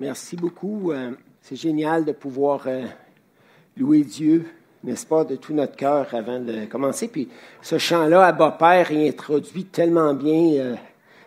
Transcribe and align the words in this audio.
Merci 0.00 0.36
beaucoup. 0.36 0.92
Euh, 0.92 1.10
c'est 1.42 1.56
génial 1.56 2.04
de 2.04 2.12
pouvoir 2.12 2.68
euh, 2.68 2.84
louer 3.76 4.02
Dieu, 4.02 4.46
n'est-ce 4.84 5.04
pas, 5.04 5.24
de 5.24 5.34
tout 5.34 5.52
notre 5.52 5.74
cœur 5.74 6.06
avant 6.14 6.38
de 6.38 6.66
commencer. 6.66 7.08
Puis 7.08 7.28
ce 7.62 7.78
chant-là, 7.78 8.24
à 8.24 8.30
bas 8.30 8.56
Père, 8.56 8.92
il 8.92 9.08
introduit 9.08 9.64
tellement 9.64 10.14
bien 10.14 10.52
euh, 10.60 10.76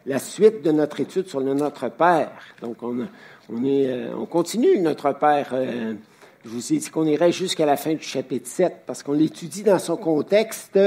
la 0.06 0.20
suite 0.20 0.62
de 0.62 0.72
notre 0.72 1.02
étude 1.02 1.28
sur 1.28 1.42
le 1.42 1.54
Notre 1.54 1.90
Père. 1.90 2.32
Donc, 2.62 2.82
on, 2.82 3.08
on, 3.52 3.66
est, 3.66 4.08
on 4.18 4.26
continue 4.26 4.80
Notre 4.80 5.12
Père. 5.20 5.54
je 5.54 6.50
vous 6.50 6.74
ai 6.74 6.78
dit 6.78 6.90
qu'on 6.90 7.06
irait 7.06 7.34
jusqu'à 7.34 7.66
la 7.66 7.76
fin 7.76 7.94
du 7.94 8.04
chapitre 8.04 8.48
7 8.48 8.84
parce 8.88 9.04
qu'on 9.04 9.12
l'étudie 9.12 9.64
dans 9.64 9.80
son 9.80 9.98
contexte 9.98 10.80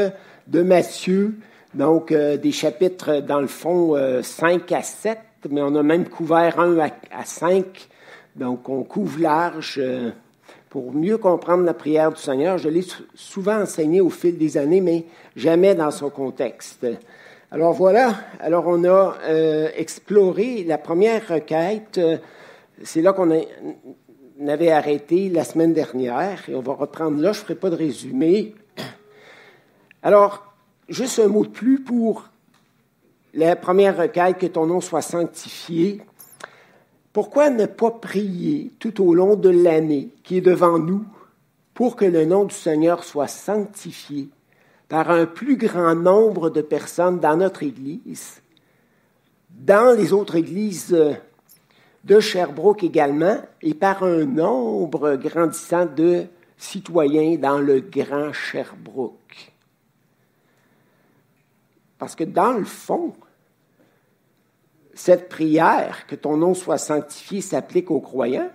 de 0.46 0.62
Matthieu. 0.62 1.34
Donc, 1.74 2.14
des 2.14 2.52
chapitres, 2.52 3.20
dans 3.20 3.40
le 3.40 3.46
fond, 3.46 3.94
5 4.22 4.72
à 4.72 4.82
7 4.82 5.18
mais 5.50 5.62
on 5.62 5.74
a 5.74 5.82
même 5.82 6.08
couvert 6.08 6.58
1 6.58 6.78
à 6.78 7.24
5. 7.24 7.88
Donc, 8.36 8.68
on 8.68 8.82
couvre 8.82 9.20
large 9.20 9.76
euh, 9.78 10.10
pour 10.68 10.92
mieux 10.92 11.18
comprendre 11.18 11.64
la 11.64 11.74
prière 11.74 12.12
du 12.12 12.20
Seigneur. 12.20 12.58
Je 12.58 12.68
l'ai 12.68 12.84
souvent 13.14 13.62
enseigné 13.62 14.00
au 14.00 14.10
fil 14.10 14.36
des 14.38 14.56
années, 14.56 14.80
mais 14.80 15.04
jamais 15.36 15.74
dans 15.74 15.90
son 15.90 16.10
contexte. 16.10 16.86
Alors 17.50 17.72
voilà, 17.72 18.16
alors 18.40 18.64
on 18.66 18.82
a 18.84 19.16
euh, 19.28 19.68
exploré 19.76 20.64
la 20.64 20.78
première 20.78 21.28
requête. 21.28 22.00
C'est 22.82 23.02
là 23.02 23.12
qu'on 23.12 23.30
avait 24.48 24.72
arrêté 24.72 25.28
la 25.28 25.44
semaine 25.44 25.72
dernière 25.72 26.42
et 26.48 26.54
on 26.56 26.60
va 26.60 26.72
reprendre 26.72 27.20
là. 27.20 27.32
Je 27.32 27.40
ne 27.40 27.44
ferai 27.44 27.54
pas 27.54 27.70
de 27.70 27.76
résumé. 27.76 28.54
Alors, 30.02 30.52
juste 30.88 31.20
un 31.20 31.28
mot 31.28 31.44
de 31.44 31.50
plus 31.50 31.80
pour 31.82 32.28
la 33.34 33.56
première 33.56 33.96
requête, 33.96 34.38
que 34.38 34.46
ton 34.46 34.66
nom 34.66 34.80
soit 34.80 35.02
sanctifié. 35.02 36.00
Pourquoi 37.12 37.50
ne 37.50 37.66
pas 37.66 37.90
prier 37.90 38.72
tout 38.78 39.04
au 39.04 39.14
long 39.14 39.36
de 39.36 39.48
l'année 39.48 40.08
qui 40.22 40.38
est 40.38 40.40
devant 40.40 40.78
nous 40.78 41.04
pour 41.74 41.96
que 41.96 42.04
le 42.04 42.24
nom 42.24 42.44
du 42.44 42.54
Seigneur 42.54 43.04
soit 43.04 43.28
sanctifié 43.28 44.28
par 44.88 45.10
un 45.10 45.26
plus 45.26 45.56
grand 45.56 45.94
nombre 45.94 46.50
de 46.50 46.62
personnes 46.62 47.18
dans 47.18 47.36
notre 47.36 47.62
Église, 47.62 48.40
dans 49.50 49.96
les 49.96 50.12
autres 50.12 50.36
églises 50.36 50.96
de 52.04 52.20
Sherbrooke 52.20 52.84
également, 52.84 53.38
et 53.62 53.74
par 53.74 54.02
un 54.04 54.24
nombre 54.24 55.16
grandissant 55.16 55.86
de 55.86 56.26
citoyens 56.56 57.36
dans 57.36 57.58
le 57.58 57.80
grand 57.80 58.32
Sherbrooke? 58.32 59.52
Parce 61.98 62.14
que 62.14 62.24
dans 62.24 62.52
le 62.52 62.64
fond, 62.64 63.14
cette 64.94 65.28
prière, 65.28 66.06
que 66.06 66.14
ton 66.14 66.36
nom 66.36 66.54
soit 66.54 66.78
sanctifié, 66.78 67.40
s'applique 67.40 67.90
aux 67.90 68.00
croyants, 68.00 68.50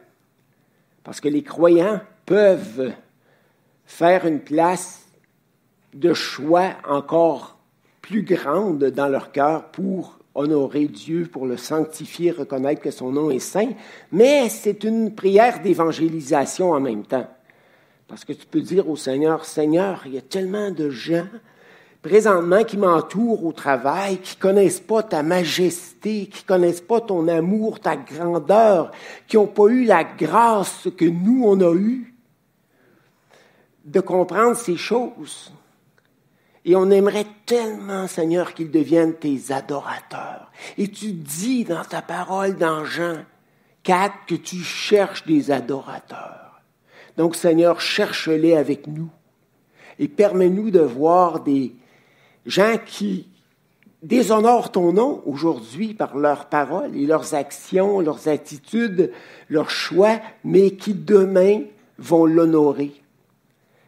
parce 1.04 1.22
que 1.22 1.28
les 1.28 1.44
croyants 1.44 2.02
peuvent 2.26 2.94
faire 3.86 4.26
une 4.26 4.40
place 4.40 5.06
de 5.94 6.14
choix 6.14 6.72
encore 6.88 7.58
plus 8.02 8.23
grande 8.23 8.84
dans 8.86 9.08
leur 9.08 9.32
cœur 9.32 9.66
pour 9.72 10.20
honorer 10.36 10.88
Dieu, 10.88 11.28
pour 11.32 11.45
le 11.45 11.58
sanctifier, 11.58 12.32
reconnaître 12.32 12.82
que 12.82 12.92
son 12.92 13.12
nom 13.12 13.30
est 13.30 13.40
saint, 13.40 13.72
mais 14.12 14.48
c'est 14.50 14.84
une 14.84 15.14
prière 15.14 15.62
d'évangélisation 15.62 16.72
en 16.72 16.80
même 16.80 17.04
temps. 17.04 17.28
Parce 18.08 18.26
que 18.26 18.34
tu 18.34 18.45
peux 18.45 18.62
dire 18.62 18.90
au 18.90 18.95
Seigneur, 18.95 19.45
Seigneur, 19.45 20.04
il 20.06 20.14
y 20.14 20.17
a 20.17 20.22
tellement 20.22 20.72
de 20.72 20.90
gens 20.90 21.28
présentement 22.02 22.64
qui 22.64 22.78
m'entourent 22.78 23.45
au 23.45 23.52
travail, 23.52 24.17
qui 24.19 24.36
connaissent 24.38 24.80
pas 24.80 25.03
ta 25.03 25.23
majesté, 25.23 26.28
qui 26.28 26.44
connaissent 26.44 26.81
pas 26.81 27.02
ton 27.02 27.28
amour, 27.28 27.80
ta 27.80 27.97
grandeur, 27.97 28.92
qui 29.28 29.36
n'ont 29.36 29.47
pas 29.47 29.67
eu 29.67 29.83
la 29.83 30.03
grâce 30.03 30.88
que 30.97 31.05
nous, 31.05 31.44
on 31.45 31.59
a 31.59 31.73
eue 31.75 32.14
de 33.86 34.00
comprendre 34.00 34.55
ces 34.55 34.77
choses. 34.77 35.52
Et 36.65 36.76
on 36.76 36.92
aimerait 36.92 37.27
tellement, 37.45 38.08
Seigneur, 38.08 38.54
qu'ils 38.54 38.71
deviennent 38.71 39.15
tes 39.15 39.52
adorateurs. 39.52 40.52
Et 40.77 40.88
tu 40.89 41.11
dis 41.11 41.64
dans 41.64 41.83
ta 41.83 42.02
parole 42.02 42.55
dans 42.58 42.86
Jean 42.86 43.23
4 43.83 44.14
que 44.27 44.36
tu 44.36 44.58
cherches 44.58 45.26
des 45.26 45.52
adorateurs. 45.52 46.61
Donc, 47.17 47.36
Seigneur, 47.36 47.82
cherche-les 47.82 48.55
avec 48.55 48.88
nous 48.88 49.09
et 49.98 50.08
permets-nous 50.08 50.71
de 50.71 50.80
voir 50.80 51.42
des, 51.42 51.73
gens 52.45 52.76
qui 52.86 53.27
déshonorent 54.02 54.72
ton 54.72 54.94
nom 54.94 55.22
aujourd'hui 55.26 55.94
par 55.94 56.17
leurs 56.17 56.45
paroles 56.45 56.95
et 56.95 57.05
leurs 57.05 57.33
actions, 57.33 58.00
leurs 58.00 58.27
attitudes, 58.27 59.11
leurs 59.50 59.70
choix, 59.70 60.20
mais 60.44 60.72
qui 60.72 60.94
demain 60.94 61.61
vont 61.98 62.26
l'honorer. 62.26 62.92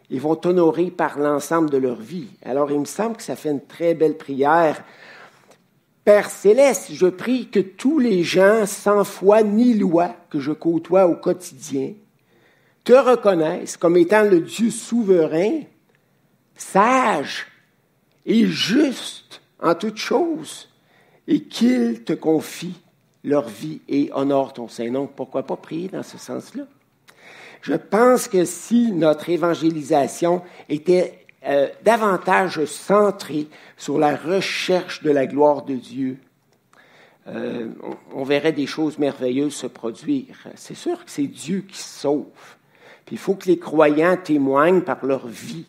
Ils 0.09 0.19
vont 0.19 0.35
t'honorer 0.35 0.91
par 0.91 1.17
l'ensemble 1.17 1.69
de 1.69 1.78
leur 1.78 1.95
vie. 1.95 2.28
Alors 2.44 2.69
il 2.72 2.79
me 2.79 2.85
semble 2.85 3.16
que 3.16 3.23
ça 3.23 3.38
fait 3.38 3.51
une 3.51 3.66
très 3.66 3.94
belle 3.94 4.17
prière. 4.17 4.83
Père 6.03 6.29
céleste, 6.29 6.89
je 6.91 7.07
prie 7.07 7.47
que 7.47 7.59
tous 7.59 8.00
les 8.00 8.23
gens 8.23 8.66
sans 8.66 9.06
foi 9.06 9.44
ni 9.44 9.73
loi 9.73 10.16
que 10.29 10.39
je 10.39 10.51
côtoie 10.51 11.07
au 11.07 11.16
quotidien 11.16 11.94
te 12.83 12.94
reconnaissent 12.94 13.78
comme 13.78 13.95
étant 13.95 14.23
le 14.23 14.41
Dieu 14.41 14.72
souverain, 14.72 15.62
sage, 16.56 17.45
et 18.25 18.45
juste 18.45 19.41
en 19.61 19.75
toutes 19.75 19.97
choses, 19.97 20.69
et 21.27 21.41
qu'ils 21.43 22.03
te 22.03 22.13
confient 22.13 22.79
leur 23.23 23.47
vie 23.47 23.81
et 23.87 24.09
honorent 24.13 24.53
ton 24.53 24.67
Saint-Nom. 24.67 25.07
Pourquoi 25.07 25.43
pas 25.43 25.55
prier 25.55 25.87
dans 25.87 26.03
ce 26.03 26.17
sens-là? 26.17 26.63
Je 27.61 27.73
pense 27.75 28.27
que 28.27 28.43
si 28.43 28.91
notre 28.91 29.29
évangélisation 29.29 30.41
était 30.67 31.25
euh, 31.45 31.69
davantage 31.83 32.65
centrée 32.65 33.47
sur 33.77 33.99
la 33.99 34.15
recherche 34.15 35.03
de 35.03 35.11
la 35.11 35.27
gloire 35.27 35.63
de 35.63 35.75
Dieu, 35.75 36.17
euh, 37.27 37.69
on, 37.83 38.21
on, 38.21 38.23
verrait 38.23 38.51
des 38.51 38.65
choses 38.65 38.97
merveilleuses 38.97 39.53
se 39.53 39.67
produire. 39.67 40.47
C'est 40.55 40.75
sûr 40.75 41.05
que 41.05 41.11
c'est 41.11 41.27
Dieu 41.27 41.63
qui 41.67 41.77
sauve. 41.77 42.25
Puis 43.05 43.15
il 43.15 43.19
faut 43.19 43.35
que 43.35 43.47
les 43.47 43.59
croyants 43.59 44.17
témoignent 44.17 44.81
par 44.81 45.05
leur 45.05 45.27
vie 45.27 45.67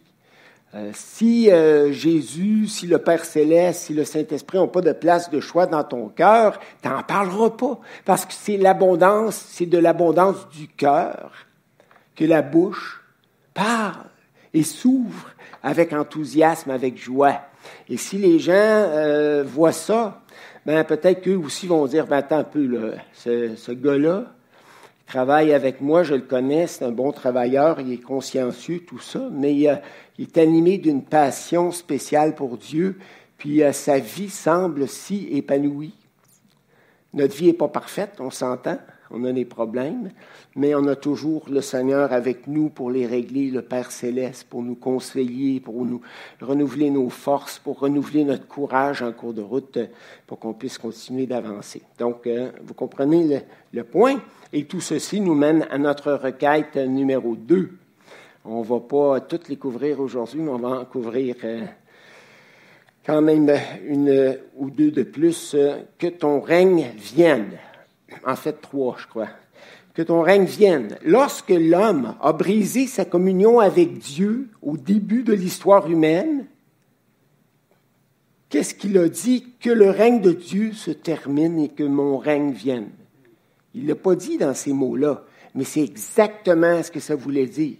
euh, 0.75 0.91
si 0.95 1.51
euh, 1.51 1.93
Jésus, 1.93 2.67
si 2.67 2.87
le 2.87 2.97
Père 2.99 3.27
céleste, 3.27 3.83
si 3.83 3.95
le 3.95 4.05
Saint-Esprit 4.05 4.57
n'ont 4.57 4.69
pas 4.69 4.81
de 4.81 4.93
place 4.93 5.29
de 5.31 5.39
choix 5.39 5.67
dans 5.67 5.85
ton 5.85 6.09
cœur, 6.09 6.59
tu 6.83 6.89
n'en 6.89 7.03
parleras 7.03 7.51
pas. 7.51 7.79
Parce 8.07 8.25
que 8.25 8.33
c'est 8.33 8.57
l'abondance, 8.57 9.37
c'est 9.37 9.67
de 9.67 9.77
l'abondance 9.77 10.49
du 10.49 10.69
cœur 10.69 11.33
que 12.17 12.25
la 12.25 12.41
bouche 12.41 13.03
parle 13.53 14.07
et 14.55 14.63
s'ouvre 14.63 15.31
avec 15.63 15.93
enthousiasme, 15.93 16.71
avec 16.71 16.97
joie. 16.97 17.43
Et 17.89 17.99
si 17.99 18.17
les 18.17 18.39
gens 18.39 18.53
euh, 18.55 19.45
voient 19.47 19.73
ça, 19.73 20.23
ben 20.65 20.85
peut-être 20.85 21.21
qu'eux 21.21 21.37
aussi 21.37 21.67
vont 21.67 21.87
dire, 21.87 22.07
ben 22.07 22.17
attends 22.17 22.39
un 22.39 22.45
peu, 22.45 22.67
là, 22.67 22.95
ce, 23.13 23.57
ce 23.57 23.73
gars-là, 23.73 24.33
travaille 25.13 25.53
avec 25.53 25.83
moi, 25.83 26.05
je 26.05 26.15
le 26.15 26.23
connais, 26.23 26.67
c'est 26.67 26.87
un 26.87 26.91
bon 26.91 27.13
travailleur, 27.13 27.79
il 27.81 27.93
est 27.93 28.03
consciencieux, 28.03 28.81
tout 28.81 28.99
ça, 28.99 29.29
mais 29.31 29.55
il, 29.55 29.67
est 30.19 30.39
animé 30.39 30.79
d'une 30.79 31.05
passion 31.05 31.71
spéciale 31.71 32.35
pour 32.35 32.57
Dieu, 32.57 32.99
puis 33.37 33.63
euh, 33.63 33.73
sa 33.73 33.99
vie 33.99 34.31
semble 34.31 34.89
si 34.89 35.29
épanouie. 35.33 35.93
Notre 37.13 37.37
vie 37.37 37.49
n'est 37.49 37.53
pas 37.53 37.69
parfaite, 37.69 38.15
on 38.21 38.31
s'entend, 38.31 38.79
on 39.13 39.25
a 39.25 39.33
des 39.33 39.45
problèmes, 39.45 40.11
mais 40.57 40.75
on 40.75 40.87
a 40.87 40.97
toujours 40.97 41.45
le 41.51 41.61
Seigneur 41.61 42.13
avec 42.13 42.47
nous 42.47 42.71
pour 42.71 42.91
les 42.91 43.07
régler, 43.07 43.51
le 43.51 43.63
Père 43.63 43.93
céleste, 43.93 44.47
pour 44.49 44.63
nous 44.63 44.75
conseiller, 44.75 45.61
pour 45.61 45.85
nous 45.85 46.01
renouveler 46.41 46.91
nos 46.91 47.11
forces, 47.11 47.59
pour 47.59 47.81
renouveler 47.81 48.25
notre 48.25 48.47
courage 48.47 49.03
en 49.03 49.13
cours 49.13 49.35
de 49.35 49.43
route, 49.43 49.79
pour 50.27 50.39
qu'on 50.39 50.55
puisse 50.55 50.79
continuer 50.79 51.27
d'avancer. 51.27 51.83
Donc, 51.99 52.27
euh, 52.27 52.51
vous 52.63 52.75
comprenez 52.75 53.43
le 53.73 53.85
point? 53.85 54.21
Et 54.53 54.65
tout 54.65 54.81
ceci 54.81 55.21
nous 55.21 55.35
mène 55.35 55.67
à 55.71 55.79
notre 55.79 56.13
requête 56.13 56.77
numéro 56.77 57.37
2. 57.37 57.71
On 58.45 58.61
ne 58.61 58.65
va 58.65 58.81
pas 58.81 59.21
toutes 59.21 59.49
les 59.49 59.57
couvrir 59.57 60.01
aujourd'hui, 60.01 60.41
mais 60.41 60.51
on 60.51 60.59
va 60.59 60.81
en 60.81 60.85
couvrir 60.85 61.37
euh, 61.45 61.61
quand 63.05 63.21
même 63.21 63.51
une 63.87 64.39
ou 64.57 64.71
deux 64.71 64.91
de 64.91 65.03
plus. 65.03 65.55
Euh, 65.55 65.77
que 65.99 66.09
ton 66.09 66.41
règne 66.41 66.93
vienne. 66.97 67.59
En 68.27 68.37
fait, 68.37 68.61
trois, 68.61 68.97
je 68.99 69.07
crois. 69.07 69.29
Que 69.95 70.03
ton 70.03 70.23
règne 70.23 70.45
vienne. 70.45 70.97
Lorsque 71.05 71.51
l'homme 71.51 72.15
a 72.21 72.33
brisé 72.33 72.87
sa 72.87 73.05
communion 73.05 73.61
avec 73.61 73.99
Dieu 73.99 74.49
au 74.63 74.77
début 74.77 75.23
de 75.23 75.35
l'histoire 75.35 75.91
humaine, 75.91 76.47
qu'est-ce 78.49 78.75
qu'il 78.75 78.97
a 78.99 79.09
dit? 79.09 79.55
Que 79.61 79.71
le 79.71 79.91
règne 79.91 80.21
de 80.21 80.33
Dieu 80.33 80.73
se 80.73 80.91
termine 80.91 81.59
et 81.59 81.69
que 81.69 81.85
mon 81.85 82.17
règne 82.17 82.53
vienne. 82.53 82.91
Il 83.75 83.85
ne 83.85 83.89
l'a 83.89 83.95
pas 83.95 84.15
dit 84.15 84.39
dans 84.39 84.55
ces 84.55 84.73
mots-là, 84.73 85.25
mais 85.55 85.65
c'est 85.65 85.83
exactement 85.83 86.83
ce 86.83 86.91
que 86.91 87.01
ça 87.01 87.15
voulait 87.15 87.47
dire. 87.47 87.77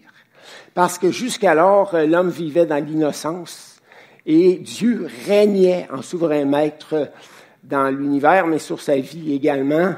Parce 0.75 0.99
que 0.99 1.11
jusqu'alors, 1.11 1.95
euh, 1.95 2.07
l'homme 2.07 2.31
vivait 2.31 2.67
dans 2.67 2.83
l'innocence 2.83 3.81
et 4.27 4.57
Dieu 4.57 5.09
régnait 5.27 5.89
en 5.93 6.03
souverain 6.03 6.45
maître 6.45 7.11
dans 7.63 7.91
l'univers, 7.91 8.47
mais 8.47 8.59
sur 8.59 8.81
sa 8.81 8.97
vie 8.97 9.35
également. 9.35 9.95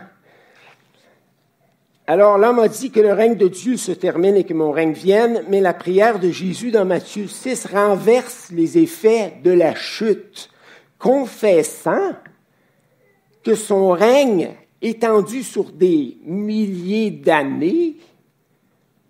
Alors 2.07 2.37
l'homme 2.37 2.59
a 2.59 2.69
dit 2.69 2.91
que 2.91 3.01
le 3.01 3.15
règne 3.15 3.37
de 3.37 3.49
Dieu 3.49 3.79
se 3.79 3.93
termine 3.93 4.37
et 4.37 4.45
que 4.45 4.53
mon 4.53 4.73
règne 4.73 4.93
vienne, 4.93 5.43
mais 5.49 5.63
la 5.63 5.73
prière 5.73 6.19
de 6.19 6.31
Jésus 6.31 6.71
dans 6.71 6.85
Matthieu 6.85 7.27
6 7.27 7.67
renverse 7.73 8.51
les 8.51 8.77
effets 8.77 9.39
de 9.43 9.51
la 9.51 9.75
chute, 9.75 10.51
confessant 10.99 12.13
que 13.43 13.55
son 13.55 13.91
règne 13.91 14.51
étendu 14.83 15.43
sur 15.43 15.73
des 15.73 16.19
milliers 16.25 17.11
d'années 17.11 17.97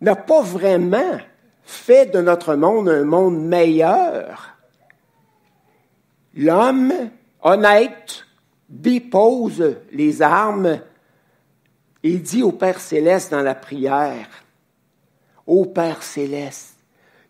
n'a 0.00 0.14
pas 0.14 0.42
vraiment 0.42 1.18
fait 1.64 2.06
de 2.14 2.20
notre 2.20 2.54
monde 2.54 2.88
un 2.88 3.04
monde 3.04 3.44
meilleur. 3.44 4.56
L'homme 6.36 6.92
honnête 7.42 8.24
dépose 8.68 9.78
les 9.90 10.22
armes 10.22 10.78
et 12.04 12.18
dit 12.18 12.42
au 12.42 12.52
Père 12.52 12.80
céleste 12.80 13.30
dans 13.30 13.40
la 13.40 13.54
prière, 13.54 14.28
Ô 15.46 15.64
Père 15.64 16.02
céleste, 16.02 16.76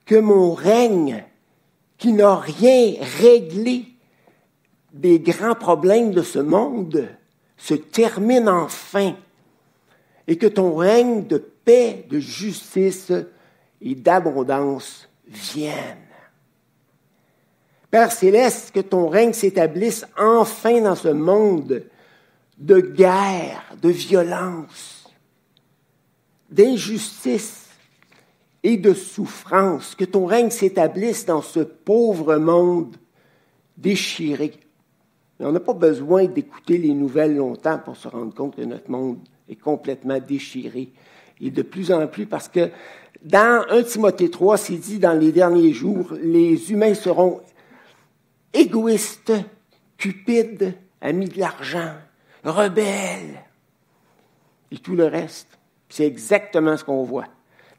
que 0.05 0.17
mon 0.17 0.53
règne, 0.53 1.25
qui 1.97 2.13
n'a 2.13 2.37
rien 2.37 2.95
réglé 3.21 3.87
des 4.93 5.21
grands 5.21 5.55
problèmes 5.55 6.11
de 6.11 6.23
ce 6.23 6.41
monde, 6.41 7.09
se 7.57 7.75
termine 7.75 8.49
enfin 8.49 9.15
et 10.27 10.37
que 10.37 10.47
ton 10.47 10.75
règne 10.75 11.25
de 11.27 11.39
paix, 11.39 12.05
de 12.11 12.19
justice 12.19 13.13
et 13.81 13.95
d'abondance 13.95 15.09
vienne. 15.27 15.99
Père 17.91 18.11
céleste, 18.11 18.73
que 18.73 18.81
ton 18.81 19.09
règne 19.09 19.33
s'établisse 19.33 20.05
enfin 20.19 20.81
dans 20.81 20.97
ce 20.97 21.09
monde 21.09 21.85
de 22.59 22.81
guerre, 22.81 23.63
de 23.81 23.89
violence, 23.89 25.09
d'injustice 26.51 27.69
et 28.63 28.77
de 28.77 28.95
souffrance, 28.95 29.95
que 29.95 30.05
ton 30.05 30.27
règne 30.27 30.51
s'établisse 30.51 31.27
dans 31.27 31.43
ce 31.43 31.61
pauvre 31.61 32.37
monde 32.37 32.97
déchiré. 33.77 34.53
Mais 35.39 35.47
on 35.47 35.53
n'a 35.53 35.61
pas 35.61 35.75
besoin 35.75 36.27
d'écouter 36.27 36.79
les 36.79 36.95
nouvelles 36.95 37.37
longtemps 37.37 37.79
pour 37.79 37.97
se 37.97 38.09
rendre 38.09 38.33
compte 38.33 38.57
que 38.57 38.63
notre 38.63 38.91
monde 38.91 39.19
est 39.49 39.57
complètement 39.57 40.21
déchiré. 40.21 40.93
Et 41.41 41.51
de 41.51 41.63
plus 41.63 41.93
en 41.93 42.07
plus, 42.07 42.27
parce 42.27 42.49
que 42.49 42.71
dans 43.23 43.65
1 43.69 43.83
Timothée 43.83 44.31
3, 44.31 44.57
c'est 44.57 44.77
dit 44.77 44.99
dans 44.99 45.19
les 45.19 45.33
derniers 45.33 45.73
jours, 45.73 46.15
les 46.23 46.71
humains 46.71 46.95
seront 46.95 47.41
égoïstes, 48.53 49.33
cupides, 49.99 50.75
amis 51.01 51.29
de 51.29 51.41
l'argent, 51.41 51.95
rebelles, 52.45 53.43
et 54.71 54.79
tout 54.79 54.97
le 54.97 55.07
reste. 55.07 55.59
C'est 55.89 56.07
exactement 56.07 56.77
ce 56.77 56.85
qu'on 56.85 57.03
voit. 57.05 57.27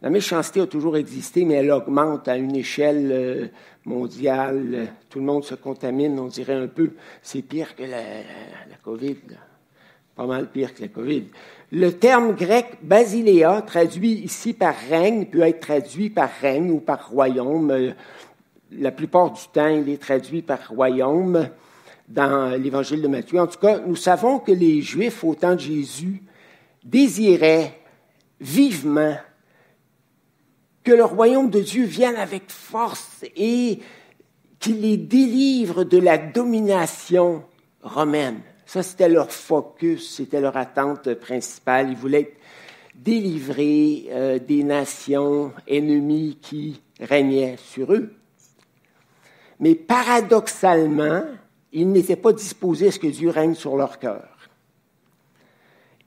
La 0.02 0.10
méchanceté 0.10 0.62
a 0.62 0.68
toujours 0.68 0.98
existé, 0.98 1.46
mais 1.46 1.56
elle 1.56 1.72
augmente 1.72 2.28
à 2.28 2.38
une 2.38 2.56
échelle 2.56 3.10
euh, 3.12 3.48
mondiale. 3.86 4.90
Tout 5.10 5.20
le 5.20 5.26
monde 5.26 5.44
se 5.44 5.56
contamine, 5.56 6.20
on 6.20 6.28
dirait 6.28 6.54
un 6.54 6.68
peu. 6.68 6.92
C'est 7.22 7.42
pire 7.42 7.76
que 7.76 7.84
la, 7.84 7.98
COVID. 8.84 9.18
Pas 10.16 10.26
mal 10.26 10.48
pire 10.52 10.74
que 10.74 10.82
la 10.82 10.90
COVID. 10.90 11.26
Le 11.72 11.92
terme 11.92 12.36
grec 12.36 12.78
basiléa, 12.84 13.62
traduit 13.64 14.14
ici 14.14 14.54
par 14.54 14.76
règne, 14.90 15.26
peut 15.26 15.42
être 15.42 15.62
traduit 15.62 16.10
par 16.10 16.30
règne 16.42 16.72
ou 16.72 16.80
par 16.80 17.10
royaume. 17.10 17.72
Euh, 17.72 17.92
la 18.72 18.92
plupart 18.92 19.32
du 19.32 19.42
temps, 19.52 19.68
il 19.68 19.90
est 19.90 20.02
traduit 20.02 20.42
par 20.42 20.70
royaume 20.70 21.50
dans 22.08 22.60
l'évangile 22.62 23.02
de 23.02 23.08
Matthieu. 23.08 23.40
En 23.40 23.48
tout 23.48 23.60
cas, 23.60 23.80
nous 23.80 23.96
savons 23.96 24.40
que 24.40 24.52
les 24.52 24.82
Juifs 24.82 25.24
au 25.24 25.36
temps 25.36 25.56
de 25.56 25.60
Jésus 25.60 26.22
désiraient 26.84 27.80
vivement 28.40 29.18
que 30.84 30.92
le 30.92 31.04
royaume 31.04 31.50
de 31.50 31.62
Dieu 31.62 31.86
vienne 31.86 32.16
avec 32.16 32.50
force 32.50 33.26
et 33.36 33.80
qu'il 34.60 34.82
les 34.82 34.98
délivre 34.98 35.84
de 35.84 35.98
la 35.98 36.18
domination 36.18 37.44
romaine. 37.82 38.42
Ça, 38.66 38.84
c'était 38.84 39.10
leur 39.10 39.32
focus, 39.32 40.16
c'était 40.16 40.42
leur 40.42 40.58
attente 40.58 41.14
principale. 41.16 41.90
Ils 41.90 41.98
voulaient 41.98 42.22
être 42.22 42.38
délivrés 42.96 44.06
euh, 44.10 44.40
des 44.40 44.64
nations 44.64 45.52
ennemies 45.68 46.38
qui 46.42 46.82
régnaient 47.00 47.58
sur 47.58 47.94
eux. 47.94 48.14
Mais 49.60 49.76
paradoxalement, 49.76 51.24
ils 51.76 51.92
n'étaient 51.92 52.16
pas 52.16 52.32
disposés 52.32 52.88
à 52.88 52.92
ce 52.92 53.00
que 53.00 53.08
Dieu 53.08 53.30
règne 53.30 53.54
sur 53.54 53.76
leur 53.76 54.00
cœur. 54.00 54.30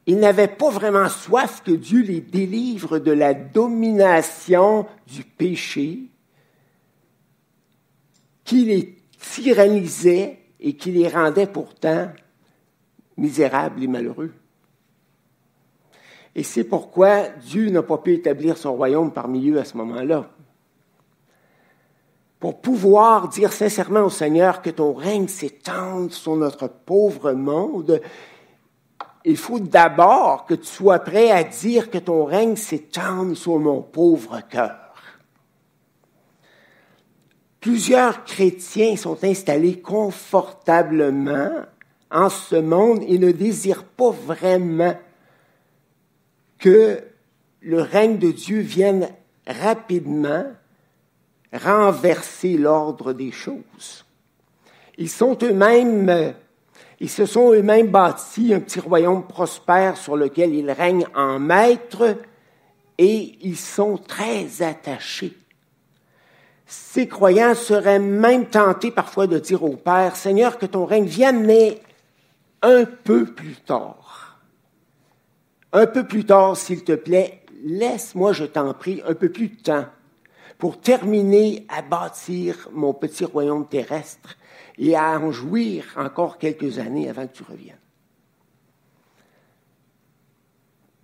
Ils 0.06 0.18
n'avaient 0.18 0.48
pas 0.48 0.70
vraiment 0.70 1.10
soif 1.10 1.62
que 1.62 1.72
Dieu 1.72 2.02
les 2.02 2.22
délivre 2.22 2.98
de 2.98 3.12
la 3.12 3.34
domination 3.34 4.86
du 5.06 5.22
péché 5.22 6.04
qui 8.44 8.64
les 8.64 8.96
tyrannisait 9.18 10.38
et 10.58 10.74
qui 10.74 10.90
les 10.90 11.06
rendait 11.06 11.46
pourtant 11.46 12.10
misérables 13.18 13.82
et 13.82 13.88
malheureux. 13.88 14.32
Et 16.34 16.44
c'est 16.44 16.64
pourquoi 16.64 17.28
Dieu 17.28 17.68
n'a 17.68 17.82
pas 17.82 17.98
pu 17.98 18.14
établir 18.14 18.56
son 18.56 18.74
royaume 18.74 19.12
parmi 19.12 19.50
eux 19.50 19.58
à 19.58 19.64
ce 19.64 19.76
moment-là 19.76 20.30
pour 22.40 22.60
pouvoir 22.60 23.28
dire 23.28 23.52
sincèrement 23.52 24.02
au 24.02 24.10
Seigneur 24.10 24.62
que 24.62 24.70
ton 24.70 24.92
règne 24.92 25.28
s'étende 25.28 26.12
sur 26.12 26.36
notre 26.36 26.68
pauvre 26.68 27.32
monde, 27.32 28.00
il 29.24 29.36
faut 29.36 29.58
d'abord 29.58 30.46
que 30.46 30.54
tu 30.54 30.66
sois 30.66 31.00
prêt 31.00 31.30
à 31.30 31.42
dire 31.42 31.90
que 31.90 31.98
ton 31.98 32.24
règne 32.24 32.56
s'étende 32.56 33.34
sur 33.34 33.58
mon 33.58 33.82
pauvre 33.82 34.40
cœur. 34.48 34.94
Plusieurs 37.60 38.24
chrétiens 38.24 38.96
sont 38.96 39.24
installés 39.24 39.80
confortablement 39.80 41.50
en 42.10 42.30
ce 42.30 42.56
monde 42.56 43.02
et 43.06 43.18
ne 43.18 43.32
désirent 43.32 43.84
pas 43.84 44.10
vraiment 44.10 44.94
que 46.58 47.02
le 47.60 47.82
règne 47.82 48.18
de 48.18 48.30
Dieu 48.30 48.60
vienne 48.60 49.08
rapidement 49.46 50.44
renverser 51.52 52.56
l'ordre 52.56 53.12
des 53.12 53.32
choses. 53.32 54.04
Ils 54.96 55.08
sont 55.08 55.38
eux-mêmes, 55.42 56.34
ils 57.00 57.10
se 57.10 57.26
sont 57.26 57.52
eux-mêmes 57.52 57.88
bâtis 57.88 58.52
un 58.52 58.60
petit 58.60 58.80
royaume 58.80 59.26
prospère 59.26 59.96
sur 59.96 60.16
lequel 60.16 60.54
ils 60.54 60.70
règnent 60.70 61.06
en 61.14 61.38
maître 61.38 62.16
et 62.98 63.38
ils 63.42 63.56
sont 63.56 63.96
très 63.96 64.62
attachés. 64.62 65.36
Ces 66.66 67.08
croyants 67.08 67.54
seraient 67.54 68.00
même 68.00 68.46
tentés 68.46 68.90
parfois 68.90 69.26
de 69.26 69.38
dire 69.38 69.62
au 69.62 69.76
Père, 69.76 70.16
Seigneur, 70.16 70.58
que 70.58 70.66
ton 70.66 70.84
règne 70.84 71.06
vienne, 71.06 71.46
mais 71.46 71.80
un 72.60 72.84
peu 72.84 73.24
plus 73.24 73.56
tard. 73.56 74.40
Un 75.72 75.86
peu 75.86 76.06
plus 76.06 76.24
tard, 76.24 76.56
s'il 76.56 76.84
te 76.84 76.92
plaît, 76.92 77.42
laisse-moi, 77.64 78.32
je 78.32 78.44
t'en 78.44 78.74
prie, 78.74 79.02
un 79.06 79.14
peu 79.14 79.30
plus 79.30 79.48
de 79.48 79.62
temps 79.62 79.86
pour 80.58 80.80
terminer 80.80 81.64
à 81.68 81.82
bâtir 81.82 82.68
mon 82.72 82.92
petit 82.92 83.24
royaume 83.24 83.66
terrestre 83.66 84.36
et 84.76 84.96
à 84.96 85.18
en 85.18 85.30
jouir 85.30 85.84
encore 85.96 86.38
quelques 86.38 86.78
années 86.78 87.08
avant 87.08 87.26
que 87.26 87.32
tu 87.32 87.44
reviennes. 87.44 87.76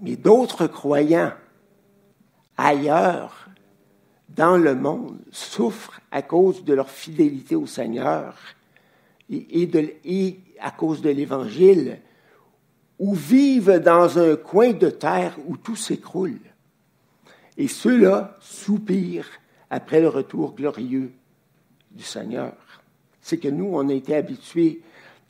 Mais 0.01 0.17
d'autres 0.17 0.67
croyants 0.67 1.33
ailleurs 2.57 3.49
dans 4.29 4.57
le 4.57 4.75
monde 4.75 5.19
souffrent 5.31 6.01
à 6.11 6.23
cause 6.23 6.65
de 6.65 6.75
leur 6.75 6.91
fidélité 6.91 7.55
au 7.55 7.67
Seigneur 7.67 8.37
et, 9.31 10.41
à 10.61 10.71
cause 10.73 11.01
de 11.01 11.11
l'Évangile, 11.11 12.01
ou 12.99 13.15
vivent 13.15 13.79
dans 13.79 14.19
un 14.19 14.37
coin 14.37 14.73
de 14.73 14.91
terre 14.91 15.37
où 15.47 15.57
tout 15.57 15.77
s'écroule. 15.77 16.41
Et 17.57 17.69
ceux-là 17.69 18.37
soupirent 18.41 19.31
après 19.75 20.01
le 20.01 20.07
retour 20.07 20.55
glorieux 20.55 21.11
du 21.91 22.05
Seigneur. 22.05 22.53
C'est 23.21 23.39
que 23.39 23.49
nous, 23.49 23.71
on 23.73 23.89
a 23.89 23.93
été 23.93 24.15
habitués 24.15 24.83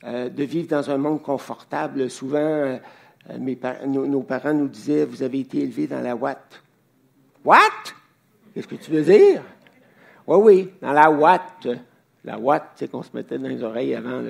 euh, 0.03 0.29
de 0.29 0.43
vivre 0.43 0.67
dans 0.67 0.91
un 0.91 0.97
monde 0.97 1.23
confortable. 1.23 2.11
Souvent, 2.11 2.37
euh, 2.37 2.77
nos, 3.87 4.21
parents 4.21 4.53
nous 4.53 4.67
disaient, 4.67 5.03
vous 5.05 5.23
avez 5.23 5.39
été 5.39 5.63
élevés 5.63 5.87
dans 5.87 6.01
la 6.01 6.15
Watt. 6.15 6.61
What? 7.43 7.57
Qu'est-ce 8.53 8.67
que 8.67 8.75
tu 8.75 8.91
veux 8.91 9.01
dire? 9.01 9.41
Oui, 10.27 10.37
oui, 10.37 10.73
dans 10.79 10.93
la 10.93 11.09
Watt. 11.09 11.67
La 12.23 12.37
Watt, 12.37 12.69
c'est 12.75 12.87
qu'on 12.89 13.01
se 13.01 13.09
mettait 13.15 13.39
dans 13.39 13.47
les 13.47 13.63
oreilles 13.63 13.95
avant. 13.95 14.21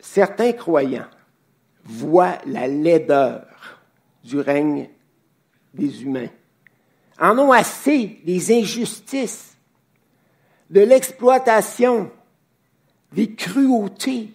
Certains 0.00 0.52
croyants 0.52 1.06
voient 1.84 2.38
la 2.46 2.66
laideur 2.66 3.46
du 4.24 4.40
règne 4.40 4.88
des 5.74 6.02
humains. 6.02 6.30
En 7.20 7.38
ont 7.38 7.52
assez 7.52 8.18
des 8.24 8.52
injustices, 8.52 9.56
de 10.70 10.80
l'exploitation, 10.80 12.10
des 13.12 13.34
cruautés, 13.34 14.30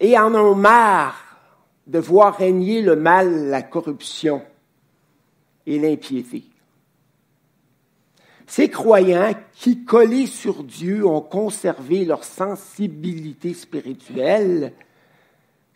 et 0.00 0.18
en 0.18 0.34
ont 0.34 0.54
marre 0.54 1.16
de 1.86 1.98
voir 1.98 2.36
régner 2.36 2.82
le 2.82 2.96
mal, 2.96 3.48
la 3.48 3.62
corruption 3.62 4.42
et 5.66 5.78
l'impiété. 5.78 6.44
Ces 8.46 8.68
croyants 8.68 9.34
qui, 9.52 9.84
collés 9.84 10.26
sur 10.26 10.64
Dieu, 10.64 11.06
ont 11.06 11.20
conservé 11.20 12.04
leur 12.04 12.24
sensibilité 12.24 13.54
spirituelle, 13.54 14.72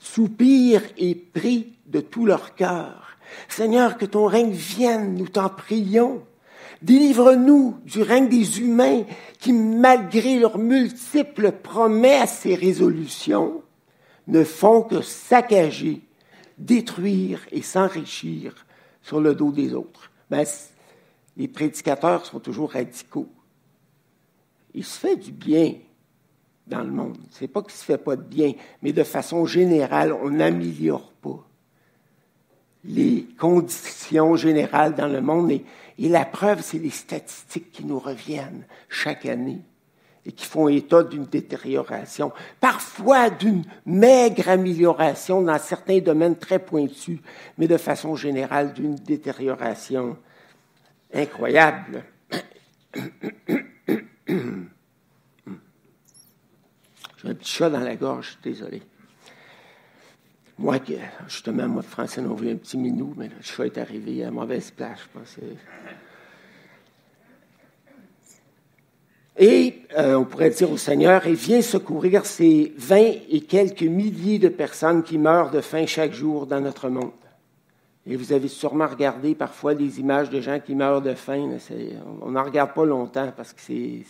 soupirent 0.05 0.85
et 0.99 1.15
prient 1.15 1.73
de 1.87 2.01
tout 2.01 2.27
leur 2.27 2.55
cœur. 2.55 3.17
Seigneur, 3.49 3.97
que 3.97 4.05
ton 4.05 4.27
règne 4.27 4.53
vienne, 4.53 5.15
nous 5.15 5.29
t'en 5.29 5.49
prions. 5.49 6.23
Délivre-nous 6.83 7.79
du 7.85 8.03
règne 8.03 8.29
des 8.29 8.61
humains 8.61 9.05
qui, 9.41 9.53
malgré 9.53 10.39
leurs 10.39 10.59
multiples 10.59 11.53
promesses 11.53 12.45
et 12.45 12.55
résolutions, 12.55 13.63
ne 14.27 14.45
font 14.45 14.83
que 14.83 15.01
saccager, 15.01 16.03
détruire 16.59 17.41
et 17.51 17.63
s'enrichir 17.63 18.67
sur 19.03 19.21
le 19.21 19.35
dos 19.35 19.53
des 19.53 19.73
autres. 19.73 20.11
Ben, 20.31 20.45
les 21.37 21.49
prédicateurs 21.49 22.27
sont 22.27 22.41
toujours 22.41 22.73
radicaux. 22.73 23.29
Il 24.75 24.85
se 24.85 24.99
fait 24.99 25.17
du 25.17 25.33
bien 25.33 25.75
dans 26.67 26.83
le 26.83 26.91
monde. 26.91 27.19
C'est 27.31 27.49
pas 27.49 27.63
qu'il 27.63 27.73
se 27.73 27.85
fait 27.85 27.99
pas 27.99 28.17
de 28.17 28.23
bien, 28.23 28.53
mais 28.83 28.93
de 28.93 29.05
façon 29.05 29.45
générale, 29.47 30.13
on 30.13 30.31
n'améliore 30.31 31.13
pas 31.21 31.45
les 32.85 33.27
conditions 33.39 34.37
générales 34.37 34.95
dans 34.95 35.09
le 35.09 35.21
monde. 35.21 35.51
Et, 35.51 35.65
et 35.99 36.09
la 36.09 36.25
preuve, 36.25 36.61
c'est 36.63 36.79
les 36.79 36.91
statistiques 36.91 37.73
qui 37.73 37.85
nous 37.85 37.99
reviennent 37.99 38.67
chaque 38.89 39.27
année 39.27 39.61
et 40.27 40.33
qui 40.33 40.47
font 40.47 40.69
état 40.69 41.03
d'une 41.03 41.27
détérioration, 41.27 42.33
parfois 42.61 43.29
d'une 43.29 43.65
maigre 43.85 44.49
amélioration 44.49 45.43
dans 45.43 45.59
certains 45.59 45.99
domaines 45.99 46.37
très 46.37 46.59
pointus, 46.59 47.19
mais 47.59 47.69
de 47.69 47.77
façon 47.77 48.17
générale 48.17 48.73
d'une 48.73 48.95
détérioration 48.95 50.17
incroyable. 51.13 52.05
Un 57.25 57.35
petit 57.35 57.53
chat 57.53 57.71
dans 57.71 57.81
la 57.81 57.97
gorge, 57.97 58.39
désolé. 58.43 58.83
Moi, 60.59 60.79
justement, 61.27 61.67
moi, 61.67 61.83
Français, 61.83 62.21
on 62.21 62.35
vu 62.35 62.51
un 62.51 62.57
petit 62.57 62.77
minou, 62.77 63.15
mais 63.17 63.29
le 63.29 63.43
chat 63.43 63.67
est 63.67 63.79
arrivé 63.79 64.23
à 64.25 64.31
mauvaise 64.31 64.71
place, 64.71 65.01
je 65.03 65.19
pense. 65.19 65.37
Et 69.37 69.83
euh, 69.99 70.15
on 70.15 70.25
pourrait 70.25 70.51
dire 70.51 70.71
au 70.71 70.77
Seigneur, 70.77 71.27
et 71.27 71.35
viens 71.35 71.61
secourir 71.61 72.25
ces 72.25 72.73
vingt 72.77 73.15
et 73.29 73.41
quelques 73.41 73.83
milliers 73.83 74.39
de 74.39 74.49
personnes 74.49 75.03
qui 75.03 75.19
meurent 75.19 75.51
de 75.51 75.61
faim 75.61 75.87
chaque 75.87 76.13
jour 76.13 76.47
dans 76.47 76.61
notre 76.61 76.89
monde. 76.89 77.11
Et 78.07 78.17
vous 78.17 78.33
avez 78.33 78.49
sûrement 78.49 78.87
regardé 78.87 79.35
parfois 79.35 79.75
des 79.75 79.99
images 79.99 80.31
de 80.31 80.41
gens 80.41 80.61
qui 80.61 80.75
meurent 80.75 81.03
de 81.03 81.15
faim. 81.15 81.57
On 82.21 82.31
n'en 82.31 82.45
regarde 82.45 82.75
pas 82.75 82.85
longtemps 82.85 83.33
parce 83.35 83.53
que 83.53 83.61
c'est 83.61 84.05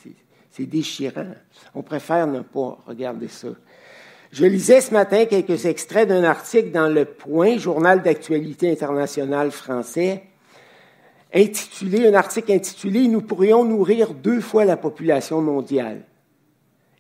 déchirant. 0.63 1.35
On 1.75 1.83
préfère 1.83 2.27
ne 2.27 2.41
pas 2.41 2.79
regarder 2.87 3.29
ça. 3.29 3.49
Je 4.33 4.45
lisais 4.47 4.81
ce 4.81 4.93
matin 4.93 5.27
quelques 5.27 5.67
extraits 5.67 6.09
d'un 6.09 6.25
article 6.25 6.71
dans 6.71 6.89
Le 6.89 7.05
Point, 7.05 7.59
journal 7.59 8.03
d'actualité 8.03 8.71
internationale 8.71 9.51
français, 9.51 10.25
intitulé, 11.33 12.09
un 12.09 12.15
article 12.15 12.53
intitulé 12.53 13.07
Nous 13.07 13.21
pourrions 13.21 13.65
nourrir 13.65 14.15
deux 14.15 14.41
fois 14.41 14.65
la 14.65 14.77
population 14.77 15.41
mondiale. 15.41 16.03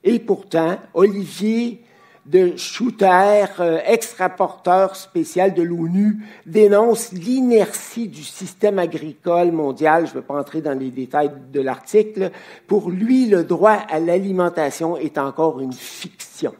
Et 0.04 0.18
pourtant, 0.18 0.78
Olivier 0.92 1.82
de 2.26 2.56
Schutter, 2.56 3.44
euh, 3.60 3.80
ex-rapporteur 3.84 4.96
spécial 4.96 5.54
de 5.54 5.62
l'ONU, 5.62 6.24
dénonce 6.46 7.12
l'inertie 7.12 8.08
du 8.08 8.22
système 8.22 8.78
agricole 8.78 9.52
mondial. 9.52 10.06
Je 10.06 10.14
ne 10.14 10.20
vais 10.20 10.26
pas 10.26 10.38
entrer 10.38 10.62
dans 10.62 10.78
les 10.78 10.90
détails 10.90 11.30
de 11.52 11.60
l'article. 11.60 12.30
Pour 12.66 12.90
lui, 12.90 13.26
le 13.26 13.44
droit 13.44 13.78
à 13.90 14.00
l'alimentation 14.00 14.96
est 14.96 15.18
encore 15.18 15.60
une 15.60 15.72
fiction. 15.72 16.54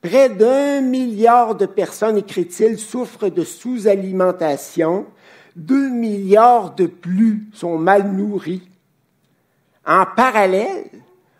Près 0.00 0.28
d'un 0.28 0.82
milliard 0.82 1.54
de 1.54 1.66
personnes, 1.66 2.18
écrit-il, 2.18 2.78
souffrent 2.78 3.30
de 3.30 3.42
sous-alimentation 3.42 5.06
2 5.56 5.88
milliards 5.88 6.74
de 6.74 6.86
plus 6.86 7.48
sont 7.52 7.78
mal 7.78 8.12
nourris. 8.12 8.68
En 9.86 10.04
parallèle, 10.16 10.84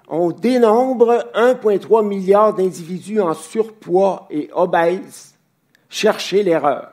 on 0.08 0.30
dénombre 0.30 1.30
1,3 1.34 2.06
milliard 2.06 2.54
d'individus 2.54 3.20
en 3.20 3.34
surpoids 3.34 4.26
et 4.30 4.50
obèses. 4.52 5.34
Cherchez 5.88 6.42
l'erreur. 6.42 6.90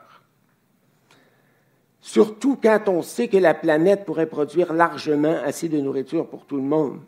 Surtout 2.00 2.58
quand 2.60 2.88
on 2.88 3.02
sait 3.02 3.28
que 3.28 3.36
la 3.36 3.54
planète 3.54 4.04
pourrait 4.04 4.26
produire 4.26 4.72
largement 4.72 5.36
assez 5.44 5.68
de 5.68 5.80
nourriture 5.80 6.26
pour 6.26 6.46
tout 6.46 6.56
le 6.56 6.62
monde. 6.62 7.00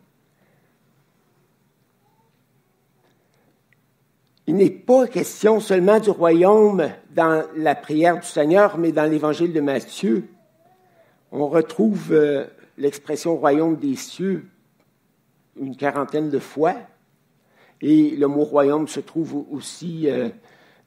Il 4.47 4.57
n'est 4.57 4.71
pas 4.71 5.07
question 5.07 5.59
seulement 5.59 5.99
du 5.99 6.11
royaume 6.11 6.91
dans 7.15 7.45
la 7.57 7.75
prière 7.75 8.21
du 8.21 8.27
Seigneur, 8.27 8.77
mais 8.77 8.93
dans 8.93 9.11
l'évangile 9.11 9.55
de 9.55 9.61
Matthieu. 9.61 10.29
On 11.33 11.49
retrouve 11.49 12.13
euh, 12.13 12.45
l'expression 12.77 13.37
royaume 13.37 13.77
des 13.77 13.97
cieux 13.97 14.47
une 15.61 15.77
quarantaine 15.77 16.31
de 16.31 16.39
fois. 16.39 16.75
Et 17.81 18.11
le 18.17 18.27
mot 18.27 18.45
royaume 18.45 18.89
se 18.89 19.01
trouve 19.01 19.45
aussi 19.51 20.09
euh, 20.09 20.29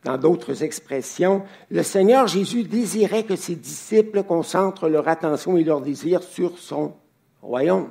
dans 0.03 0.17
d'autres 0.17 0.63
expressions. 0.63 1.43
Le 1.69 1.83
Seigneur 1.83 2.27
Jésus 2.27 2.63
désirait 2.63 3.23
que 3.23 3.35
ses 3.35 3.55
disciples 3.55 4.23
concentrent 4.23 4.89
leur 4.89 5.07
attention 5.07 5.57
et 5.57 5.63
leur 5.63 5.81
désir 5.81 6.23
sur 6.23 6.57
son 6.57 6.93
royaume. 7.41 7.89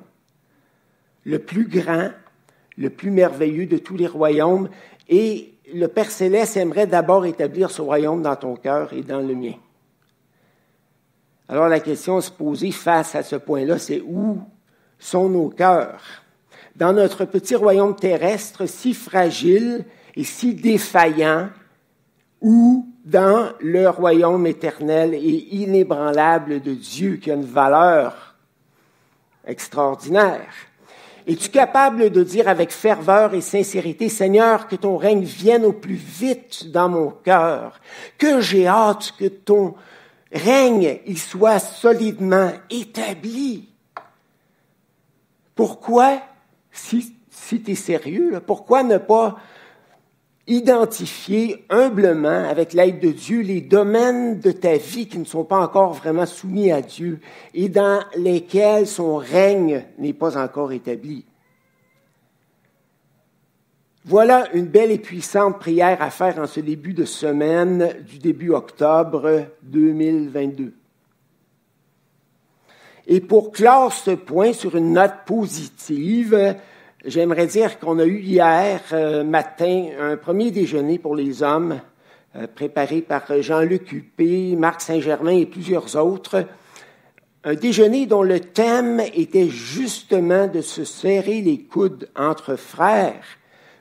Le 1.25 1.39
plus 1.39 1.69
grand, 1.69 2.11
le 2.77 2.91
plus 2.91 3.11
merveilleux 3.11 3.67
de 3.67 3.79
tous 3.79 3.97
les 3.97 4.07
royaumes. 4.07 4.69
Et 5.09 5.55
le 5.73 5.89
Père 5.89 6.11
céleste 6.11 6.57
aimerait 6.57 6.87
d'abord 6.87 7.27
établir 7.27 7.71
ce 7.71 7.83
royaume 7.83 8.23
dans 8.23 8.37
ton 8.37 8.57
cœur 8.57 8.93
et 8.93 9.03
dans 9.03 9.21
le 9.21 9.35
mien. 9.35 9.55
Alors 11.49 11.69
la 11.69 11.81
question 11.81 12.17
à 12.17 12.21
se 12.21 12.31
poser 12.31 12.73
face 12.73 13.15
à 13.15 13.23
ce 13.23 13.37
point-là, 13.37 13.79
c'est 13.79 14.01
où 14.01 14.41
sont 14.99 15.29
nos 15.29 15.49
cœurs? 15.49 16.03
Dans 16.77 16.93
notre 16.93 17.25
petit 17.25 17.57
royaume 17.57 17.97
terrestre 17.97 18.67
si 18.67 18.93
fragile 18.93 19.85
et 20.15 20.25
si 20.25 20.55
défaillant, 20.55 21.49
ou 22.43 22.87
dans 23.05 23.53
le 23.61 23.89
royaume 23.89 24.47
éternel 24.47 25.15
et 25.15 25.49
inébranlable 25.55 26.61
de 26.61 26.75
Dieu 26.75 27.17
qui 27.17 27.31
a 27.31 27.35
une 27.35 27.45
valeur 27.45 28.35
extraordinaire? 29.47 30.53
Es-tu 31.27 31.49
capable 31.49 32.11
de 32.11 32.23
dire 32.23 32.47
avec 32.47 32.71
ferveur 32.71 33.35
et 33.35 33.41
sincérité, 33.41 34.09
Seigneur, 34.09 34.69
que 34.69 34.77
ton 34.77 34.97
règne 34.97 35.25
vienne 35.25 35.65
au 35.65 35.73
plus 35.73 35.95
vite 35.95 36.71
dans 36.71 36.89
mon 36.89 37.11
cœur, 37.11 37.81
que 38.19 38.41
j'ai 38.41 38.69
hâte 38.69 39.13
que 39.19 39.27
ton 39.27 39.75
règne 40.31 41.01
y 41.07 41.17
soit 41.17 41.59
solidement 41.59 42.53
établi? 42.71 43.71
Pourquoi, 45.55 46.21
si, 46.79 47.15
tu 47.31 47.71
es 47.71 47.75
sérieux, 47.75 48.41
pourquoi 48.47 48.83
ne 48.83 48.99
pas 48.99 49.37
identifier 50.47 51.65
humblement, 51.71 52.49
avec 52.49 52.73
l'aide 52.73 53.01
de 53.01 53.11
Dieu, 53.11 53.41
les 53.41 53.61
domaines 53.61 54.39
de 54.39 54.53
ta 54.53 54.77
vie 54.77 55.09
qui 55.09 55.19
ne 55.19 55.25
sont 55.25 55.45
pas 55.45 55.59
encore 55.59 55.93
vraiment 55.93 56.27
soumis 56.27 56.71
à 56.71 56.83
Dieu 56.83 57.21
et 57.53 57.69
dans 57.69 58.01
lesquels 58.17 58.87
son 58.87 59.17
règne 59.17 59.85
n'est 59.99 60.13
pas 60.13 60.39
encore 60.39 60.73
établi? 60.73 61.25
Voilà 64.05 64.49
une 64.55 64.67
belle 64.67 64.93
et 64.93 64.99
puissante 64.99 65.59
prière 65.59 66.01
à 66.01 66.11
faire 66.11 66.39
en 66.39 66.47
ce 66.47 66.61
début 66.61 66.95
de 66.95 67.05
semaine 67.05 67.93
du 68.09 68.19
début 68.19 68.51
octobre 68.51 69.47
2022. 69.65 70.75
Et 73.07 73.21
pour 73.21 73.53
clore 73.53 73.93
ce 73.93 74.13
point 74.13 74.53
sur 74.53 74.77
une 74.77 74.93
note 74.93 75.25
positive, 75.27 76.57
J'aimerais 77.07 77.47
dire 77.47 77.79
qu'on 77.79 78.01
a 78.01 78.05
eu 78.05 78.19
hier 78.19 78.81
euh, 78.93 79.23
matin 79.23 79.91
un 80.01 80.17
premier 80.17 80.51
déjeuner 80.51 80.99
pour 80.99 81.15
les 81.15 81.45
hommes, 81.45 81.81
euh, 82.35 82.49
préparé 82.53 83.01
par 83.01 83.23
Jean-Luc 83.43 83.93
Huppé, 83.93 84.57
Marc 84.57 84.81
Saint-Germain 84.81 85.39
et 85.39 85.47
plusieurs 85.47 85.95
autres. 85.95 86.45
Un 87.45 87.55
déjeuner 87.55 88.07
dont 88.07 88.25
le 88.25 88.41
thème 88.41 88.99
était 89.15 89.49
justement 89.49 90.49
de 90.49 90.61
se 90.63 90.83
serrer 90.83 91.43
les 91.43 91.61
coudes 91.61 92.09
entre 92.17 92.57
frères 92.57 93.25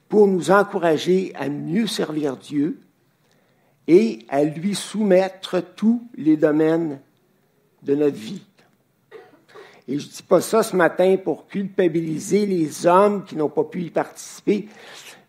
pour 0.08 0.28
nous 0.28 0.52
encourager 0.52 1.34
à 1.34 1.50
mieux 1.50 1.88
servir 1.88 2.38
Dieu 2.38 2.80
et 3.88 4.20
à 4.30 4.44
lui 4.44 4.76
soumettre 4.76 5.64
tous 5.76 6.04
les 6.16 6.38
domaines 6.38 7.00
de 7.82 7.96
notre 7.96 8.18
vie. 8.18 8.44
Et 9.88 10.00
je 10.00 10.08
ne 10.08 10.12
dis 10.12 10.24
pas 10.24 10.42
ça 10.42 10.64
ce 10.64 10.76
matin 10.76 11.16
pour 11.24 11.48
culpabiliser 11.48 12.46
les 12.46 12.88
hommes 12.88 13.24
qui 13.24 13.36
n'ont 13.36 13.50
pas 13.50 13.64
pu 13.64 13.84
y 13.84 13.90
participer, 13.92 14.68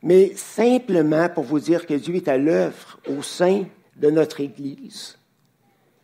mais 0.02 0.32
simplement 0.34 1.28
pour 1.28 1.44
vous 1.44 1.60
dire 1.60 1.86
que 1.86 1.94
Dieu 1.94 2.14
est 2.14 2.28
à 2.28 2.38
l'œuvre 2.38 2.98
au 3.08 3.22
sein 3.22 3.64
de 3.96 4.10
notre 4.10 4.40
Église 4.40 5.18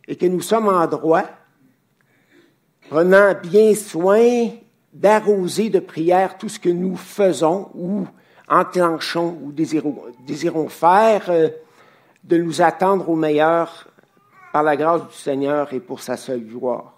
et 0.07 0.15
que 0.15 0.25
nous 0.25 0.41
sommes 0.41 0.67
en 0.67 0.85
droit, 0.87 1.23
prenant 2.89 3.33
bien 3.41 3.73
soin 3.73 4.49
d'arroser 4.93 5.69
de 5.69 5.79
prière 5.79 6.37
tout 6.37 6.49
ce 6.49 6.59
que 6.59 6.69
nous 6.69 6.95
faisons 6.95 7.69
ou 7.73 8.05
enclenchons 8.47 9.37
ou 9.41 9.51
désirons, 9.51 10.69
faire, 10.69 11.29
euh, 11.29 11.49
de 12.23 12.37
nous 12.37 12.61
attendre 12.61 13.09
au 13.09 13.15
meilleur 13.15 13.87
par 14.51 14.63
la 14.63 14.77
grâce 14.77 15.07
du 15.07 15.15
Seigneur 15.15 15.73
et 15.73 15.79
pour 15.79 16.01
sa 16.01 16.17
seule 16.17 16.45
gloire. 16.45 16.93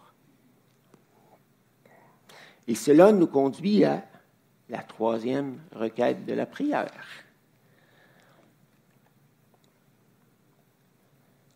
Et 2.68 2.76
cela 2.76 3.12
nous 3.12 3.28
conduit 3.28 3.84
à 3.84 4.04
la 4.70 4.82
troisième 4.82 5.60
requête 5.74 6.26
de 6.26 6.34
la 6.34 6.46
prière. 6.46 6.92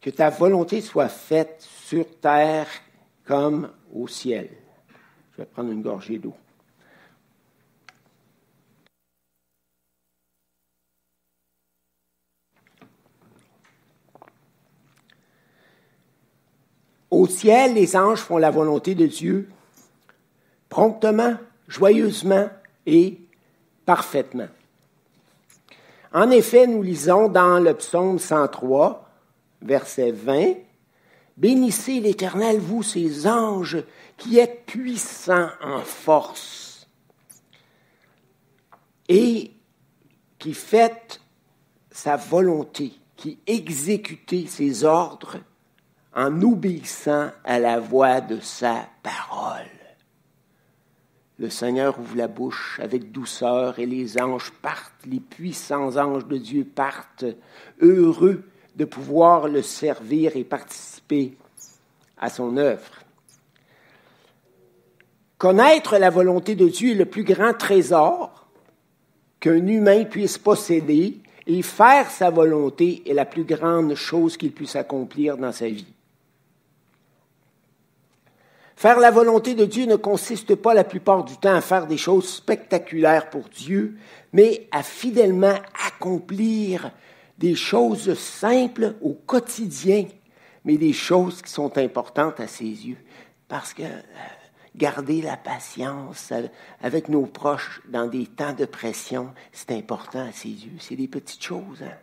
Que 0.01 0.09
ta 0.09 0.29
volonté 0.29 0.81
soit 0.81 1.09
faite 1.09 1.61
sur 1.61 2.05
terre 2.19 2.67
comme 3.25 3.71
au 3.93 4.07
ciel. 4.07 4.49
Je 5.31 5.37
vais 5.37 5.45
prendre 5.45 5.71
une 5.71 5.81
gorgée 5.81 6.19
d'eau. 6.19 6.35
Au 17.09 17.27
ciel, 17.27 17.73
les 17.73 17.95
anges 17.97 18.19
font 18.19 18.37
la 18.37 18.51
volonté 18.51 18.93
de 18.93 19.07
Dieu 19.07 19.49
promptement, 20.69 21.35
joyeusement 21.67 22.49
et 22.85 23.19
parfaitement. 23.85 24.47
En 26.13 26.31
effet, 26.31 26.65
nous 26.65 26.81
lisons 26.81 27.27
dans 27.27 27.59
le 27.59 27.73
psaume 27.75 28.17
103, 28.17 29.09
verset 29.61 30.11
20, 30.11 30.55
Bénissez 31.39 32.01
l'Éternel, 32.01 32.59
vous, 32.59 32.83
ses 32.83 33.25
anges, 33.25 33.81
qui 34.17 34.39
êtes 34.39 34.65
puissants 34.65 35.47
en 35.61 35.79
force 35.79 36.85
et 39.07 39.53
qui 40.38 40.53
faites 40.53 41.21
sa 41.89 42.17
volonté, 42.17 42.91
qui 43.15 43.39
exécutez 43.47 44.47
ses 44.47 44.83
ordres 44.83 45.38
en 46.13 46.41
obéissant 46.41 47.31
à 47.45 47.57
la 47.57 47.79
voix 47.79 48.19
de 48.19 48.41
sa 48.41 48.89
parole. 49.01 49.78
Le 51.39 51.50
Seigneur 51.50 51.98
ouvre 51.98 52.17
la 52.17 52.27
bouche 52.27 52.81
avec 52.84 53.13
douceur 53.13 53.79
et 53.79 53.86
les 53.86 54.22
anges 54.22 54.51
partent, 54.62 55.05
les 55.05 55.22
puissants 55.22 55.96
anges 55.96 56.27
de 56.27 56.38
Dieu 56.38 56.65
partent, 56.65 57.24
heureux 57.81 58.43
de 58.75 58.84
pouvoir 58.84 59.48
le 59.48 59.62
servir 59.62 60.36
et 60.36 60.43
participer 60.43 61.38
à 62.17 62.29
son 62.29 62.58
œuvre. 62.58 62.91
Connaître 65.38 65.98
la 65.98 66.10
volonté 66.10 66.55
de 66.55 66.67
Dieu 66.67 66.91
est 66.91 66.96
le 66.96 67.05
plus 67.05 67.24
grand 67.24 67.53
trésor 67.53 68.50
qu'un 69.39 69.65
humain 69.65 70.03
puisse 70.03 70.38
posséder 70.38 71.19
et 71.48 71.62
faire 71.62 72.12
sa 72.12 72.29
volonté 72.29 73.01
est 73.10 73.13
la 73.13 73.25
plus 73.25 73.46
grande 73.46 73.96
chose 73.96 74.36
qu'il 74.36 74.51
puisse 74.51 74.75
accomplir 74.75 75.38
dans 75.38 75.53
sa 75.53 75.69
vie. 75.69 75.88
Faire 78.79 79.01
la 79.01 79.12
volonté 79.12 79.55
de 79.55 79.65
Dieu 79.65 79.88
ne 79.88 79.98
consiste 79.98 80.55
pas 80.55 80.74
la 80.74 80.86
plupart 80.86 81.25
du 81.25 81.36
temps 81.36 81.53
à 81.53 81.59
faire 81.59 81.86
des 81.86 81.98
choses 81.98 82.33
spectaculaires 82.33 83.29
pour 83.29 83.50
Dieu, 83.50 83.98
mais 84.31 84.69
à 84.71 84.83
fidèlement 84.83 85.55
accomplir 85.86 86.89
des 87.38 87.55
choses 87.55 88.17
simples 88.17 88.95
au 89.01 89.12
quotidien, 89.12 90.06
mais 90.63 90.77
des 90.77 90.93
choses 90.93 91.41
qui 91.41 91.51
sont 91.51 91.77
importantes 91.77 92.39
à 92.39 92.47
ses 92.47 92.63
yeux. 92.63 92.95
Parce 93.49 93.73
que 93.73 93.84
euh, 93.84 94.01
garder 94.77 95.21
la 95.21 95.36
patience 95.36 96.32
avec 96.82 97.10
nos 97.10 97.25
proches 97.25 97.82
dans 97.89 98.08
des 98.08 98.27
temps 98.27 98.53
de 98.53 98.63
pression, 98.63 99.34
c'est 99.51 99.71
important 99.71 100.25
à 100.25 100.32
ses 100.32 100.47
yeux. 100.47 100.77
C'est 100.80 100.95
des 100.95 101.10
petites 101.10 101.43
choses, 101.43 101.84
hein? 101.84 101.97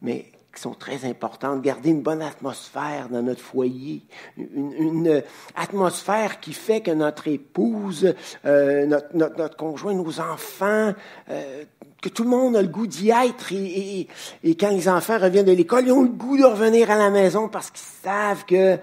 mais 0.00 0.30
sont 0.54 0.74
très 0.74 1.04
importantes. 1.04 1.62
Garder 1.62 1.90
une 1.90 2.02
bonne 2.02 2.22
atmosphère 2.22 3.08
dans 3.08 3.22
notre 3.22 3.40
foyer, 3.40 4.02
une, 4.36 5.22
atmosphère 5.54 6.40
qui 6.40 6.52
fait 6.52 6.80
que 6.80 6.90
notre 6.90 7.28
épouse, 7.28 8.14
euh, 8.44 8.86
notre, 8.86 9.14
notre, 9.14 9.56
conjoint, 9.56 9.94
nos 9.94 10.20
enfants, 10.20 10.94
euh, 11.30 11.64
que 12.02 12.08
tout 12.08 12.24
le 12.24 12.30
monde 12.30 12.56
a 12.56 12.62
le 12.62 12.68
goût 12.68 12.86
d'y 12.86 13.10
être 13.10 13.52
et, 13.52 14.08
et, 14.44 14.54
quand 14.56 14.70
les 14.70 14.88
enfants 14.88 15.18
reviennent 15.18 15.46
de 15.46 15.52
l'école, 15.52 15.86
ils 15.86 15.92
ont 15.92 16.02
le 16.02 16.08
goût 16.08 16.36
de 16.36 16.44
revenir 16.44 16.90
à 16.90 16.96
la 16.96 17.10
maison 17.10 17.48
parce 17.48 17.70
qu'ils 17.70 17.86
savent 18.02 18.44
que 18.44 18.78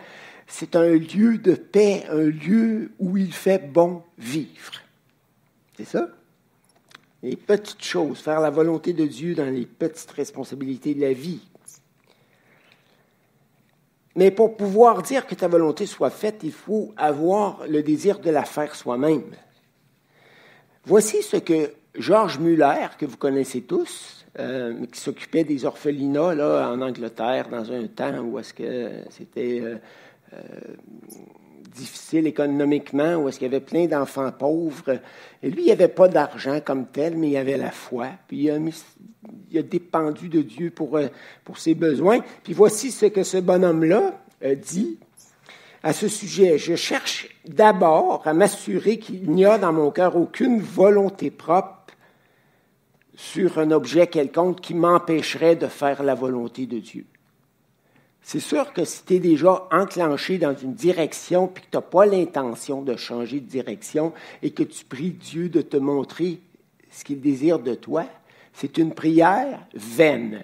c'est 0.48 0.76
un 0.76 0.92
lieu 0.92 1.38
de 1.38 1.56
paix, 1.56 2.06
un 2.10 2.30
lieu 2.30 2.92
où 3.00 3.18
il 3.18 3.34
fait 3.34 3.60
bon 3.60 4.04
vivre. 4.18 4.74
C'est 5.78 5.86
ça? 5.86 6.10
Les 7.24 7.36
petites 7.36 7.84
choses, 7.84 8.20
faire 8.20 8.40
la 8.40 8.52
volonté 8.52 8.94
de 8.94 9.06
Dieu 9.06 9.34
dans 9.34 9.50
les 9.50 9.66
petites 9.66 10.12
responsabilités 10.12 10.94
de 10.94 11.02
la 11.02 11.14
vie. 11.14 11.42
Mais 14.16 14.32
pour 14.32 14.56
pouvoir 14.56 15.02
dire 15.02 15.28
que 15.28 15.36
ta 15.36 15.48
volonté 15.48 15.86
soit 15.86 16.10
faite, 16.10 16.40
il 16.44 16.54
faut 16.54 16.94
avoir 16.96 17.68
le 17.68 17.84
désir 17.84 18.20
de 18.20 18.30
la 18.30 18.46
faire 18.46 18.74
soi-même. 18.76 19.24
Voici 20.86 21.22
ce 21.22 21.38
que 21.38 21.74
Georges 21.96 22.40
Muller, 22.40 22.88
que 22.98 23.06
vous 23.06 23.18
connaissez 23.18 23.62
tous, 23.62 24.26
euh, 24.40 24.86
qui 24.88 25.00
s'occupait 25.00 25.44
des 25.44 25.66
orphelinats 25.66 26.36
là, 26.36 26.70
en 26.70 26.82
Angleterre 26.82 27.50
dans 27.50 27.72
un 27.72 27.88
temps 27.88 28.20
où 28.20 28.38
est-ce 28.38 28.54
que 28.54 28.92
c'était 29.10 29.62
euh, 29.62 29.78
euh, 30.34 30.40
difficile 31.76 32.28
économiquement, 32.28 33.16
où 33.16 33.30
est-ce 33.30 33.40
qu'il 33.40 33.52
y 33.52 33.54
avait 33.54 33.64
plein 33.64 33.86
d'enfants 33.86 34.32
pauvres. 34.32 35.00
Et 35.44 35.50
lui, 35.50 35.66
il 35.66 35.72
avait 35.72 35.88
pas 35.88 36.08
d'argent 36.08 36.60
comme 36.64 36.88
tel, 36.88 37.18
mais 37.18 37.30
il 37.30 37.38
avait 37.38 37.58
la 37.58 37.72
foi. 37.72 38.10
Puis 38.28 38.44
il 38.44 38.52
a, 38.52 38.58
il 39.52 39.58
a 39.58 39.62
dépendu 39.62 40.30
de 40.30 40.42
Dieu 40.42 40.72
pour, 40.72 40.98
euh, 40.98 41.08
pour 41.44 41.58
ses 41.58 41.76
besoins. 41.76 42.20
Puis 42.44 42.54
voici 42.54 42.92
ce 42.92 43.08
que 43.08 43.24
ce 43.24 43.38
bonhomme-là 43.38 44.20
euh, 44.44 44.56
dit 44.56 44.98
à 45.84 45.94
ce 45.94 46.08
sujet. 46.08 46.58
Je 46.58 46.76
cherche 46.76 47.30
d'abord 47.48 48.24
à 48.26 48.34
m'assurer 48.34 48.98
qu'il 48.98 49.30
n'y 49.30 49.46
a 49.46 49.58
dans 49.58 49.74
mon 49.74 49.92
cœur 49.92 50.16
aucune 50.16 50.60
volonté 50.60 51.30
propre 51.30 51.86
sur 53.16 53.60
un 53.60 53.72
objet 53.72 54.08
quelconque 54.08 54.62
qui 54.62 54.74
m'empêcherait 54.74 55.56
de 55.56 55.68
faire 55.68 56.04
la 56.04 56.16
volonté 56.16 56.66
de 56.66 56.80
Dieu. 56.80 57.06
C'est 58.28 58.40
sûr 58.40 58.74
que 58.74 58.86
si 58.86 59.06
tu 59.06 59.14
es 59.14 59.20
déjà 59.20 59.68
enclenché 59.72 60.40
dans 60.40 60.56
une 60.56 60.74
direction 60.74 61.48
puis 61.48 61.64
que 61.64 61.70
tu 61.70 61.78
n'as 61.78 61.84
pas 61.84 62.08
l'intention 62.08 62.82
de 62.82 62.96
changer 62.96 63.40
de 63.40 63.46
direction 63.46 64.14
et 64.42 64.50
que 64.50 64.64
tu 64.64 64.84
pries 64.84 65.12
Dieu 65.12 65.48
de 65.48 65.62
te 65.62 65.78
montrer 65.78 66.40
ce 66.90 67.04
qu'il 67.04 67.22
désire 67.22 67.60
de 67.60 67.76
toi, 67.76 68.08
c'est 68.52 68.80
une 68.80 68.96
prière 68.96 69.64
vaine. 69.76 70.44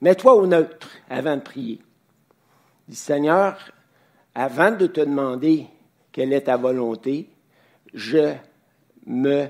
Mets-toi 0.00 0.32
au 0.32 0.46
neutre 0.46 0.88
avant 1.10 1.36
de 1.36 1.42
prier. 1.42 1.80
Dis 2.88 2.96
Seigneur, 2.96 3.70
avant 4.34 4.70
de 4.70 4.86
te 4.86 5.02
demander 5.02 5.66
quelle 6.12 6.32
est 6.32 6.44
ta 6.44 6.56
volonté, 6.56 7.28
je 7.92 8.32
me 9.04 9.48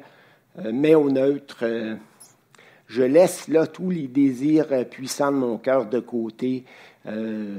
euh, 0.58 0.72
mets 0.72 0.96
au 0.96 1.10
neutre. 1.10 1.58
Euh, 1.62 1.94
je 2.92 3.02
laisse 3.02 3.48
là 3.48 3.66
tous 3.66 3.88
les 3.88 4.06
désirs 4.06 4.66
euh, 4.70 4.84
puissants 4.84 5.32
de 5.32 5.38
mon 5.38 5.56
cœur 5.56 5.86
de 5.86 5.98
côté. 5.98 6.64
Euh, 7.06 7.58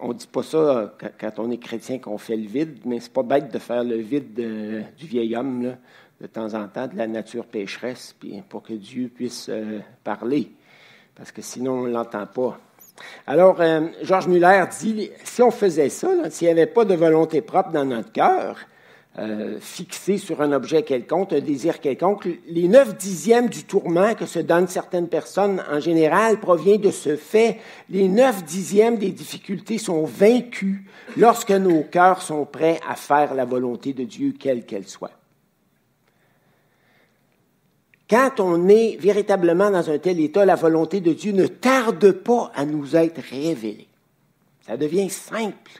on 0.00 0.08
ne 0.08 0.14
dit 0.14 0.26
pas 0.26 0.42
ça 0.42 0.94
quand 1.20 1.38
on 1.38 1.50
est 1.50 1.58
chrétien 1.58 1.98
qu'on 1.98 2.16
fait 2.16 2.36
le 2.36 2.48
vide, 2.48 2.78
mais 2.86 3.00
c'est 3.00 3.12
pas 3.12 3.22
bête 3.22 3.52
de 3.52 3.58
faire 3.58 3.84
le 3.84 3.96
vide 3.96 4.32
du 4.32 5.06
vieil 5.06 5.36
homme 5.36 5.76
de 6.22 6.26
temps 6.26 6.54
en 6.54 6.68
temps, 6.68 6.86
de 6.86 6.96
la 6.96 7.06
nature 7.06 7.44
pécheresse, 7.44 8.16
puis 8.18 8.42
pour 8.48 8.62
que 8.62 8.72
Dieu 8.72 9.10
puisse 9.14 9.50
euh, 9.50 9.80
parler, 10.04 10.50
parce 11.14 11.32
que 11.32 11.42
sinon 11.42 11.72
on 11.72 11.82
ne 11.82 11.90
l'entend 11.90 12.26
pas. 12.26 12.58
Alors, 13.26 13.62
Georges 14.02 14.28
Muller 14.28 14.64
dit, 14.78 15.10
si 15.24 15.40
on 15.42 15.50
faisait 15.50 15.88
ça, 15.88 16.28
s'il 16.28 16.48
n'y 16.48 16.52
avait 16.52 16.66
pas 16.66 16.84
de 16.84 16.94
volonté 16.94 17.40
propre 17.40 17.70
dans 17.70 17.86
notre 17.86 18.12
cœur, 18.12 18.58
euh, 19.18 19.58
fixé 19.60 20.18
sur 20.18 20.40
un 20.40 20.52
objet 20.52 20.84
quelconque, 20.84 21.32
un 21.32 21.40
désir 21.40 21.80
quelconque. 21.80 22.28
Les 22.46 22.68
neuf 22.68 22.96
dixièmes 22.96 23.48
du 23.48 23.64
tourment 23.64 24.14
que 24.14 24.24
se 24.24 24.38
donnent 24.38 24.68
certaines 24.68 25.08
personnes 25.08 25.64
en 25.68 25.80
général 25.80 26.38
provient 26.38 26.78
de 26.78 26.92
ce 26.92 27.16
fait. 27.16 27.58
Les 27.88 28.06
neuf 28.06 28.44
dixièmes 28.44 28.98
des 28.98 29.10
difficultés 29.10 29.78
sont 29.78 30.04
vaincus 30.04 30.78
lorsque 31.16 31.50
nos 31.50 31.82
cœurs 31.82 32.22
sont 32.22 32.44
prêts 32.44 32.78
à 32.88 32.94
faire 32.94 33.34
la 33.34 33.44
volonté 33.44 33.92
de 33.92 34.04
Dieu, 34.04 34.32
quelle 34.38 34.64
qu'elle 34.64 34.86
soit. 34.86 35.10
Quand 38.08 38.38
on 38.38 38.68
est 38.68 38.96
véritablement 38.96 39.72
dans 39.72 39.90
un 39.90 39.98
tel 39.98 40.20
état, 40.20 40.44
la 40.44 40.54
volonté 40.56 41.00
de 41.00 41.12
Dieu 41.12 41.32
ne 41.32 41.48
tarde 41.48 42.12
pas 42.12 42.52
à 42.54 42.64
nous 42.64 42.94
être 42.94 43.20
révélée. 43.20 43.88
Ça 44.66 44.76
devient 44.76 45.10
simple. 45.10 45.79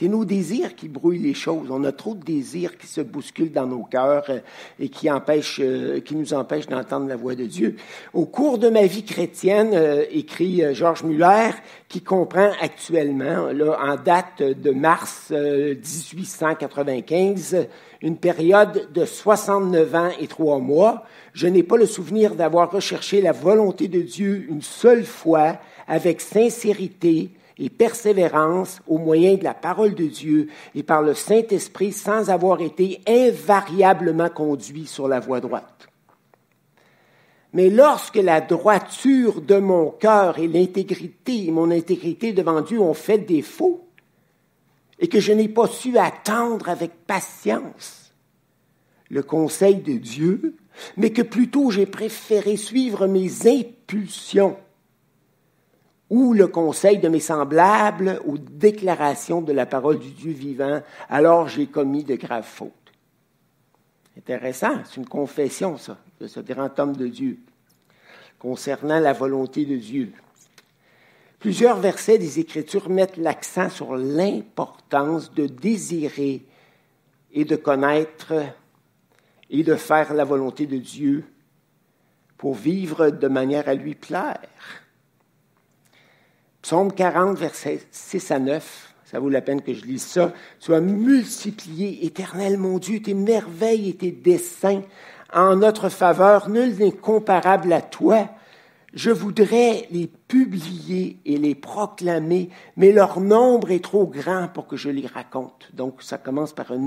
C'est 0.00 0.08
nos 0.08 0.24
désirs 0.24 0.74
qui 0.76 0.88
brouillent 0.88 1.18
les 1.18 1.34
choses. 1.34 1.70
On 1.70 1.84
a 1.84 1.92
trop 1.92 2.14
de 2.14 2.24
désirs 2.24 2.78
qui 2.78 2.86
se 2.86 3.02
bousculent 3.02 3.52
dans 3.52 3.66
nos 3.66 3.82
cœurs 3.82 4.24
euh, 4.30 4.38
et 4.78 4.88
qui, 4.88 5.10
empêchent, 5.10 5.60
euh, 5.62 6.00
qui 6.00 6.16
nous 6.16 6.32
empêchent 6.32 6.68
d'entendre 6.68 7.06
la 7.06 7.16
voix 7.16 7.34
de 7.34 7.44
Dieu. 7.44 7.76
Au 8.14 8.24
cours 8.24 8.56
de 8.56 8.70
ma 8.70 8.86
vie 8.86 9.04
chrétienne, 9.04 9.72
euh, 9.74 10.06
écrit 10.10 10.62
Georges 10.74 11.04
Muller, 11.04 11.50
qui 11.90 12.00
comprend 12.00 12.50
actuellement, 12.62 13.52
là, 13.52 13.76
en 13.78 13.96
date 13.96 14.42
de 14.42 14.70
mars 14.70 15.32
1895, 15.32 17.66
une 18.00 18.16
période 18.16 18.88
de 18.94 19.04
69 19.04 19.94
ans 19.94 20.08
et 20.18 20.28
trois 20.28 20.60
mois, 20.60 21.04
je 21.34 21.46
n'ai 21.46 21.62
pas 21.62 21.76
le 21.76 21.84
souvenir 21.84 22.36
d'avoir 22.36 22.70
recherché 22.70 23.20
la 23.20 23.32
volonté 23.32 23.88
de 23.88 24.00
Dieu 24.00 24.46
une 24.48 24.62
seule 24.62 25.04
fois 25.04 25.58
avec 25.86 26.22
sincérité 26.22 27.32
et 27.60 27.68
persévérance 27.68 28.80
au 28.88 28.98
moyen 28.98 29.34
de 29.34 29.44
la 29.44 29.54
parole 29.54 29.94
de 29.94 30.06
Dieu 30.06 30.48
et 30.74 30.82
par 30.82 31.02
le 31.02 31.14
Saint-Esprit 31.14 31.92
sans 31.92 32.30
avoir 32.30 32.62
été 32.62 33.02
invariablement 33.06 34.30
conduit 34.30 34.86
sur 34.86 35.06
la 35.06 35.20
voie 35.20 35.40
droite. 35.40 35.88
Mais 37.52 37.68
lorsque 37.68 38.16
la 38.16 38.40
droiture 38.40 39.42
de 39.42 39.58
mon 39.58 39.90
cœur 39.90 40.38
et 40.38 40.48
l'intégrité, 40.48 41.50
mon 41.50 41.70
intégrité 41.70 42.32
devant 42.32 42.62
Dieu 42.62 42.80
ont 42.80 42.94
fait 42.94 43.18
défaut, 43.18 43.86
et 44.98 45.08
que 45.08 45.20
je 45.20 45.32
n'ai 45.32 45.48
pas 45.48 45.66
su 45.66 45.96
attendre 45.98 46.68
avec 46.68 47.06
patience 47.06 48.12
le 49.08 49.22
conseil 49.22 49.76
de 49.76 49.94
Dieu, 49.94 50.56
mais 50.96 51.10
que 51.10 51.22
plutôt 51.22 51.70
j'ai 51.70 51.86
préféré 51.86 52.56
suivre 52.56 53.06
mes 53.06 53.48
impulsions 53.48 54.56
ou 56.10 56.32
le 56.32 56.48
conseil 56.48 56.98
de 56.98 57.08
mes 57.08 57.20
semblables 57.20 58.20
ou 58.26 58.36
déclaration 58.36 59.40
de 59.40 59.52
la 59.52 59.64
parole 59.64 60.00
du 60.00 60.10
Dieu 60.10 60.32
vivant, 60.32 60.82
alors 61.08 61.48
j'ai 61.48 61.66
commis 61.66 62.02
de 62.02 62.16
graves 62.16 62.44
fautes. 62.44 62.72
Intéressant, 64.18 64.80
c'est 64.84 64.96
une 64.96 65.08
confession, 65.08 65.78
ça, 65.78 65.96
de 66.20 66.26
ce 66.26 66.40
grand 66.40 66.78
homme 66.80 66.96
de 66.96 67.06
Dieu, 67.06 67.38
concernant 68.40 68.98
la 68.98 69.12
volonté 69.12 69.64
de 69.64 69.76
Dieu. 69.76 70.12
Plusieurs 71.38 71.78
versets 71.78 72.18
des 72.18 72.40
Écritures 72.40 72.90
mettent 72.90 73.16
l'accent 73.16 73.70
sur 73.70 73.96
l'importance 73.96 75.32
de 75.32 75.46
désirer 75.46 76.44
et 77.32 77.44
de 77.44 77.56
connaître 77.56 78.34
et 79.48 79.62
de 79.62 79.76
faire 79.76 80.12
la 80.12 80.24
volonté 80.24 80.66
de 80.66 80.76
Dieu 80.76 81.24
pour 82.36 82.54
vivre 82.54 83.10
de 83.10 83.28
manière 83.28 83.68
à 83.68 83.74
lui 83.74 83.94
plaire. 83.94 84.40
Psaume 86.62 86.92
40, 86.92 87.38
versets 87.38 87.80
6 87.90 88.30
à 88.30 88.38
9. 88.38 88.94
Ça 89.04 89.18
vaut 89.18 89.28
la 89.28 89.40
peine 89.40 89.62
que 89.62 89.74
je 89.74 89.84
lise 89.84 90.02
ça. 90.02 90.32
Sois 90.58 90.80
multiplié, 90.80 92.04
éternel 92.06 92.58
mon 92.58 92.78
Dieu, 92.78 93.00
tes 93.00 93.14
merveilles 93.14 93.88
et 93.90 93.96
tes 93.96 94.12
desseins 94.12 94.82
en 95.32 95.56
notre 95.56 95.88
faveur. 95.88 96.48
Nul 96.48 96.76
n'est 96.76 96.92
comparable 96.92 97.72
à 97.72 97.82
toi. 97.82 98.28
Je 98.92 99.10
voudrais 99.10 99.86
les 99.92 100.08
publier 100.26 101.18
et 101.24 101.36
les 101.36 101.54
proclamer, 101.54 102.50
mais 102.76 102.90
leur 102.90 103.20
nombre 103.20 103.70
est 103.70 103.84
trop 103.84 104.04
grand 104.04 104.48
pour 104.48 104.66
que 104.66 104.76
je 104.76 104.90
les 104.90 105.06
raconte. 105.06 105.68
Donc, 105.72 106.02
ça 106.02 106.18
commence 106.18 106.52
par 106.52 106.72
un, 106.72 106.86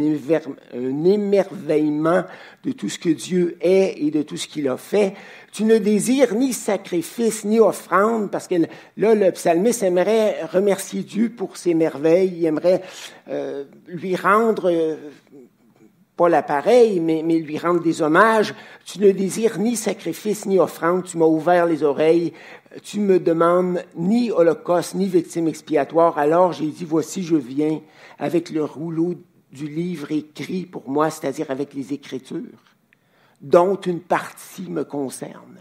émerveillement 1.06 2.24
de 2.66 2.72
tout 2.74 2.89
ce 2.89 3.00
que 3.00 3.08
Dieu 3.08 3.58
est 3.62 3.96
et 3.98 4.12
de 4.12 4.22
tout 4.22 4.36
ce 4.36 4.50
qu'il 4.50 4.68
a 4.68 4.76
fait. 4.76 5.13
Tu 5.54 5.63
ne 5.63 5.78
désires 5.78 6.36
ni 6.36 6.52
sacrifice 6.52 7.46
ni 7.46 7.62
offrande, 7.62 8.30
parce 8.32 8.50
que 8.50 8.56
là, 8.98 9.16
le 9.16 9.32
psalmiste 9.32 9.84
aimerait 9.84 10.44
remercier 10.44 11.04
Dieu 11.04 11.30
pour 11.30 11.56
ses 11.56 11.74
merveilles, 11.74 12.34
il 12.36 12.46
aimerait 12.46 12.82
euh, 13.30 13.63
lui 13.88 14.18
rendre 14.18 14.70
euh, 14.70 14.96
pas 16.15 16.30
l'appareil, 16.30 16.99
mais, 16.99 17.21
mais 17.23 17.39
lui 17.39 17.58
rendre 17.58 17.82
des 17.82 18.02
hommages. 18.02 18.54
Tu 18.86 18.99
ne 18.99 19.12
désires 19.12 19.60
ni 19.60 19.76
sacrifice 19.76 20.45
ni 20.45 20.60
offrande, 20.60 21.04
tu 21.04 21.17
m'as 21.17 21.26
ouvert 21.26 21.65
les 21.65 21.84
oreilles, 21.84 22.34
tu 22.82 22.99
me 22.99 23.19
demandes 23.19 23.84
ni 23.95 24.32
holocauste 24.32 24.95
ni 24.95 25.08
victime 25.08 25.47
expiatoire. 25.47 26.17
Alors 26.17 26.54
j'ai 26.54 26.67
dit, 26.67 26.86
voici 26.86 27.23
je 27.23 27.36
viens 27.36 27.82
avec 28.19 28.49
le 28.49 28.63
rouleau 28.63 29.15
du 29.52 29.67
livre 29.67 30.12
écrit 30.12 30.65
pour 30.65 30.89
moi, 30.89 31.10
c'est-à-dire 31.10 31.52
avec 31.52 31.73
les 31.73 31.93
Écritures, 31.93 32.63
dont 33.41 33.76
une 33.76 33.99
partie 33.99 34.69
me 34.69 34.84
concerne 34.84 35.60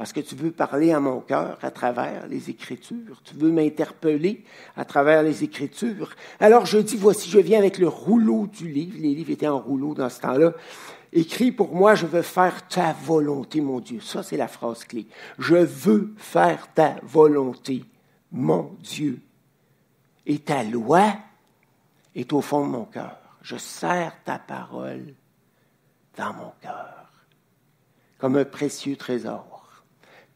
parce 0.00 0.14
que 0.14 0.20
tu 0.20 0.34
veux 0.34 0.50
parler 0.50 0.92
à 0.92 0.98
mon 0.98 1.20
cœur 1.20 1.58
à 1.60 1.70
travers 1.70 2.26
les 2.26 2.48
Écritures, 2.48 3.20
tu 3.22 3.34
veux 3.34 3.52
m'interpeller 3.52 4.44
à 4.74 4.86
travers 4.86 5.22
les 5.22 5.44
Écritures. 5.44 6.14
Alors 6.38 6.64
je 6.64 6.78
dis, 6.78 6.96
voici, 6.96 7.28
je 7.28 7.38
viens 7.38 7.58
avec 7.58 7.76
le 7.76 7.86
rouleau 7.86 8.46
du 8.46 8.66
livre, 8.66 8.96
les 8.98 9.14
livres 9.14 9.30
étaient 9.30 9.46
en 9.46 9.58
rouleau 9.58 9.92
dans 9.92 10.08
ce 10.08 10.20
temps-là, 10.20 10.54
écrit 11.12 11.52
pour 11.52 11.74
moi, 11.74 11.96
je 11.96 12.06
veux 12.06 12.22
faire 12.22 12.66
ta 12.66 12.94
volonté, 12.94 13.60
mon 13.60 13.78
Dieu. 13.78 14.00
Ça, 14.00 14.22
c'est 14.22 14.38
la 14.38 14.48
phrase 14.48 14.84
clé. 14.84 15.06
Je 15.38 15.56
veux 15.56 16.14
faire 16.16 16.72
ta 16.72 16.96
volonté, 17.02 17.84
mon 18.32 18.74
Dieu. 18.80 19.20
Et 20.24 20.38
ta 20.38 20.62
loi 20.62 21.12
est 22.14 22.32
au 22.32 22.40
fond 22.40 22.64
de 22.64 22.70
mon 22.70 22.86
cœur. 22.86 23.18
Je 23.42 23.58
serre 23.58 24.14
ta 24.24 24.38
parole 24.38 25.12
dans 26.16 26.32
mon 26.32 26.52
cœur, 26.62 27.12
comme 28.16 28.36
un 28.36 28.46
précieux 28.46 28.96
trésor 28.96 29.49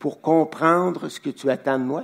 pour 0.05 0.21
comprendre 0.21 1.09
ce 1.09 1.19
que 1.19 1.31
tu 1.31 1.49
attends 1.49 1.79
de 1.79 1.85
moi. 1.85 2.03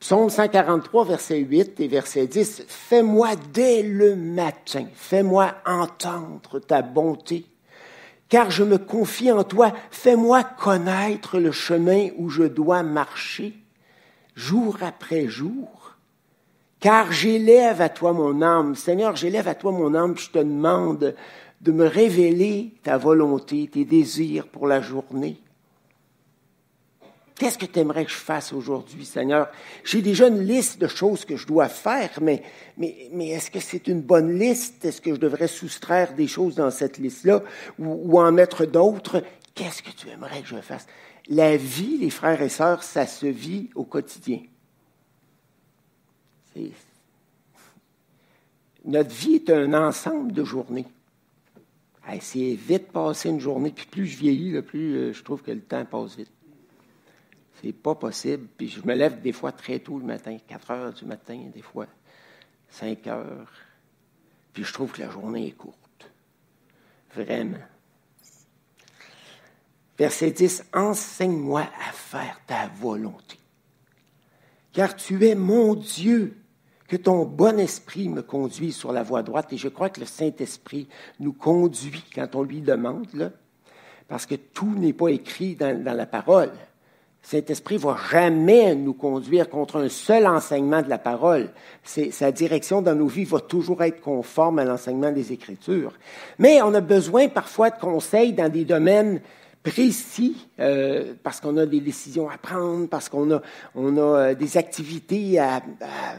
Psaume 0.00 0.28
143, 0.28 1.04
verset 1.04 1.38
8 1.38 1.78
et 1.78 1.86
verset 1.86 2.26
10. 2.26 2.64
Fais-moi 2.66 3.36
dès 3.52 3.84
le 3.84 4.16
matin, 4.16 4.86
fais-moi 4.92 5.54
entendre 5.64 6.58
ta 6.58 6.82
bonté, 6.82 7.46
car 8.28 8.50
je 8.50 8.64
me 8.64 8.76
confie 8.76 9.30
en 9.30 9.44
toi. 9.44 9.72
Fais-moi 9.92 10.42
connaître 10.42 11.38
le 11.38 11.52
chemin 11.52 12.08
où 12.18 12.28
je 12.28 12.42
dois 12.42 12.82
marcher, 12.82 13.54
jour 14.34 14.78
après 14.80 15.28
jour. 15.28 15.94
Car 16.80 17.12
j'élève 17.12 17.80
à 17.80 17.88
toi 17.88 18.12
mon 18.12 18.42
âme. 18.42 18.74
Seigneur, 18.74 19.14
j'élève 19.14 19.46
à 19.46 19.54
toi 19.54 19.70
mon 19.70 19.94
âme, 19.94 20.18
je 20.18 20.28
te 20.28 20.38
demande 20.38 21.14
de 21.66 21.72
me 21.72 21.86
révéler 21.86 22.72
ta 22.84 22.96
volonté, 22.96 23.68
tes 23.70 23.84
désirs 23.84 24.46
pour 24.46 24.68
la 24.68 24.80
journée. 24.80 25.36
Qu'est-ce 27.34 27.58
que 27.58 27.66
tu 27.66 27.80
aimerais 27.80 28.04
que 28.04 28.10
je 28.12 28.16
fasse 28.16 28.52
aujourd'hui, 28.52 29.04
Seigneur? 29.04 29.48
J'ai 29.84 30.00
déjà 30.00 30.28
une 30.28 30.40
liste 30.40 30.80
de 30.80 30.86
choses 30.86 31.24
que 31.24 31.36
je 31.36 31.46
dois 31.46 31.68
faire, 31.68 32.10
mais, 32.22 32.42
est-ce 32.80 33.50
que 33.50 33.58
c'est 33.58 33.88
une 33.88 34.00
bonne 34.00 34.38
liste? 34.38 34.84
Est-ce 34.84 35.00
que 35.00 35.12
je 35.12 35.20
devrais 35.20 35.48
soustraire 35.48 36.14
des 36.14 36.28
choses 36.28 36.54
dans 36.54 36.70
cette 36.70 36.98
liste-là 36.98 37.42
ou, 37.80 38.18
en 38.20 38.30
mettre 38.30 38.64
d'autres? 38.64 39.22
Qu'est-ce 39.54 39.82
que 39.82 39.90
tu 39.90 40.08
aimerais 40.08 40.42
que 40.42 40.48
je 40.48 40.60
fasse? 40.60 40.86
La 41.28 41.56
vie, 41.56 41.98
les 41.98 42.10
frères 42.10 42.40
et 42.42 42.48
sœurs, 42.48 42.84
ça 42.84 43.06
se 43.06 43.26
vit 43.26 43.70
au 43.74 43.84
quotidien. 43.84 44.40
Notre 48.84 49.10
vie 49.10 49.34
est 49.34 49.50
un 49.50 49.74
ensemble 49.74 50.32
de 50.32 50.44
journées 50.44 50.86
c'est 52.20 52.54
vite 52.54 52.92
passer 52.92 53.28
une 53.28 53.40
journée. 53.40 53.70
Puis 53.70 53.86
plus 53.86 54.06
je 54.06 54.16
vieillis, 54.16 54.60
plus 54.62 54.96
euh, 54.96 55.12
je 55.12 55.22
trouve 55.22 55.42
que 55.42 55.50
le 55.50 55.60
temps 55.60 55.84
passe 55.84 56.16
vite. 56.16 56.30
C'est 57.60 57.72
pas 57.72 57.94
possible. 57.94 58.46
Puis 58.56 58.68
je 58.68 58.86
me 58.86 58.94
lève 58.94 59.20
des 59.20 59.32
fois 59.32 59.52
très 59.52 59.78
tôt 59.78 59.98
le 59.98 60.04
matin, 60.04 60.36
4 60.46 60.70
heures 60.70 60.92
du 60.92 61.04
matin, 61.04 61.48
des 61.52 61.62
fois 61.62 61.86
5 62.68 63.06
heures. 63.06 63.50
Puis 64.52 64.64
je 64.64 64.72
trouve 64.72 64.92
que 64.92 65.00
la 65.00 65.10
journée 65.10 65.48
est 65.48 65.56
courte. 65.56 66.10
Vraiment. 67.14 67.58
Verset 69.98 70.30
10, 70.30 70.64
enseigne-moi 70.74 71.62
à 71.62 71.92
faire 71.92 72.40
ta 72.46 72.68
volonté. 72.68 73.38
Car 74.72 74.94
tu 74.94 75.26
es 75.26 75.34
mon 75.34 75.74
Dieu 75.74 76.36
que 76.88 76.96
ton 76.96 77.24
bon 77.24 77.58
esprit 77.58 78.08
me 78.08 78.22
conduise 78.22 78.76
sur 78.76 78.92
la 78.92 79.02
voie 79.02 79.22
droite. 79.22 79.52
Et 79.52 79.56
je 79.56 79.68
crois 79.68 79.90
que 79.90 80.00
le 80.00 80.06
Saint-Esprit 80.06 80.88
nous 81.20 81.32
conduit 81.32 82.04
quand 82.14 82.34
on 82.34 82.42
lui 82.42 82.60
demande, 82.60 83.06
là, 83.14 83.30
parce 84.08 84.26
que 84.26 84.36
tout 84.36 84.72
n'est 84.76 84.92
pas 84.92 85.08
écrit 85.08 85.56
dans, 85.56 85.84
la 85.84 86.06
parole. 86.06 86.50
Le 86.50 87.28
Saint-Esprit 87.40 87.76
va 87.76 87.96
jamais 88.10 88.76
nous 88.76 88.94
conduire 88.94 89.48
contre 89.48 89.76
un 89.76 89.88
seul 89.88 90.28
enseignement 90.28 90.82
de 90.82 90.88
la 90.88 90.98
parole. 90.98 91.50
Sa 91.82 92.30
direction 92.30 92.82
dans 92.82 92.94
nos 92.94 93.08
vies 93.08 93.24
va 93.24 93.40
toujours 93.40 93.82
être 93.82 94.00
conforme 94.00 94.60
à 94.60 94.64
l'enseignement 94.64 95.10
des 95.10 95.32
Écritures. 95.32 95.92
Mais 96.38 96.62
on 96.62 96.72
a 96.74 96.80
besoin 96.80 97.28
parfois 97.28 97.70
de 97.70 97.80
conseils 97.80 98.32
dans 98.32 98.48
des 98.48 98.64
domaines 98.64 99.20
précis, 99.64 100.46
euh, 100.60 101.14
parce 101.24 101.40
qu'on 101.40 101.56
a 101.56 101.66
des 101.66 101.80
décisions 101.80 102.30
à 102.30 102.38
prendre, 102.38 102.88
parce 102.88 103.08
qu'on 103.08 103.32
a, 103.32 103.42
on 103.74 103.96
a 103.96 104.00
euh, 104.00 104.34
des 104.34 104.56
activités 104.56 105.40
à 105.40 105.56
à 105.56 106.14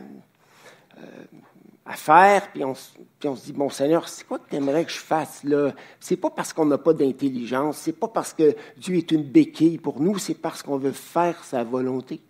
faire, 1.96 2.52
puis 2.52 2.64
on, 2.64 2.74
puis 3.20 3.30
on 3.30 3.36
se 3.36 3.46
dit, 3.46 3.54
bon 3.54 3.70
Seigneur, 3.70 4.08
c'est 4.08 4.26
quoi 4.26 4.40
que 4.40 4.50
tu 4.50 4.56
aimerais 4.56 4.86
que 4.86 4.92
je 4.92 5.00
fasse 5.00 5.44
là? 5.44 5.72
C'est 6.00 6.18
pas 6.18 6.30
parce 6.30 6.54
qu'on 6.54 6.66
n'a 6.66 6.78
pas 6.78 6.94
d'intelligence, 6.94 7.78
c'est 7.78 7.94
pas 7.94 8.08
parce 8.08 8.34
que 8.34 8.56
Dieu 8.78 8.96
est 8.98 9.12
une 9.12 9.24
béquille 9.24 9.78
pour 9.78 10.02
nous, 10.02 10.18
c'est 10.18 10.36
parce 10.36 10.62
qu'on 10.64 10.78
veut 10.78 10.92
faire 10.92 11.44
sa 11.44 11.64
volonté. 11.64 12.22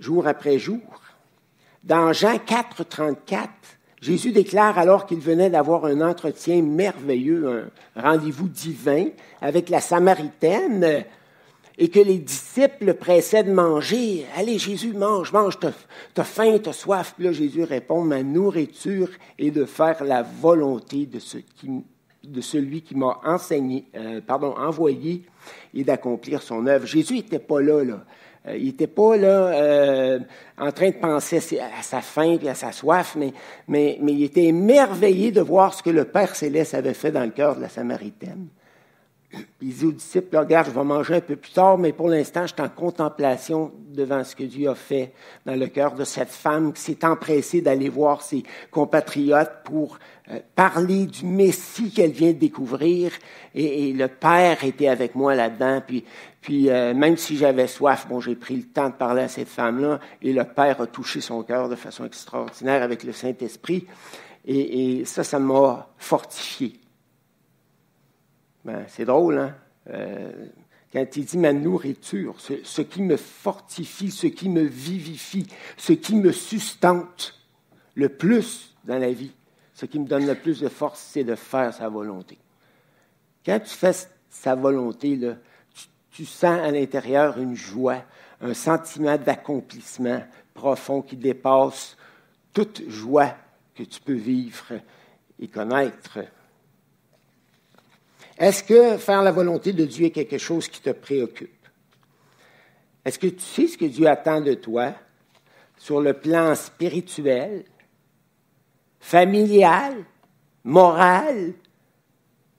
jour 0.00 0.26
après 0.26 0.58
jour. 0.58 0.80
Dans 1.84 2.12
Jean 2.12 2.38
4, 2.38 2.84
34, 2.84 3.50
Jésus 4.00 4.32
déclare 4.32 4.78
alors 4.78 5.06
qu'il 5.06 5.20
venait 5.20 5.50
d'avoir 5.50 5.84
un 5.84 6.00
entretien 6.00 6.62
merveilleux, 6.62 7.70
un 7.96 8.02
rendez-vous 8.02 8.48
divin 8.48 9.06
avec 9.40 9.68
la 9.68 9.80
Samaritaine, 9.80 11.04
et 11.80 11.88
que 11.88 11.98
les 11.98 12.18
disciples 12.18 12.92
pressaient 12.92 13.42
de 13.42 13.52
manger. 13.52 14.26
Allez, 14.36 14.58
Jésus, 14.58 14.92
mange, 14.92 15.32
mange, 15.32 15.58
t'as 15.58 16.24
faim, 16.24 16.58
t'as 16.62 16.74
soif. 16.74 17.14
Puis 17.16 17.24
là, 17.24 17.32
Jésus 17.32 17.64
répond, 17.64 18.02
ma 18.02 18.22
nourriture 18.22 19.08
est 19.38 19.50
de 19.50 19.64
faire 19.64 20.04
la 20.04 20.22
volonté 20.22 21.06
de, 21.06 21.18
celui 22.42 22.82
qui 22.82 22.94
m'a 22.94 23.18
enseigné, 23.24 23.86
euh, 23.96 24.20
pardon, 24.20 24.54
envoyé 24.58 25.22
et 25.72 25.82
d'accomplir 25.82 26.42
son 26.42 26.66
œuvre. 26.66 26.84
Jésus 26.84 27.14
n'était 27.14 27.38
pas 27.38 27.62
là. 27.62 27.82
Euh, 28.46 28.56
il 28.58 28.66
n'était 28.66 28.86
pas 28.86 29.16
là 29.16 29.48
euh, 29.48 30.18
en 30.58 30.72
train 30.72 30.90
de 30.90 30.96
penser 30.96 31.38
à 31.60 31.82
sa 31.82 32.02
faim 32.02 32.36
et 32.42 32.48
à 32.50 32.54
sa 32.54 32.72
soif, 32.72 33.16
mais 33.68 33.98
il 34.02 34.22
était 34.22 34.44
émerveillé 34.44 35.32
de 35.32 35.40
voir 35.40 35.72
ce 35.72 35.82
que 35.82 35.90
le 35.90 36.04
Père 36.04 36.36
céleste 36.36 36.74
avait 36.74 36.92
fait 36.92 37.10
dans 37.10 37.24
le 37.24 37.30
cœur 37.30 37.56
de 37.56 37.62
la 37.62 37.70
Samaritaine. 37.70 38.48
Il 39.62 39.74
dit 39.74 39.86
aux 39.86 39.92
disciples, 39.92 40.36
regarde, 40.36 40.66
je 40.66 40.72
vais 40.72 40.84
manger 40.84 41.16
un 41.16 41.20
peu 41.20 41.36
plus 41.36 41.52
tard, 41.52 41.78
mais 41.78 41.92
pour 41.92 42.08
l'instant, 42.08 42.46
je 42.46 42.52
suis 42.52 42.62
en 42.62 42.68
contemplation 42.68 43.70
devant 43.90 44.24
ce 44.24 44.34
que 44.34 44.42
Dieu 44.42 44.68
a 44.68 44.74
fait 44.74 45.12
dans 45.46 45.54
le 45.54 45.68
cœur 45.68 45.94
de 45.94 46.02
cette 46.04 46.30
femme 46.30 46.72
qui 46.72 46.80
s'est 46.80 47.04
empressée 47.04 47.60
d'aller 47.60 47.88
voir 47.88 48.22
ses 48.22 48.42
compatriotes 48.72 49.62
pour 49.64 49.98
euh, 50.30 50.40
parler 50.56 51.06
du 51.06 51.26
Messie 51.26 51.92
qu'elle 51.92 52.10
vient 52.10 52.32
de 52.32 52.38
découvrir. 52.38 53.12
Et, 53.54 53.92
le 53.92 54.08
Père 54.08 54.64
était 54.64 54.88
avec 54.88 55.14
moi 55.14 55.36
là-dedans. 55.36 55.80
Puis, 56.40 56.70
euh, 56.70 56.92
même 56.92 57.16
si 57.16 57.36
j'avais 57.36 57.68
soif, 57.68 58.08
bon, 58.08 58.18
j'ai 58.20 58.34
pris 58.34 58.56
le 58.56 58.64
temps 58.64 58.88
de 58.88 58.94
parler 58.94 59.22
à 59.22 59.28
cette 59.28 59.48
femme-là. 59.48 60.00
Et 60.22 60.32
le 60.32 60.44
Père 60.44 60.80
a 60.80 60.86
touché 60.88 61.20
son 61.20 61.44
cœur 61.44 61.68
de 61.68 61.76
façon 61.76 62.04
extraordinaire 62.04 62.82
avec 62.82 63.04
le 63.04 63.12
Saint-Esprit. 63.12 63.86
Et, 64.44 65.00
et 65.00 65.04
ça, 65.04 65.22
ça 65.22 65.38
m'a 65.38 65.88
fortifié. 65.98 66.79
Ben, 68.64 68.84
c'est 68.88 69.04
drôle, 69.04 69.38
hein? 69.38 69.54
Euh, 69.88 70.46
quand 70.92 71.16
il 71.16 71.24
dit 71.24 71.38
ma 71.38 71.52
nourriture, 71.52 72.36
ce, 72.40 72.82
qui 72.82 73.02
me 73.02 73.16
fortifie, 73.16 74.10
ce 74.10 74.26
qui 74.26 74.48
me 74.48 74.62
vivifie, 74.62 75.46
ce 75.76 75.92
qui 75.92 76.16
me 76.16 76.32
sustente 76.32 77.38
le 77.94 78.08
plus 78.08 78.74
dans 78.84 78.98
la 78.98 79.12
vie, 79.12 79.32
ce 79.72 79.86
qui 79.86 80.00
me 80.00 80.06
donne 80.06 80.26
le 80.26 80.34
plus 80.34 80.60
de 80.60 80.68
force, 80.68 81.00
c'est 81.12 81.22
de 81.22 81.36
faire 81.36 81.72
sa 81.72 81.88
volonté. 81.88 82.38
Quand 83.46 83.60
tu 83.60 83.70
fais 83.70 83.92
sa 84.28 84.56
volonté, 84.56 85.18
tu 86.10 86.24
sens 86.24 86.60
à 86.60 86.70
l'intérieur 86.72 87.38
une 87.38 87.54
joie, 87.54 88.02
un 88.40 88.54
sentiment 88.54 89.16
d'accomplissement 89.16 90.22
profond 90.54 91.02
qui 91.02 91.16
dépasse 91.16 91.96
toute 92.52 92.82
joie 92.88 93.34
que 93.76 93.84
tu 93.84 94.00
peux 94.00 94.12
vivre 94.12 94.72
et 95.38 95.46
connaître. 95.46 96.18
Est-ce 98.40 98.64
que 98.64 98.96
faire 98.96 99.22
la 99.22 99.32
volonté 99.32 99.74
de 99.74 99.84
Dieu 99.84 100.06
est 100.06 100.10
quelque 100.10 100.38
chose 100.38 100.66
qui 100.66 100.80
te 100.80 100.88
préoccupe? 100.88 101.68
Est-ce 103.04 103.18
que 103.18 103.26
tu 103.26 103.40
sais 103.40 103.66
ce 103.66 103.76
que 103.76 103.84
Dieu 103.84 104.06
attend 104.06 104.40
de 104.40 104.54
toi 104.54 104.94
sur 105.76 106.00
le 106.00 106.14
plan 106.14 106.54
spirituel, 106.54 107.64
familial, 108.98 109.92
moral, 110.64 111.52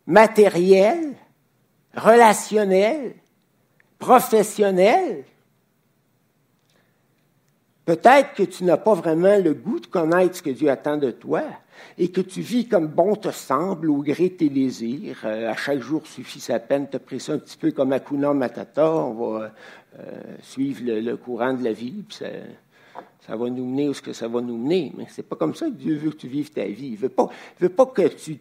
matériel, 0.05 1.15
relationnel, 1.95 3.15
professionnel? 3.97 5.23
Peut-être 7.91 8.35
que 8.35 8.43
tu 8.43 8.63
n'as 8.63 8.77
pas 8.77 8.93
vraiment 8.93 9.37
le 9.37 9.53
goût 9.53 9.81
de 9.81 9.85
connaître 9.85 10.37
ce 10.37 10.41
que 10.41 10.49
Dieu 10.49 10.69
attend 10.69 10.95
de 10.95 11.11
toi 11.11 11.43
et 11.97 12.07
que 12.09 12.21
tu 12.21 12.39
vis 12.39 12.65
comme 12.65 12.87
bon 12.87 13.17
te 13.17 13.31
semble 13.31 13.89
au 13.89 13.97
gré 13.97 14.29
de 14.29 14.35
tes 14.35 14.47
désirs. 14.47 15.17
Euh, 15.25 15.51
à 15.51 15.57
chaque 15.57 15.81
jour 15.81 16.07
suffit 16.07 16.39
sa 16.39 16.59
peine. 16.59 16.87
Pris 16.87 17.19
ça 17.19 17.33
un 17.33 17.37
petit 17.37 17.57
peu 17.57 17.71
comme 17.71 17.91
Akuna 17.91 18.33
Matata. 18.33 18.89
On 18.95 19.13
va 19.13 19.51
euh, 19.99 20.05
suivre 20.41 20.83
le, 20.85 21.17
courant 21.17 21.53
de 21.53 21.65
la 21.65 21.73
vie, 21.73 22.05
puis 22.07 22.19
ça, 23.27 23.35
va 23.35 23.49
nous 23.49 23.65
mener 23.65 23.89
où 23.89 23.93
ce 23.93 24.01
que 24.01 24.13
ça 24.13 24.29
va 24.29 24.39
nous 24.39 24.55
mener. 24.55 24.93
Mais 24.97 25.07
c'est 25.09 25.27
pas 25.27 25.35
comme 25.35 25.53
ça 25.53 25.65
que 25.65 25.71
Dieu 25.71 25.97
veut 25.97 26.11
que 26.11 26.15
tu 26.15 26.29
vives 26.29 26.51
ta 26.51 26.63
vie. 26.63 26.91
Il 26.93 26.97
veut 26.97 27.13
veut 27.59 27.67
pas 27.67 27.87
que 27.87 28.07
tu 28.07 28.39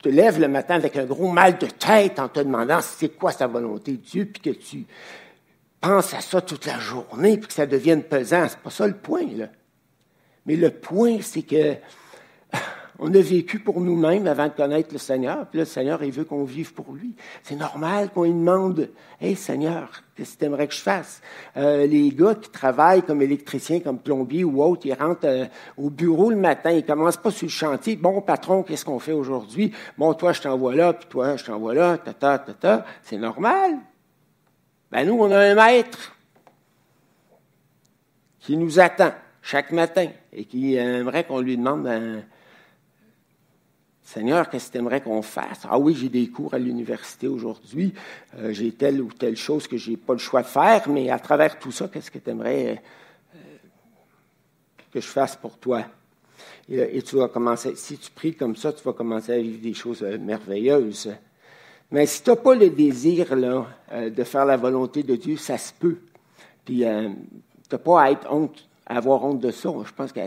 te 0.00 0.08
lèves 0.08 0.38
le 0.38 0.46
matin 0.46 0.76
avec 0.76 0.96
un 0.96 1.06
gros 1.06 1.32
mal 1.32 1.58
de 1.58 1.66
tête 1.66 2.20
en 2.20 2.28
te 2.28 2.38
demandant 2.38 2.78
c'est 2.82 3.08
quoi 3.08 3.32
sa 3.32 3.48
volonté 3.48 3.92
de 3.92 3.96
Dieu, 3.96 4.26
puis 4.26 4.42
que 4.42 4.56
tu 4.56 4.86
pense 5.80 6.14
à 6.14 6.20
ça 6.20 6.40
toute 6.40 6.66
la 6.66 6.78
journée 6.78 7.36
puis 7.36 7.48
que 7.48 7.54
ça 7.54 7.66
devienne 7.66 8.02
pesant. 8.02 8.46
C'est 8.48 8.58
pas 8.58 8.70
ça 8.70 8.86
le 8.86 8.96
point, 8.96 9.26
là. 9.36 9.46
Mais 10.46 10.56
le 10.56 10.70
point, 10.70 11.18
c'est 11.20 11.42
que 11.42 11.74
on 12.98 13.14
a 13.14 13.20
vécu 13.20 13.58
pour 13.58 13.80
nous-mêmes 13.80 14.26
avant 14.26 14.46
de 14.46 14.52
connaître 14.52 14.88
le 14.92 14.98
Seigneur, 14.98 15.46
puis 15.46 15.58
là, 15.58 15.64
le 15.64 15.66
Seigneur, 15.66 16.02
il 16.02 16.10
veut 16.10 16.24
qu'on 16.24 16.44
vive 16.44 16.72
pour 16.72 16.94
lui. 16.94 17.14
C'est 17.42 17.54
normal 17.54 18.10
qu'on 18.10 18.24
lui 18.24 18.32
demande 18.32 18.88
Hey 19.20 19.36
Seigneur, 19.36 20.02
qu'est-ce 20.16 20.34
que 20.34 20.38
tu 20.38 20.44
aimerais 20.46 20.66
que 20.66 20.74
je 20.74 20.80
fasse? 20.80 21.20
Euh, 21.56 21.86
les 21.86 22.08
gars 22.10 22.34
qui 22.34 22.48
travaillent 22.50 23.02
comme 23.02 23.20
électriciens, 23.20 23.80
comme 23.80 23.98
plombiers 23.98 24.44
ou 24.44 24.62
autres, 24.62 24.86
ils 24.86 24.94
rentrent 24.94 25.26
euh, 25.26 25.44
au 25.76 25.90
bureau 25.90 26.30
le 26.30 26.36
matin, 26.36 26.70
ils 26.70 26.84
commencent 26.84 27.18
pas 27.18 27.30
sur 27.30 27.46
le 27.46 27.52
chantier. 27.52 27.96
Bon, 27.96 28.22
patron, 28.22 28.62
qu'est-ce 28.62 28.86
qu'on 28.86 28.98
fait 28.98 29.12
aujourd'hui? 29.12 29.72
Bon, 29.98 30.14
toi, 30.14 30.32
je 30.32 30.40
t'envoie 30.40 30.74
là, 30.74 30.94
puis 30.94 31.08
toi, 31.10 31.36
je 31.36 31.44
t'envoie 31.44 31.74
là, 31.74 31.98
ta, 31.98 32.14
ta, 32.14 32.38
ta, 32.38 32.54
ta. 32.54 32.86
C'est 33.02 33.18
normal. 33.18 33.78
Ben 34.90 35.06
nous, 35.06 35.14
on 35.14 35.30
a 35.30 35.38
un 35.38 35.54
maître 35.54 36.16
qui 38.40 38.56
nous 38.56 38.80
attend 38.80 39.12
chaque 39.42 39.72
matin 39.72 40.08
et 40.32 40.44
qui 40.44 40.74
aimerait 40.74 41.24
qu'on 41.24 41.40
lui 41.40 41.56
demande 41.56 42.24
Seigneur, 44.08 44.48
qu'est-ce 44.48 44.68
que 44.68 44.72
tu 44.72 44.78
aimerais 44.78 45.02
qu'on 45.02 45.20
fasse? 45.20 45.66
Ah 45.68 45.78
oui, 45.78 45.94
j'ai 45.94 46.08
des 46.08 46.28
cours 46.28 46.54
à 46.54 46.58
l'université 46.58 47.28
aujourd'hui, 47.28 47.92
euh, 48.38 48.54
j'ai 48.54 48.72
telle 48.72 49.02
ou 49.02 49.12
telle 49.12 49.36
chose 49.36 49.68
que 49.68 49.76
je 49.76 49.90
n'ai 49.90 49.96
pas 49.98 50.14
le 50.14 50.18
choix 50.18 50.40
de 50.40 50.46
faire, 50.46 50.88
mais 50.88 51.10
à 51.10 51.18
travers 51.18 51.58
tout 51.58 51.72
ça, 51.72 51.88
qu'est-ce 51.88 52.10
que 52.10 52.18
tu 52.18 52.30
aimerais 52.30 52.82
euh, 53.34 53.38
que 54.90 55.02
je 55.02 55.06
fasse 55.06 55.36
pour 55.36 55.58
toi? 55.58 55.84
Et, 56.70 56.96
et, 56.96 57.02
tu 57.02 57.16
vas 57.16 57.28
commencer, 57.28 57.76
si 57.76 57.98
tu 57.98 58.10
pries 58.10 58.34
comme 58.34 58.56
ça, 58.56 58.72
tu 58.72 58.82
vas 58.82 58.94
commencer 58.94 59.34
à 59.34 59.38
vivre 59.38 59.60
des 59.60 59.74
choses 59.74 60.02
euh, 60.02 60.16
merveilleuses. 60.16 61.12
Mais 61.90 62.06
si 62.06 62.22
tu 62.22 62.30
n'as 62.30 62.36
pas 62.36 62.54
le 62.54 62.68
désir 62.70 63.34
là, 63.34 63.66
euh, 63.92 64.10
de 64.10 64.24
faire 64.24 64.44
la 64.44 64.56
volonté 64.56 65.02
de 65.02 65.16
Dieu, 65.16 65.36
ça 65.36 65.56
se 65.56 65.72
peut. 65.72 65.96
Puis 66.64 66.84
euh, 66.84 67.08
tu 67.08 67.74
n'as 67.74 67.78
pas 67.78 68.02
à 68.02 68.10
être 68.10 68.30
honte, 68.30 68.68
à 68.86 68.98
avoir 68.98 69.24
honte 69.24 69.40
de 69.40 69.50
ça. 69.50 69.70
Je 69.84 69.92
pense 69.92 70.12
que 70.12 70.20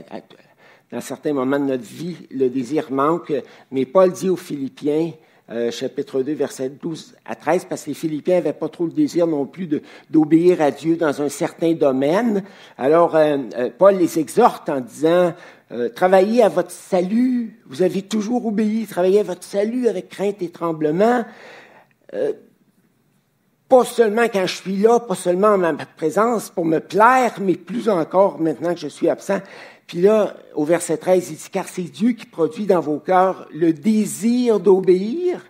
dans 0.92 1.02
certains 1.02 1.34
moments 1.34 1.60
de 1.60 1.66
notre 1.66 1.84
vie, 1.84 2.18
le 2.32 2.50
désir 2.50 2.92
manque. 2.92 3.34
Mais 3.72 3.86
Paul 3.86 4.12
dit 4.12 4.30
aux 4.30 4.36
Philippiens, 4.36 5.12
euh, 5.52 5.72
chapitre 5.72 6.22
2, 6.22 6.34
verset 6.34 6.70
12 6.70 7.16
à 7.26 7.36
13, 7.36 7.66
parce 7.66 7.84
que 7.84 7.90
les 7.90 7.94
Philippiens 7.94 8.36
n'avaient 8.36 8.54
pas 8.54 8.70
trop 8.70 8.86
le 8.86 8.92
désir 8.92 9.28
non 9.28 9.46
plus 9.46 9.70
d'obéir 10.10 10.62
à 10.62 10.72
Dieu 10.72 10.96
dans 10.96 11.22
un 11.22 11.30
certain 11.30 11.74
domaine. 11.74 12.44
Alors, 12.78 13.18
Paul 13.78 13.96
les 13.96 14.20
exhorte 14.20 14.70
en 14.70 14.80
disant, 14.80 15.34
travaillez 15.96 16.44
à 16.44 16.50
votre 16.50 16.72
salut, 16.72 17.60
vous 17.68 17.82
avez 17.82 18.02
toujours 18.02 18.46
obéi, 18.46 18.86
travaillez 18.86 19.20
à 19.20 19.24
votre 19.24 19.44
salut 19.44 19.88
avec 19.88 20.10
crainte 20.10 20.42
et 20.42 20.50
tremblement. 20.50 21.26
Pas 23.72 23.86
seulement 23.86 24.24
quand 24.24 24.46
je 24.48 24.56
suis 24.58 24.76
là, 24.76 25.00
pas 25.00 25.16
seulement 25.16 25.54
en 25.54 25.58
ma 25.58 25.74
présence 25.74 26.50
pour 26.50 26.66
me 26.66 26.80
plaire, 26.80 27.36
mais 27.40 27.56
plus 27.56 27.88
encore 27.88 28.38
maintenant 28.38 28.74
que 28.74 28.82
je 28.82 28.90
suis 28.90 29.08
absent. 29.08 29.40
Puis 29.88 30.02
là, 30.02 30.36
au 30.56 30.66
verset 30.66 30.98
13, 30.98 31.30
il 31.30 31.38
dit, 31.38 31.50
car 31.50 31.70
c'est 31.70 31.84
Dieu 31.84 32.12
qui 32.12 32.26
produit 32.26 32.66
dans 32.66 32.82
vos 32.82 33.00
cœurs 33.00 33.48
le 33.54 33.72
désir 33.72 34.60
d'obéir 34.60 35.46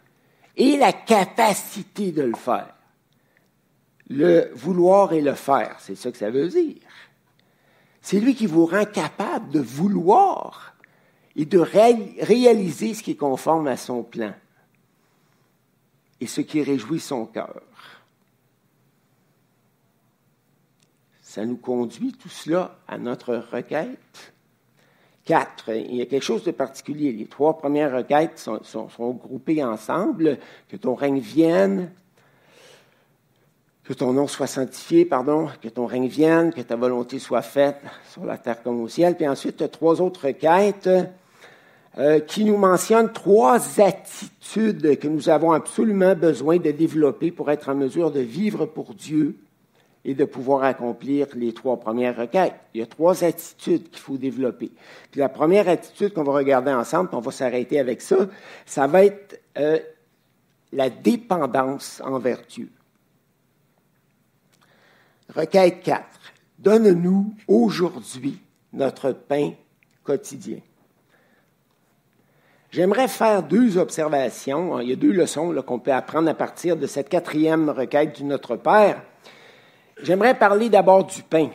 et 0.55 0.77
la 0.77 0.93
capacité 0.93 2.11
de 2.11 2.21
le 2.21 2.35
faire. 2.35 2.75
Le 4.07 4.51
vouloir 4.53 5.13
et 5.13 5.21
le 5.21 5.33
faire, 5.33 5.77
c'est 5.79 5.95
ça 5.95 6.11
que 6.11 6.17
ça 6.19 6.29
veut 6.29 6.47
dire. 6.47 6.77
C'est 8.03 8.19
lui 8.19 8.35
qui 8.35 8.45
vous 8.45 8.67
rend 8.67 8.85
capable 8.85 9.49
de 9.49 9.61
vouloir 9.61 10.75
et 11.35 11.45
de 11.45 11.57
réaliser 11.57 12.93
ce 12.93 13.01
qui 13.01 13.11
est 13.11 13.15
conforme 13.15 13.65
à 13.65 13.77
son 13.77 14.03
plan 14.03 14.33
et 16.19 16.27
ce 16.27 16.41
qui 16.41 16.61
réjouit 16.61 16.99
son 16.99 17.25
cœur. 17.25 17.63
Ça 21.31 21.45
nous 21.45 21.55
conduit 21.55 22.11
tout 22.11 22.27
cela 22.27 22.75
à 22.89 22.97
notre 22.97 23.35
requête. 23.53 24.33
Quatre, 25.23 25.69
il 25.69 25.95
y 25.95 26.01
a 26.01 26.05
quelque 26.05 26.25
chose 26.25 26.43
de 26.43 26.51
particulier. 26.51 27.13
Les 27.13 27.25
trois 27.25 27.57
premières 27.57 27.95
requêtes 27.95 28.37
sont, 28.37 28.61
sont 28.63 29.11
groupées 29.11 29.63
ensemble. 29.63 30.39
Que 30.67 30.75
ton 30.75 30.93
règne 30.93 31.19
vienne, 31.19 31.89
que 33.85 33.93
ton 33.93 34.11
nom 34.11 34.27
soit 34.27 34.47
sanctifié, 34.47 35.05
pardon, 35.05 35.47
que 35.61 35.69
ton 35.69 35.85
règne 35.85 36.07
vienne, 36.07 36.51
que 36.51 36.59
ta 36.59 36.75
volonté 36.75 37.17
soit 37.17 37.43
faite 37.43 37.79
sur 38.11 38.25
la 38.25 38.37
terre 38.37 38.61
comme 38.61 38.81
au 38.81 38.89
ciel. 38.89 39.15
Puis 39.15 39.25
ensuite, 39.25 39.71
trois 39.71 40.01
autres 40.01 40.27
requêtes 40.27 40.89
euh, 41.97 42.19
qui 42.19 42.43
nous 42.43 42.57
mentionne 42.57 43.09
trois 43.13 43.79
attitudes 43.79 44.99
que 44.99 45.07
nous 45.07 45.29
avons 45.29 45.53
absolument 45.53 46.13
besoin 46.13 46.57
de 46.57 46.71
développer 46.71 47.31
pour 47.31 47.49
être 47.51 47.69
en 47.69 47.75
mesure 47.75 48.11
de 48.11 48.19
vivre 48.19 48.65
pour 48.65 48.93
Dieu 48.93 49.37
et 50.03 50.13
de 50.13 50.25
pouvoir 50.25 50.63
accomplir 50.63 51.27
les 51.35 51.53
trois 51.53 51.79
premières 51.79 52.17
requêtes. 52.17 52.55
Il 52.73 52.79
y 52.79 52.83
a 52.83 52.87
trois 52.87 53.23
attitudes 53.23 53.89
qu'il 53.89 53.99
faut 53.99 54.17
développer. 54.17 54.71
Puis 55.11 55.19
la 55.19 55.29
première 55.29 55.69
attitude 55.69 56.13
qu'on 56.13 56.23
va 56.23 56.33
regarder 56.33 56.71
ensemble, 56.71 57.09
puis 57.09 57.17
on 57.17 57.21
va 57.21 57.31
s'arrêter 57.31 57.79
avec 57.79 58.01
ça, 58.01 58.27
ça 58.65 58.87
va 58.87 59.05
être 59.05 59.39
euh, 59.57 59.79
la 60.71 60.89
dépendance 60.89 62.01
envers 62.03 62.41
Dieu. 62.49 62.69
Requête 65.35 65.81
4. 65.83 66.03
Donne-nous 66.59 67.33
aujourd'hui 67.47 68.39
notre 68.73 69.11
pain 69.11 69.51
quotidien. 70.03 70.59
J'aimerais 72.71 73.09
faire 73.09 73.43
deux 73.43 73.77
observations. 73.77 74.79
Il 74.79 74.89
y 74.89 74.93
a 74.93 74.95
deux 74.95 75.11
leçons 75.11 75.53
qu'on 75.65 75.79
peut 75.79 75.91
apprendre 75.91 76.29
à 76.29 76.33
partir 76.33 76.77
de 76.77 76.87
cette 76.87 77.09
quatrième 77.09 77.69
requête 77.69 78.15
du 78.15 78.23
Notre 78.23 78.55
Père. 78.55 79.01
J'aimerais 80.03 80.37
parler 80.37 80.69
d'abord 80.69 81.05
du 81.05 81.21
pain. 81.23 81.49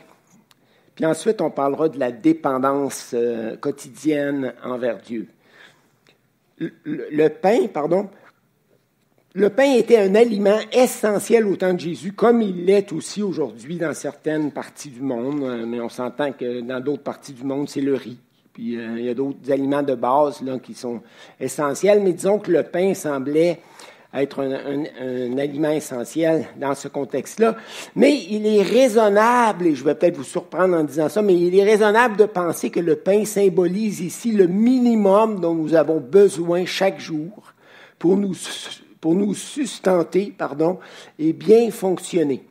Puis 0.94 1.04
ensuite, 1.04 1.40
on 1.40 1.50
parlera 1.50 1.88
de 1.88 1.98
la 1.98 2.10
dépendance 2.10 3.10
euh, 3.14 3.56
quotidienne 3.56 4.54
envers 4.64 4.98
Dieu. 4.98 5.28
le, 6.58 7.28
pain, 7.28 7.66
pardon, 7.66 8.08
le 9.34 9.50
pain 9.50 9.74
était 9.74 9.98
un 9.98 10.14
aliment 10.14 10.58
essentiel 10.72 11.46
au 11.46 11.56
temps 11.56 11.74
de 11.74 11.80
Jésus, 11.80 12.12
comme 12.12 12.40
il 12.40 12.64
l'est 12.64 12.90
aussi 12.92 13.22
aujourd'hui 13.22 13.76
dans 13.76 13.92
certaines 13.92 14.50
parties 14.50 14.88
du 14.88 15.02
monde, 15.02 15.42
euh, 15.42 15.66
mais 15.66 15.80
on 15.80 15.90
s'entend 15.90 16.32
que 16.32 16.62
dans 16.62 16.80
d'autres 16.80 17.02
parties 17.02 17.34
du 17.34 17.44
monde, 17.44 17.68
c'est 17.68 17.82
le 17.82 17.94
riz. 17.94 18.16
Puis 18.54 18.78
euh, 18.78 18.98
il 18.98 19.04
y 19.04 19.10
a 19.10 19.14
d'autres 19.14 19.52
aliments 19.52 19.82
de 19.82 19.94
base 19.94 20.40
là, 20.40 20.58
qui 20.58 20.72
sont 20.72 21.02
essentiels, 21.38 22.00
mais 22.00 22.14
disons 22.14 22.38
que 22.38 22.50
le 22.50 22.62
pain 22.62 22.94
semblait 22.94 23.60
être 24.22 24.42
un, 24.42 25.38
aliment 25.38 25.70
essentiel 25.70 26.46
dans 26.56 26.74
ce 26.74 26.88
contexte-là. 26.88 27.56
Mais 27.94 28.16
il 28.30 28.46
est 28.46 28.62
raisonnable, 28.62 29.66
et 29.66 29.74
je 29.74 29.84
vais 29.84 29.94
peut-être 29.94 30.16
vous 30.16 30.24
surprendre 30.24 30.76
en 30.76 30.84
disant 30.84 31.08
ça, 31.08 31.22
mais 31.22 31.34
il 31.34 31.58
est 31.58 31.64
raisonnable 31.64 32.16
de 32.16 32.24
penser 32.24 32.70
que 32.70 32.80
le 32.80 32.96
pain 32.96 33.24
symbolise 33.24 34.00
ici 34.00 34.32
le 34.32 34.46
minimum 34.46 35.40
dont 35.40 35.54
nous 35.54 35.74
avons 35.74 36.00
besoin 36.00 36.64
chaque 36.64 37.00
jour 37.00 37.54
pour 37.98 38.16
nous 38.16 38.34
pour 39.00 39.14
nous 39.14 39.34
sustenter, 39.34 40.34
pardon, 40.36 40.80
et 41.18 41.32
bien 41.32 41.70
fonctionner. 41.70 42.44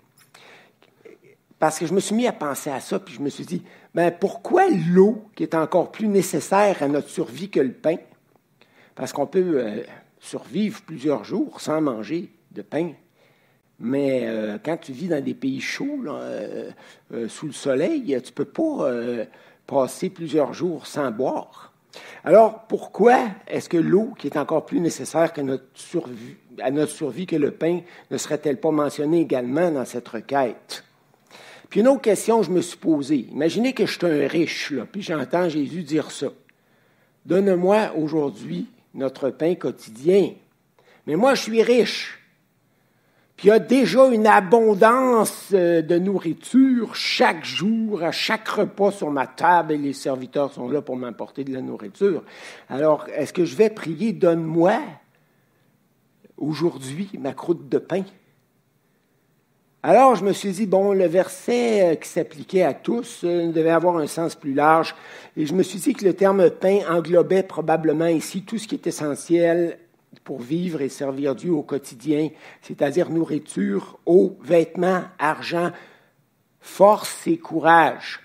Parce 1.59 1.79
que 1.79 1.85
je 1.85 1.93
me 1.93 1.99
suis 1.99 2.15
mis 2.15 2.27
à 2.27 2.31
penser 2.31 2.69
à 2.69 2.79
ça, 2.79 2.99
puis 2.99 3.13
je 3.15 3.21
me 3.21 3.29
suis 3.29 3.45
dit, 3.45 3.61
ben 3.93 4.11
pourquoi 4.11 4.63
l'eau, 4.69 5.23
qui 5.35 5.43
est 5.43 5.55
encore 5.55 5.91
plus 5.91 6.07
nécessaire 6.07 6.81
à 6.81 6.87
notre 6.87 7.09
survie 7.09 7.49
que 7.49 7.59
le 7.59 7.71
pain? 7.71 7.95
Parce 8.93 9.11
qu'on 9.11 9.25
peut 9.25 9.57
euh, 9.57 9.83
survivre 10.25 10.81
plusieurs 10.81 11.23
jours 11.23 11.61
sans 11.61 11.81
manger 11.81 12.29
de 12.51 12.61
pain. 12.61 12.91
Mais 13.79 14.21
euh, 14.23 14.57
quand 14.63 14.77
tu 14.77 14.91
vis 14.91 15.07
dans 15.07 15.23
des 15.23 15.33
pays 15.33 15.59
chauds, 15.59 15.99
euh, 16.07 16.71
sous 17.27 17.47
le 17.47 17.51
soleil, 17.51 18.03
tu 18.05 18.13
ne 18.13 18.33
peux 18.33 18.45
pas 18.45 18.89
passer 19.67 20.09
plusieurs 20.09 20.53
jours 20.53 20.87
sans 20.87 21.11
boire. 21.11 21.73
Alors, 22.23 22.65
pourquoi 22.67 23.19
est-ce 23.47 23.69
que 23.69 23.77
l'eau, 23.77 24.13
qui 24.17 24.27
est 24.27 24.37
encore 24.37 24.65
plus 24.65 24.79
nécessaire 24.79 25.31
notre 25.37 25.65
survie, 25.73 26.35
à 26.61 26.71
notre 26.71 26.91
survie 26.91 27.25
que 27.25 27.35
le 27.35 27.51
pain, 27.51 27.81
ne 28.11 28.17
serait-elle 28.17 28.59
pas 28.59 28.71
mentionnée 28.71 29.21
également 29.21 29.71
dans 29.71 29.85
cette 29.85 30.07
requête? 30.07 30.83
Puis 31.69 31.81
une 31.81 31.87
autre 31.87 32.01
question 32.01 32.39
que 32.39 32.45
je 32.45 32.51
me 32.51 32.61
suis 32.61 32.77
posée. 32.77 33.27
Imaginez 33.31 33.73
que 33.73 33.85
je 33.85 33.97
suis 33.97 34.05
un 34.05 34.27
riche, 34.27 34.73
puis 34.91 35.01
j'entends 35.01 35.49
Jésus 35.49 35.83
dire 35.83 36.11
ça. 36.11 36.27
Donne-moi 37.25 37.91
aujourd'hui 37.97 38.67
notre 38.95 39.29
pain 39.29 39.55
quotidien. 39.55 40.31
Mais 41.05 41.15
moi, 41.15 41.35
je 41.35 41.43
suis 41.43 41.61
riche. 41.61 42.19
Puis 43.35 43.49
il 43.49 43.51
y 43.51 43.53
a 43.53 43.59
déjà 43.59 44.07
une 44.07 44.27
abondance 44.27 45.49
euh, 45.53 45.81
de 45.81 45.97
nourriture 45.99 46.95
chaque 46.95 47.43
jour, 47.43 48.01
à 48.01 48.11
chaque 48.11 48.47
repas 48.47 48.91
sur 48.91 49.11
ma 49.11 49.27
table, 49.27 49.73
et 49.73 49.77
les 49.77 49.93
serviteurs 49.93 50.53
sont 50.53 50.69
là 50.69 50.81
pour 50.81 50.95
m'apporter 50.95 51.43
de 51.43 51.53
la 51.53 51.61
nourriture. 51.61 52.23
Alors, 52.69 53.05
est-ce 53.13 53.33
que 53.33 53.43
je 53.43 53.55
vais 53.57 53.69
prier, 53.69 54.13
donne-moi 54.13 54.79
aujourd'hui 56.37 57.09
ma 57.19 57.33
croûte 57.33 57.67
de 57.67 57.77
pain? 57.77 58.03
Alors, 59.87 60.15
je 60.15 60.23
me 60.23 60.33
suis 60.33 60.49
dit, 60.49 60.65
bon, 60.65 60.93
le 60.93 61.05
verset 61.05 61.91
euh, 61.91 61.95
qui 61.95 62.09
s'appliquait 62.09 62.63
à 62.63 62.73
tous 62.73 63.21
euh, 63.23 63.51
devait 63.51 63.69
avoir 63.69 63.97
un 63.97 64.07
sens 64.07 64.33
plus 64.33 64.55
large. 64.55 64.95
Et 65.37 65.45
je 65.45 65.53
me 65.53 65.61
suis 65.61 65.77
dit 65.77 65.93
que 65.93 66.03
le 66.03 66.15
terme 66.15 66.49
pain 66.49 66.79
englobait 66.89 67.43
probablement 67.43 68.07
ici 68.07 68.41
tout 68.41 68.57
ce 68.57 68.67
qui 68.67 68.73
est 68.73 68.87
essentiel 68.87 69.77
pour 70.23 70.39
vivre 70.39 70.81
et 70.81 70.89
servir 70.89 71.35
Dieu 71.35 71.51
au 71.51 71.61
quotidien, 71.61 72.29
c'est-à-dire 72.63 73.11
nourriture, 73.11 73.99
eau, 74.07 74.35
vêtements, 74.41 75.03
argent, 75.19 75.69
force 76.59 77.27
et 77.27 77.37
courage. 77.37 78.21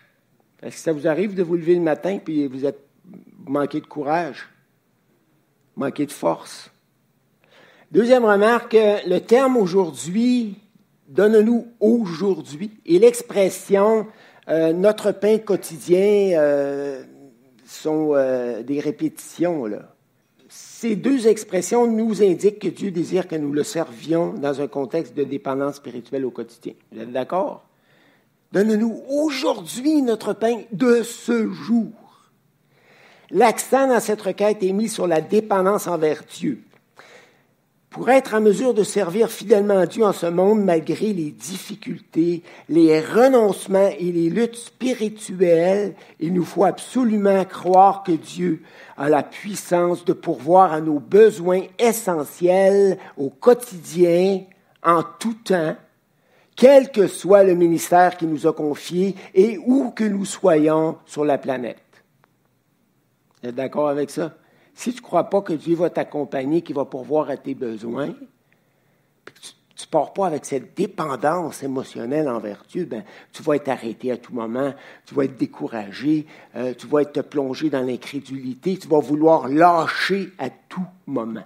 Est-ce 0.62 0.76
que 0.76 0.80
ça 0.80 0.92
vous 0.94 1.06
arrive 1.06 1.34
de 1.34 1.42
vous 1.42 1.56
lever 1.56 1.74
le 1.74 1.82
matin 1.82 2.20
puis 2.24 2.46
vous 2.46 2.64
êtes 2.64 2.86
manqué 3.46 3.82
de 3.82 3.86
courage, 3.86 4.48
manqué 5.76 6.06
de 6.06 6.12
force? 6.12 6.70
Deuxième 7.92 8.24
remarque, 8.24 8.72
le 8.72 9.18
terme 9.18 9.58
aujourd'hui, 9.58 10.56
donne-nous 11.10 11.66
aujourd'hui, 11.80 12.70
et 12.86 12.98
l'expression 12.98 14.06
euh, 14.48 14.72
notre 14.72 15.12
pain 15.12 15.38
quotidien 15.38 16.38
euh, 16.38 17.02
sont 17.66 18.12
euh, 18.14 18.62
des 18.62 18.80
répétitions. 18.80 19.64
Ces 20.48 20.96
deux 20.96 21.28
expressions 21.28 21.86
nous 21.86 22.22
indiquent 22.22 22.60
que 22.60 22.68
Dieu 22.68 22.90
désire 22.90 23.28
que 23.28 23.36
nous 23.36 23.52
le 23.52 23.64
servions 23.64 24.32
dans 24.32 24.60
un 24.60 24.66
contexte 24.66 25.14
de 25.14 25.24
dépendance 25.24 25.76
spirituelle 25.76 26.24
au 26.24 26.30
quotidien. 26.30 26.72
Vous 26.90 27.00
êtes 27.00 27.12
d'accord? 27.12 27.64
Donne-nous 28.52 29.02
aujourd'hui 29.08 30.02
notre 30.02 30.32
pain 30.32 30.62
de 30.72 31.02
ce 31.02 31.48
jour. 31.50 31.92
L'accent 33.30 33.86
dans 33.86 34.00
cette 34.00 34.22
requête 34.22 34.62
est 34.62 34.72
mis 34.72 34.88
sur 34.88 35.06
la 35.06 35.20
dépendance 35.20 35.86
envers 35.86 36.24
Dieu. 36.24 36.62
Pour 37.90 38.08
être 38.08 38.34
en 38.34 38.40
mesure 38.40 38.72
de 38.72 38.84
servir 38.84 39.28
fidèlement 39.28 39.84
Dieu 39.84 40.04
en 40.04 40.12
ce 40.12 40.26
monde 40.26 40.64
malgré 40.64 41.12
les 41.12 41.32
difficultés, 41.32 42.44
les 42.68 43.00
renoncements 43.00 43.90
et 43.98 44.12
les 44.12 44.30
luttes 44.30 44.54
spirituelles, 44.54 45.96
il 46.20 46.32
nous 46.32 46.44
faut 46.44 46.64
absolument 46.64 47.44
croire 47.44 48.04
que 48.04 48.12
Dieu 48.12 48.62
a 48.96 49.08
la 49.08 49.24
puissance 49.24 50.04
de 50.04 50.12
pourvoir 50.12 50.72
à 50.72 50.80
nos 50.80 51.00
besoins 51.00 51.62
essentiels 51.80 52.96
au 53.16 53.28
quotidien, 53.28 54.44
en 54.84 55.02
tout 55.02 55.34
temps, 55.42 55.76
quel 56.54 56.92
que 56.92 57.08
soit 57.08 57.42
le 57.42 57.56
ministère 57.56 58.16
qui 58.16 58.26
nous 58.26 58.46
a 58.46 58.52
confié 58.52 59.16
et 59.34 59.58
où 59.58 59.90
que 59.90 60.04
nous 60.04 60.24
soyons 60.24 60.96
sur 61.06 61.24
la 61.24 61.38
planète. 61.38 61.78
Vous 63.42 63.48
êtes 63.48 63.56
d'accord 63.56 63.88
avec 63.88 64.10
ça? 64.10 64.36
Si 64.74 64.92
tu 64.92 64.98
ne 64.98 65.02
crois 65.02 65.24
pas 65.24 65.42
que 65.42 65.52
Dieu 65.52 65.76
va 65.76 65.90
t'accompagner, 65.90 66.62
qu'il 66.62 66.76
va 66.76 66.84
pourvoir 66.84 67.30
à 67.30 67.36
tes 67.36 67.54
besoins, 67.54 68.14
tu 69.80 69.86
ne 69.86 69.90
pars 69.90 70.12
pas 70.12 70.26
avec 70.26 70.44
cette 70.44 70.76
dépendance 70.76 71.62
émotionnelle 71.62 72.28
envers 72.28 72.64
Dieu, 72.68 72.84
ben, 72.84 73.02
tu 73.32 73.42
vas 73.42 73.56
être 73.56 73.68
arrêté 73.68 74.12
à 74.12 74.18
tout 74.18 74.34
moment, 74.34 74.74
tu 75.06 75.14
vas 75.14 75.24
être 75.24 75.36
découragé, 75.36 76.26
euh, 76.54 76.74
tu 76.74 76.86
vas 76.86 77.00
être 77.00 77.22
plongé 77.22 77.70
dans 77.70 77.80
l'incrédulité, 77.80 78.76
tu 78.76 78.88
vas 78.88 79.00
vouloir 79.00 79.48
lâcher 79.48 80.32
à 80.38 80.50
tout 80.50 80.86
moment. 81.06 81.44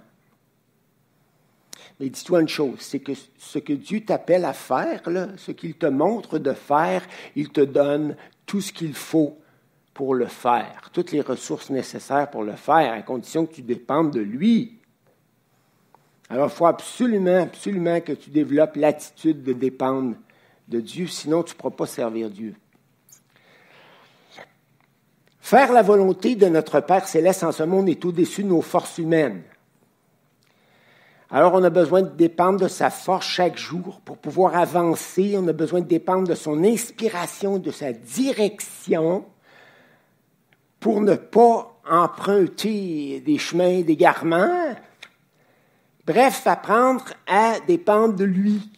Mais 1.99 2.09
dis-toi 2.09 2.41
une 2.41 2.49
chose, 2.49 2.79
c'est 2.79 2.99
que 2.99 3.13
ce 3.37 3.59
que 3.59 3.71
Dieu 3.71 4.01
t'appelle 4.01 4.43
à 4.43 4.53
faire, 4.53 5.01
ce 5.37 5.51
qu'il 5.51 5.75
te 5.75 5.85
montre 5.85 6.37
de 6.37 6.51
faire, 6.51 7.03
il 7.37 7.49
te 7.49 7.61
donne 7.61 8.17
tout 8.45 8.59
ce 8.59 8.73
qu'il 8.73 8.93
faut 8.93 9.37
pour 9.95 10.13
le 10.13 10.25
faire, 10.25 10.89
toutes 10.91 11.13
les 11.13 11.21
ressources 11.21 11.69
nécessaires 11.69 12.29
pour 12.29 12.43
le 12.43 12.57
faire, 12.57 12.91
à 12.91 13.01
condition 13.01 13.45
que 13.45 13.55
tu 13.55 13.61
dépendes 13.61 14.11
de 14.11 14.19
lui. 14.19 14.77
Alors, 16.29 16.49
il 16.49 16.53
faut 16.53 16.65
absolument, 16.65 17.43
absolument 17.43 18.01
que 18.01 18.11
tu 18.11 18.29
développes 18.29 18.75
l'attitude 18.75 19.41
de 19.41 19.53
dépendre 19.53 20.17
de 20.67 20.81
Dieu, 20.81 21.07
sinon 21.07 21.43
tu 21.43 21.53
ne 21.53 21.57
pourras 21.57 21.75
pas 21.75 21.85
servir 21.85 22.29
Dieu. 22.29 22.55
Faire 25.39 25.71
la 25.71 25.81
volonté 25.81 26.35
de 26.35 26.47
notre 26.47 26.81
Père 26.81 27.07
céleste 27.07 27.45
en 27.45 27.53
ce 27.53 27.63
monde 27.63 27.87
est 27.87 28.03
au-dessus 28.03 28.43
de 28.43 28.49
nos 28.49 28.61
forces 28.61 28.97
humaines. 28.97 29.43
Alors, 31.31 31.53
on 31.53 31.63
a 31.63 31.69
besoin 31.69 32.01
de 32.01 32.09
dépendre 32.09 32.59
de 32.59 32.67
sa 32.67 32.89
force 32.89 33.27
chaque 33.27 33.57
jour 33.57 34.01
pour 34.03 34.17
pouvoir 34.17 34.57
avancer. 34.57 35.35
On 35.37 35.47
a 35.47 35.53
besoin 35.53 35.79
de 35.79 35.87
dépendre 35.87 36.27
de 36.27 36.35
son 36.35 36.65
inspiration, 36.65 37.59
de 37.59 37.71
sa 37.71 37.93
direction 37.93 39.23
pour 40.85 41.01
ne 41.01 41.15
pas 41.15 41.81
emprunter 41.89 43.19
des 43.25 43.39
chemins 43.39 43.81
d'égarement. 43.81 44.75
Bref, 46.05 46.45
apprendre 46.45 47.05
à 47.25 47.55
dépendre 47.65 48.13
de 48.13 48.23
lui. 48.23 48.69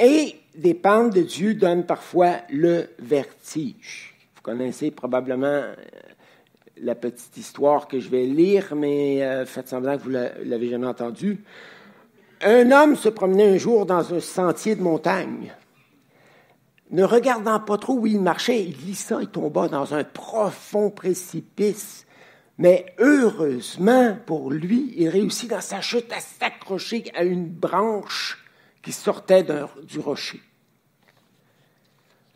Et 0.00 0.34
dépendre 0.56 1.14
de 1.14 1.20
Dieu 1.20 1.54
donne 1.54 1.86
parfois 1.86 2.38
le 2.50 2.88
vertige. 2.98 4.16
Vous 4.34 4.42
connaissez 4.42 4.90
probablement 4.90 5.46
euh, 5.46 5.76
la 6.78 6.96
petite 6.96 7.36
histoire 7.36 7.86
que 7.86 8.00
je 8.00 8.08
vais 8.08 8.26
lire, 8.26 8.74
mais 8.74 9.22
euh, 9.22 9.46
faites 9.46 9.68
semblant 9.68 9.96
que 9.96 10.02
vous 10.02 10.10
l'avez 10.10 10.70
jamais 10.70 10.88
entendue. 10.88 11.38
Un 12.40 12.72
homme 12.72 12.96
se 12.96 13.10
promenait 13.10 13.54
un 13.54 13.58
jour 13.58 13.86
dans 13.86 14.12
un 14.12 14.18
sentier 14.18 14.74
de 14.74 14.82
montagne. 14.82 15.52
Ne 16.92 17.04
regardant 17.04 17.58
pas 17.58 17.78
trop 17.78 17.94
où 17.94 18.06
il 18.06 18.20
marchait, 18.20 18.64
il 18.64 18.76
glissa 18.76 19.22
et 19.22 19.26
tomba 19.26 19.66
dans 19.68 19.94
un 19.94 20.04
profond 20.04 20.90
précipice. 20.90 22.06
Mais 22.58 22.94
heureusement 22.98 24.16
pour 24.26 24.50
lui, 24.50 24.92
il 24.96 25.08
réussit 25.08 25.48
dans 25.48 25.62
sa 25.62 25.80
chute 25.80 26.12
à 26.12 26.20
s'accrocher 26.20 27.10
à 27.14 27.24
une 27.24 27.48
branche 27.48 28.38
qui 28.82 28.92
sortait 28.92 29.44
du 29.84 29.98
rocher. 29.98 30.42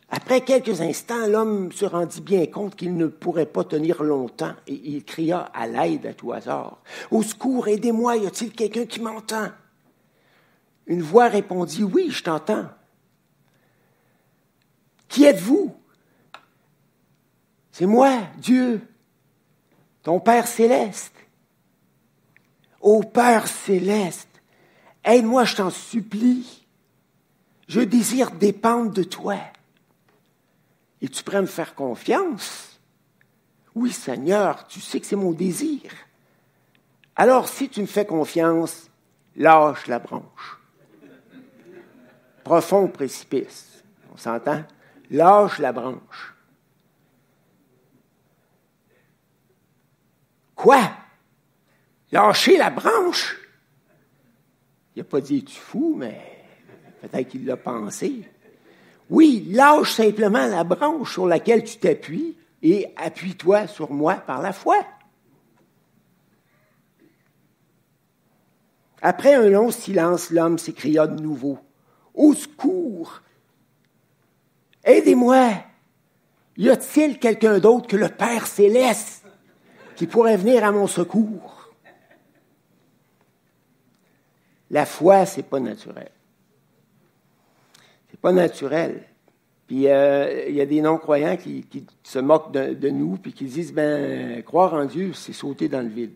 Après 0.08 0.40
quelques 0.40 0.80
instants, 0.80 1.26
l'homme 1.26 1.70
se 1.72 1.84
rendit 1.84 2.20
bien 2.20 2.46
compte 2.46 2.76
qu'il 2.76 2.96
ne 2.96 3.08
pourrait 3.08 3.44
pas 3.44 3.64
tenir 3.64 4.02
longtemps 4.02 4.54
et 4.66 4.72
il 4.72 5.04
cria 5.04 5.40
à 5.52 5.66
l'aide 5.66 6.06
à 6.06 6.14
tout 6.14 6.32
hasard. 6.32 6.80
Au 7.10 7.22
secours, 7.22 7.68
aidez-moi, 7.68 8.16
y 8.16 8.26
a-t-il 8.26 8.52
quelqu'un 8.52 8.86
qui 8.86 9.00
m'entend? 9.00 9.48
Une 10.86 11.02
voix 11.02 11.26
répondit, 11.28 11.82
oui, 11.82 12.08
je 12.10 12.22
t'entends. 12.22 12.66
Qui 15.08 15.24
êtes-vous? 15.24 15.74
C'est 17.72 17.86
moi, 17.86 18.22
Dieu, 18.38 18.80
ton 20.02 20.20
Père 20.20 20.46
céleste. 20.46 21.14
Ô 22.80 23.02
Père 23.02 23.46
céleste, 23.46 24.28
aide-moi, 25.04 25.44
je 25.44 25.56
t'en 25.56 25.70
supplie. 25.70 26.66
Je 27.68 27.80
désire 27.80 28.30
dépendre 28.30 28.92
de 28.92 29.02
toi. 29.02 29.36
Es-tu 31.02 31.22
prêt 31.24 31.38
à 31.38 31.42
me 31.42 31.46
faire 31.46 31.74
confiance? 31.74 32.80
Oui, 33.74 33.92
Seigneur, 33.92 34.66
tu 34.68 34.80
sais 34.80 35.00
que 35.00 35.06
c'est 35.06 35.16
mon 35.16 35.32
désir. 35.32 35.82
Alors, 37.14 37.48
si 37.48 37.68
tu 37.68 37.80
me 37.82 37.86
fais 37.86 38.06
confiance, 38.06 38.88
lâche 39.36 39.86
la 39.86 39.98
branche. 39.98 40.58
Profond 42.44 42.88
précipice. 42.88 43.82
On 44.14 44.16
s'entend? 44.16 44.62
Lâche 45.10 45.58
la 45.58 45.72
branche. 45.72 46.34
Quoi? 50.54 50.90
Lâcher 52.10 52.56
la 52.56 52.70
branche? 52.70 53.36
Il 54.94 55.00
n'a 55.00 55.04
pas 55.04 55.20
dit 55.20 55.44
tu 55.44 55.56
fou, 55.56 55.94
mais 55.96 56.20
peut-être 57.00 57.28
qu'il 57.28 57.44
l'a 57.44 57.56
pensé. 57.56 58.28
Oui, 59.10 59.46
lâche 59.50 59.92
simplement 59.92 60.46
la 60.46 60.64
branche 60.64 61.12
sur 61.12 61.26
laquelle 61.26 61.62
tu 61.62 61.76
t'appuies 61.78 62.36
et 62.62 62.92
appuie-toi 62.96 63.66
sur 63.66 63.92
moi 63.92 64.14
par 64.14 64.42
la 64.42 64.52
foi. 64.52 64.78
Après 69.02 69.34
un 69.34 69.48
long 69.48 69.70
silence, 69.70 70.30
l'homme 70.30 70.58
s'écria 70.58 71.06
de 71.06 71.22
nouveau. 71.22 71.58
Au 72.14 72.34
secours! 72.34 73.20
Aidez-moi! 74.86 75.64
Y 76.56 76.70
a-t-il 76.70 77.18
quelqu'un 77.18 77.58
d'autre 77.58 77.88
que 77.88 77.96
le 77.96 78.08
Père 78.08 78.46
céleste 78.46 79.26
qui 79.96 80.06
pourrait 80.06 80.36
venir 80.36 80.64
à 80.64 80.70
mon 80.72 80.86
secours? 80.86 81.72
La 84.70 84.86
foi, 84.86 85.26
c'est 85.26 85.42
pas 85.42 85.60
naturel. 85.60 86.10
C'est 88.10 88.20
pas 88.20 88.32
naturel. 88.32 89.04
Puis 89.66 89.88
euh, 89.88 90.48
il 90.48 90.54
y 90.54 90.60
a 90.60 90.66
des 90.66 90.80
non-croyants 90.80 91.36
qui, 91.36 91.66
se 92.04 92.18
moquent 92.20 92.52
de, 92.52 92.74
de, 92.74 92.88
nous 92.88 93.16
puis 93.16 93.32
qui 93.32 93.44
disent 93.44 93.72
ben 93.72 94.42
croire 94.44 94.74
en 94.74 94.84
Dieu, 94.84 95.12
c'est 95.12 95.32
sauter 95.32 95.68
dans 95.68 95.82
le 95.82 95.88
vide. 95.88 96.14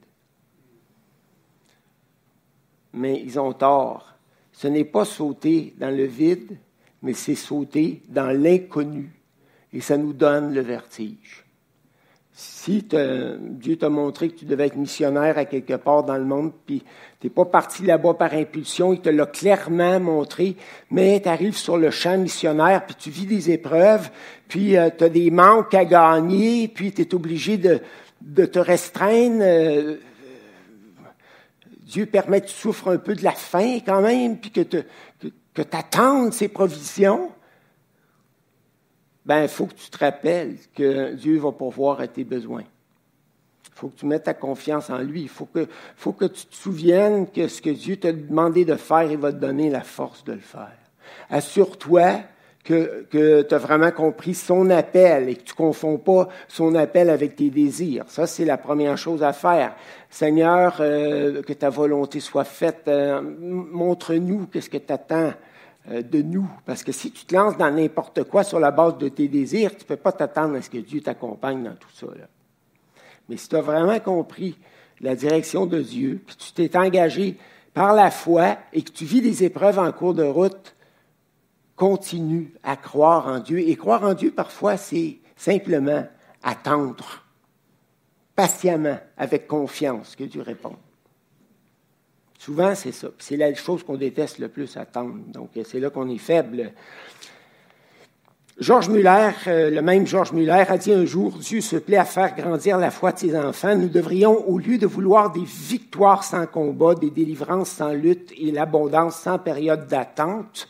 Mais 2.93 3.21
ils 3.21 3.39
ont 3.39 3.53
tort. 3.53 4.15
Ce 4.53 4.69
n'est 4.69 4.85
pas 4.85 5.05
sauter 5.05 5.75
dans 5.79 5.95
le 5.95 6.05
vide, 6.05 6.59
mais 7.03 7.15
c'est 7.15 7.35
sauter 7.35 8.03
dans 8.09 8.31
l'inconnu. 8.31 9.11
Et 9.73 9.81
ça 9.81 9.97
nous 9.97 10.13
donne 10.13 10.53
le 10.53 10.61
vertige. 10.61 11.45
Si 12.33 12.87
Dieu 12.89 13.77
t'a 13.77 13.89
montré 13.91 14.31
que 14.31 14.39
tu 14.39 14.45
devais 14.47 14.69
être 14.69 14.77
missionnaire 14.77 15.37
à 15.37 15.45
quelque 15.45 15.75
part 15.75 16.05
dans 16.05 16.17
le 16.17 16.25
monde, 16.25 16.53
puis 16.65 16.83
tu 17.21 17.27
n'es 17.27 17.31
pas 17.31 17.45
parti 17.45 17.85
là-bas 17.85 18.15
par 18.15 18.33
impulsion, 18.33 18.95
il 18.95 19.01
te 19.01 19.11
l'a 19.11 19.27
clairement 19.27 20.01
montré, 20.01 20.57
mais 20.91 21.23
tu 21.23 21.53
sur 21.53 21.77
le 21.77 21.91
champ 21.91 22.17
missionnaire, 22.17 22.87
puis 22.87 22.97
tu 22.99 23.11
vis 23.11 23.27
des 23.27 23.51
épreuves, 23.51 24.11
puis 24.49 24.77
euh, 24.79 24.89
tu 24.97 25.05
as 25.05 25.09
des 25.11 25.31
manques 25.31 25.75
à 25.75 25.85
gagner, 25.85 26.69
puis 26.69 26.93
tu 26.93 27.03
es 27.03 27.15
obligé 27.15 27.59
de, 27.59 27.81
de, 28.23 28.47
te 28.47 28.59
restreindre. 28.59 29.43
Euh, 29.43 29.97
Dieu 31.83 32.07
permet 32.07 32.41
que 32.41 32.47
tu 32.47 32.55
souffres 32.55 32.89
un 32.89 32.99
peu 32.99 33.15
de 33.15 33.25
la 33.25 33.33
faim 33.33 33.81
quand 33.85 34.01
même, 34.01 34.39
puis 34.39 34.51
que, 34.51 34.63
que 34.63 34.85
attendes 35.57 36.33
ses 36.33 36.49
provisions 36.49 37.31
ben, 39.25 39.43
il 39.43 39.49
faut 39.49 39.67
que 39.67 39.75
tu 39.75 39.91
te 39.91 39.99
rappelles 39.99 40.57
que 40.75 41.15
Dieu 41.15 41.39
va 41.39 41.53
pourvoir 41.53 42.01
à 42.01 42.09
tes 42.09 42.25
besoins. 42.25 42.65
Il 43.67 43.75
faut 43.75 43.89
que 43.89 43.99
tu 43.99 44.07
mettes 44.07 44.25
ta 44.25 44.35
confiance 44.35 44.91
en 44.91 44.99
lui. 44.99 45.23
Il 45.23 45.29
faut 45.29 45.47
que, 45.47 45.69
faut 45.97 46.13
que 46.13 46.25
tu 46.25 46.47
te 46.47 46.55
souviennes 46.55 47.31
que 47.31 47.47
ce 47.47 47.63
que 47.63 47.71
Dieu 47.71 47.97
t'a 47.97 48.13
demandé 48.13 48.65
de 48.65 48.75
faire, 48.75 49.11
il 49.11 49.19
va 49.19 49.33
te 49.33 49.39
donner 49.39 49.71
la 49.71 49.83
force 49.83 50.25
de 50.25 50.33
le 50.33 50.41
faire. 50.41 50.77
Assure-toi 51.29 52.23
que, 52.65 53.07
que 53.11 53.43
tu 53.43 53.55
as 53.55 53.59
vraiment 53.59 53.91
compris 53.91 54.35
son 54.35 54.69
appel 54.71 55.29
et 55.29 55.35
que 55.35 55.43
tu 55.43 55.53
ne 55.53 55.57
confonds 55.57 55.99
pas 55.99 56.29
son 56.49 56.75
appel 56.75 57.09
avec 57.09 57.37
tes 57.37 57.51
désirs. 57.51 58.05
Ça, 58.09 58.27
c'est 58.27 58.45
la 58.45 58.59
première 58.59 58.99
chose 58.99 59.23
à 59.23 59.33
faire. 59.33 59.75
Seigneur, 60.11 60.77
euh, 60.81 61.43
que 61.43 61.53
ta 61.53 61.71
volonté 61.71 62.21
soit 62.21 62.45
faite. 62.45 62.85
Euh, 62.89 63.23
montre-nous 63.23 64.47
qu'est-ce 64.47 64.69
que 64.69 64.77
tu 64.77 64.93
attends 64.93 65.33
euh, 65.91 66.03
de 66.03 66.21
nous. 66.21 66.49
Parce 66.67 66.83
que 66.83 66.93
si 66.93 67.11
tu 67.11 67.25
te 67.25 67.35
lances 67.35 67.57
dans 67.57 67.71
n'importe 67.71 68.25
quoi 68.25 68.45
sur 68.45 68.61
la 68.61 68.71
base 68.71 68.99
de 68.99 69.09
tes 69.09 69.29
désirs, 69.29 69.71
tu 69.71 69.85
ne 69.85 69.89
peux 69.89 69.97
pas 69.97 70.13
t'attendre 70.13 70.57
à 70.57 70.63
ce 70.63 70.69
que 70.69 70.79
Dieu 70.79 71.01
t'accompagne 71.01 71.63
dans 71.63 71.75
tout 71.75 71.89
ça. 71.95 72.07
Mais 73.29 73.37
si 73.37 73.49
tu 73.49 73.57
as 73.57 73.63
vraiment 73.63 73.99
compris 74.01 74.59
la 75.01 75.15
direction 75.15 75.65
de 75.65 75.81
Dieu, 75.81 76.21
puis 76.27 76.37
tu 76.37 76.53
t'es 76.53 76.77
engagé 76.77 77.37
par 77.73 77.95
la 77.95 78.11
foi 78.11 78.59
et 78.75 78.83
que 78.83 78.91
tu 78.91 79.05
vis 79.07 79.23
des 79.23 79.45
épreuves 79.45 79.79
en 79.79 79.91
cours 79.93 80.13
de 80.13 80.25
route, 80.25 80.75
continue 81.81 82.53
à 82.63 82.77
croire 82.77 83.27
en 83.27 83.39
Dieu. 83.39 83.59
Et 83.61 83.75
croire 83.75 84.05
en 84.05 84.13
Dieu, 84.13 84.31
parfois, 84.31 84.77
c'est 84.77 85.17
simplement 85.35 86.07
attendre 86.43 87.25
patiemment, 88.37 88.99
avec 89.17 89.47
confiance 89.47 90.15
que 90.15 90.25
Dieu 90.25 90.43
réponde. 90.43 90.77
Souvent, 92.39 92.75
c'est 92.75 92.93
ça. 92.93 93.09
C'est 93.19 93.39
la 93.39 93.55
chose 93.55 93.83
qu'on 93.83 93.97
déteste 93.97 94.39
le 94.39 94.49
plus 94.49 94.77
attendre. 94.77 95.15
Donc, 95.29 95.51
c'est 95.65 95.81
là 95.81 95.89
qu'on 95.89 96.09
est 96.11 96.19
faible. 96.19 96.73
Georges 98.59 98.91
Muller, 98.91 99.31
euh, 99.47 99.71
le 99.71 99.81
même 99.81 100.07
Georges 100.07 100.33
Muller, 100.33 100.65
a 100.69 100.77
dit 100.77 100.93
un 100.93 101.07
jour, 101.07 101.39
Dieu 101.39 101.63
se 101.63 101.77
plaît 101.77 101.97
à 101.97 102.05
faire 102.05 102.35
grandir 102.37 102.77
la 102.77 102.91
foi 102.91 103.13
de 103.13 103.19
ses 103.19 103.37
enfants. 103.39 103.75
Nous 103.75 103.89
devrions, 103.89 104.47
au 104.47 104.59
lieu 104.59 104.77
de 104.77 104.87
vouloir 104.87 105.33
des 105.33 105.45
victoires 105.45 106.25
sans 106.25 106.47
combat, 106.47 106.95
des 106.95 107.11
délivrances 107.11 107.71
sans 107.71 107.93
lutte 107.93 108.33
et 108.37 108.51
l'abondance 108.51 109.17
sans 109.17 109.39
période 109.39 109.87
d'attente, 109.87 110.69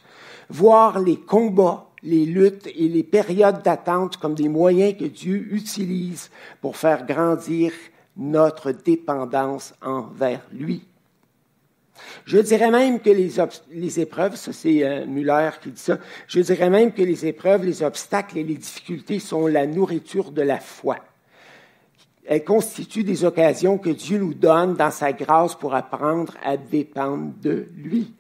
voir 0.51 1.01
les 1.01 1.17
combats, 1.17 1.91
les 2.03 2.25
luttes 2.25 2.69
et 2.75 2.89
les 2.89 3.03
périodes 3.03 3.63
d'attente 3.63 4.17
comme 4.17 4.35
des 4.35 4.49
moyens 4.49 4.97
que 4.99 5.05
Dieu 5.05 5.49
utilise 5.53 6.31
pour 6.61 6.77
faire 6.77 7.07
grandir 7.07 7.73
notre 8.17 8.73
dépendance 8.73 9.75
envers 9.83 10.43
lui. 10.53 10.85
Je 12.25 12.39
dirais 12.39 12.71
même 12.71 13.01
que 13.01 13.11
les, 13.11 14.01
épreuves, 14.01 14.37
ça 14.37 14.53
c'est 14.53 14.85
euh, 14.85 15.07
Muller 15.07 15.51
qui 15.63 15.71
dit 15.71 15.81
ça, 15.81 15.99
je 16.27 16.41
dirais 16.41 16.71
même 16.71 16.93
que 16.93 17.03
les 17.03 17.27
épreuves, 17.27 17.65
les 17.65 17.83
obstacles 17.83 18.39
et 18.39 18.45
les 18.45 18.55
difficultés 18.55 19.19
sont 19.19 19.47
la 19.47 19.67
nourriture 19.67 20.31
de 20.31 20.43
la 20.43 20.59
foi. 20.59 20.97
Elles 22.25 22.45
constituent 22.45 23.05
des 23.05 23.25
occasions 23.25 23.77
que 23.79 23.91
Dieu 23.91 24.19
nous 24.19 24.35
donne 24.35 24.75
dans 24.75 24.91
sa 24.91 25.13
grâce 25.13 25.55
pour 25.55 25.75
apprendre 25.75 26.35
à 26.45 26.57
dépendre 26.57 27.33
de 27.43 27.67
lui. 27.77 28.15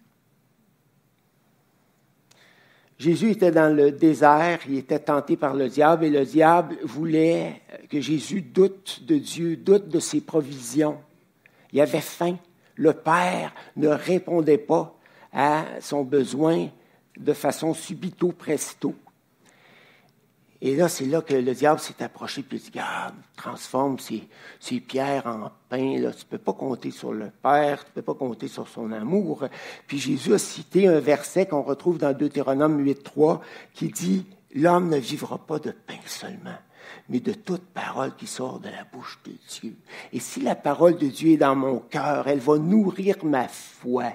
Jésus 3.00 3.30
était 3.30 3.50
dans 3.50 3.74
le 3.74 3.92
désert, 3.92 4.58
il 4.68 4.76
était 4.76 4.98
tenté 4.98 5.38
par 5.38 5.54
le 5.54 5.70
diable 5.70 6.04
et 6.04 6.10
le 6.10 6.26
diable 6.26 6.76
voulait 6.84 7.62
que 7.88 7.98
Jésus 7.98 8.42
doute 8.42 9.04
de 9.06 9.16
Dieu, 9.16 9.56
doute 9.56 9.88
de 9.88 9.98
ses 9.98 10.20
provisions. 10.20 10.98
Il 11.72 11.80
avait 11.80 12.02
faim 12.02 12.36
le 12.76 12.92
Père 12.92 13.54
ne 13.76 13.88
répondait 13.88 14.58
pas 14.58 14.94
à 15.32 15.64
son 15.80 16.02
besoin 16.02 16.68
de 17.16 17.32
façon 17.32 17.72
subito 17.72 18.32
presto. 18.32 18.94
Et 20.62 20.76
là, 20.76 20.88
c'est 20.88 21.06
là 21.06 21.22
que 21.22 21.32
le 21.32 21.54
diable 21.54 21.80
s'est 21.80 22.02
approché 22.02 22.44
et 22.52 22.56
dit, 22.56 22.70
regarde, 22.70 23.14
transforme 23.34 23.96
ces, 23.98 24.80
pierres 24.80 25.26
en 25.26 25.50
pain. 25.70 25.98
Là. 25.98 26.12
Tu 26.12 26.24
ne 26.24 26.30
peux 26.30 26.38
pas 26.38 26.52
compter 26.52 26.90
sur 26.90 27.14
le 27.14 27.30
Père, 27.42 27.84
tu 27.84 27.90
ne 27.90 27.94
peux 27.94 28.02
pas 28.02 28.14
compter 28.14 28.46
sur 28.46 28.68
son 28.68 28.92
amour. 28.92 29.46
Puis 29.86 29.98
Jésus 29.98 30.34
a 30.34 30.38
cité 30.38 30.86
un 30.86 31.00
verset 31.00 31.46
qu'on 31.46 31.62
retrouve 31.62 31.96
dans 31.96 32.12
Deutéronome 32.12 32.84
8.3 32.84 33.40
qui 33.72 33.88
dit, 33.88 34.26
l'homme 34.54 34.90
ne 34.90 34.98
vivra 34.98 35.38
pas 35.38 35.58
de 35.58 35.70
pain 35.70 35.98
seulement, 36.04 36.58
mais 37.08 37.20
de 37.20 37.32
toute 37.32 37.64
parole 37.64 38.14
qui 38.16 38.26
sort 38.26 38.60
de 38.60 38.68
la 38.68 38.84
bouche 38.92 39.18
de 39.24 39.32
Dieu. 39.48 39.74
Et 40.12 40.20
si 40.20 40.42
la 40.42 40.56
parole 40.56 40.98
de 40.98 41.06
Dieu 41.06 41.32
est 41.32 41.36
dans 41.38 41.56
mon 41.56 41.78
cœur, 41.78 42.28
elle 42.28 42.40
va 42.40 42.58
nourrir 42.58 43.16
ma 43.24 43.48
foi. 43.48 44.12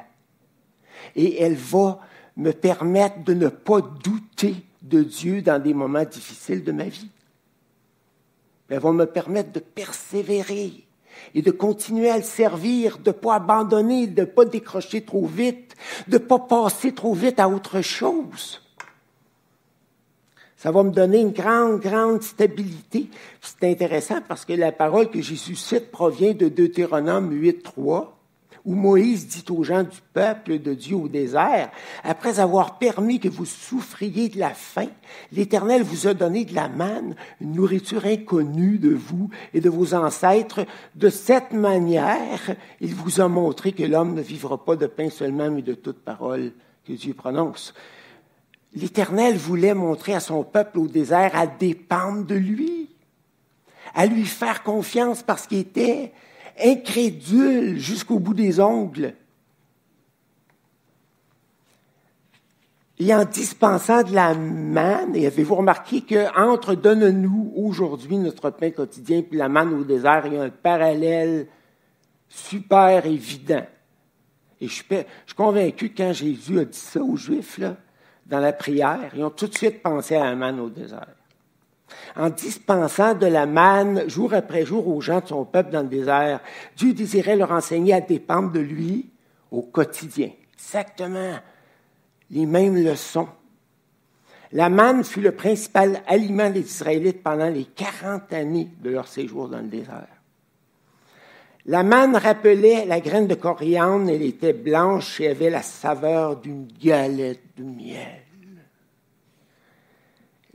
et 1.16 1.42
elle 1.42 1.56
va 1.56 2.00
me 2.38 2.52
permettre 2.52 3.24
de 3.24 3.34
ne 3.34 3.48
pas 3.48 3.82
douter 3.82 4.56
de 4.90 5.04
Dieu 5.04 5.42
dans 5.42 5.62
des 5.62 5.74
moments 5.74 6.04
difficiles 6.04 6.64
de 6.64 6.72
ma 6.72 6.86
vie. 6.86 7.10
Elle 8.70 8.80
va 8.80 8.92
me 8.92 9.06
permettre 9.06 9.52
de 9.52 9.60
persévérer 9.60 10.86
et 11.34 11.42
de 11.42 11.52
continuer 11.52 12.10
à 12.10 12.18
le 12.18 12.24
servir, 12.24 12.98
de 12.98 13.10
ne 13.10 13.14
pas 13.14 13.36
abandonner, 13.36 14.08
de 14.08 14.22
ne 14.22 14.26
pas 14.26 14.46
décrocher 14.46 15.02
trop 15.02 15.26
vite, 15.26 15.76
de 16.08 16.18
ne 16.18 16.24
pas 16.24 16.40
passer 16.40 16.94
trop 16.94 17.14
vite 17.14 17.40
à 17.40 17.48
autre 17.48 17.82
chose. 17.82 18.62
Ça 20.58 20.72
va 20.72 20.84
me 20.84 20.92
donner 20.92 21.20
une 21.20 21.32
grande, 21.32 21.80
grande 21.80 22.24
stabilité. 22.24 23.10
C'est 23.40 23.70
intéressant 23.70 24.22
parce 24.28 24.46
que 24.46 24.54
la 24.54 24.72
parole 24.72 25.12
que 25.12 25.22
Jésus 25.22 25.56
cite 25.56 25.92
provient 25.92 26.34
de 26.34 26.50
Deutéronome 26.50 27.32
8, 27.32 27.62
3 27.62 28.18
où 28.66 28.74
Moïse 28.74 29.28
dit 29.28 29.46
aux 29.52 29.64
gens 29.64 29.84
du 29.84 30.00
peuple 30.14 30.60
de 30.60 30.74
Dieu 30.74 30.96
au 30.96 31.08
désert, 31.08 31.70
après 32.04 32.40
avoir 32.40 32.80
permis 32.80 33.20
que 33.20 33.30
vous 33.30 33.46
souffriez 33.46 34.28
de 34.30 34.40
la 34.40 34.50
faim, 34.50 34.88
l'Éternel 35.32 35.84
vous 35.84 36.08
a 36.08 36.14
donné 36.14 36.46
de 36.46 36.56
la 36.56 36.68
manne, 36.68 37.16
une 37.40 37.54
nourriture 37.54 38.06
inconnue 38.06 38.80
de 38.80 38.94
vous 38.94 39.30
et 39.54 39.62
de 39.62 39.70
vos 39.70 39.94
ancêtres. 39.94 40.66
De 40.96 41.10
cette 41.10 41.54
manière, 41.54 42.56
il 42.82 42.96
vous 42.96 43.22
a 43.22 43.28
montré 43.28 43.72
que 43.72 43.84
l'homme 43.84 44.16
ne 44.16 44.22
vivra 44.22 44.64
pas 44.64 44.76
de 44.76 44.88
pain 44.88 45.10
seulement, 45.10 45.52
mais 45.52 45.62
de 45.62 45.76
toute 45.76 46.00
parole 46.00 46.52
que 46.88 46.94
Dieu 46.94 47.14
prononce. 47.14 47.74
L'Éternel 48.74 49.38
voulait 49.38 49.74
montrer 49.74 50.16
à 50.16 50.20
son 50.20 50.44
peuple 50.44 50.80
au 50.80 50.88
désert 50.88 51.32
à 51.36 51.48
dépendre 51.48 52.26
de 52.26 52.36
lui, 52.36 52.90
à 53.94 54.06
lui 54.06 54.26
faire 54.26 54.64
confiance 54.64 55.24
parce 55.24 55.48
qu'il 55.48 55.60
était 55.60 56.12
incrédule 56.64 57.80
jusqu'au 57.80 58.20
bout 58.20 58.34
des 58.34 58.60
ongles. 58.60 59.14
Et 62.98 63.14
en 63.14 63.26
dispensant 63.26 64.04
de 64.04 64.14
la 64.14 64.34
manne, 64.34 65.16
et 65.16 65.28
avez-vous 65.28 65.56
remarqué 65.56 66.02
qu'entre 66.02 66.76
donne-nous 66.76 67.52
aujourd'hui 67.58 68.18
notre 68.18 68.52
pain 68.52 68.72
quotidien 68.72 69.22
puis 69.22 69.38
la 69.38 69.50
manne 69.50 69.74
au 69.74 69.84
désert, 69.84 70.26
il 70.28 70.34
y 70.34 70.38
a 70.38 70.44
un 70.44 70.50
parallèle 70.50 71.48
super 72.30 73.06
évident. 73.06 73.66
Et 74.62 74.68
je 74.68 74.74
suis, 74.74 74.86
je 75.26 75.34
convaincu 75.34 75.90
que 75.90 75.98
quand 75.98 76.14
Jésus 76.14 76.60
a 76.60 76.66
dit 76.66 76.78
ça 76.78 77.02
aux 77.02 77.18
Juifs, 77.18 77.60
dans 78.26 78.40
la 78.40 78.54
prière, 78.54 79.12
ils 79.14 79.24
ont 79.24 79.30
tout 79.30 79.48
de 79.48 79.56
suite 79.56 79.84
pensé 79.84 80.16
à 80.16 80.24
la 80.24 80.36
manne 80.36 80.62
au 80.62 80.70
désert 80.70 81.15
en 82.16 82.30
dispensant 82.30 83.14
de 83.14 83.26
la 83.26 83.46
manne 83.46 84.08
jour 84.10 84.34
après 84.34 84.66
jour 84.66 84.88
aux 84.88 85.02
gens 85.02 85.22
de 85.22 85.28
son 85.28 85.46
peuple 85.46 85.72
dans 85.72 85.82
le 85.82 85.88
désert. 85.88 86.40
Dieu 86.76 86.94
désirait 86.94 87.36
leur 87.36 87.52
enseigner 87.52 87.94
à 87.94 88.02
dépendre 88.02 88.52
de 88.52 88.60
lui 88.60 89.10
au 89.52 89.62
quotidien. 89.62 90.30
Exactement 90.54 91.40
les 92.32 92.46
mêmes 92.46 92.84
leçons. 92.84 93.28
La 94.52 94.70
manne 94.70 95.04
fut 95.04 95.22
le 95.22 95.34
principal 95.34 96.02
aliment 96.08 96.50
des 96.50 96.62
Israélites 96.62 97.24
pendant 97.24 97.50
les 97.50 97.66
40 97.66 98.32
années 98.34 98.70
de 98.82 98.90
leur 98.90 99.08
séjour 99.08 99.50
dans 99.50 99.60
le 99.60 99.68
désert. 99.68 100.08
La 101.66 101.84
manne 101.84 102.16
rappelait 102.16 102.86
la 102.86 103.00
graine 103.00 103.28
de 103.28 103.36
coriandre, 103.36 104.10
elle 104.10 104.22
était 104.22 104.54
blanche 104.54 105.20
et 105.20 105.30
avait 105.30 105.50
la 105.50 105.64
saveur 105.64 106.38
d'une 106.38 106.68
galette 106.68 107.42
de 107.58 107.64
miel 107.64 108.25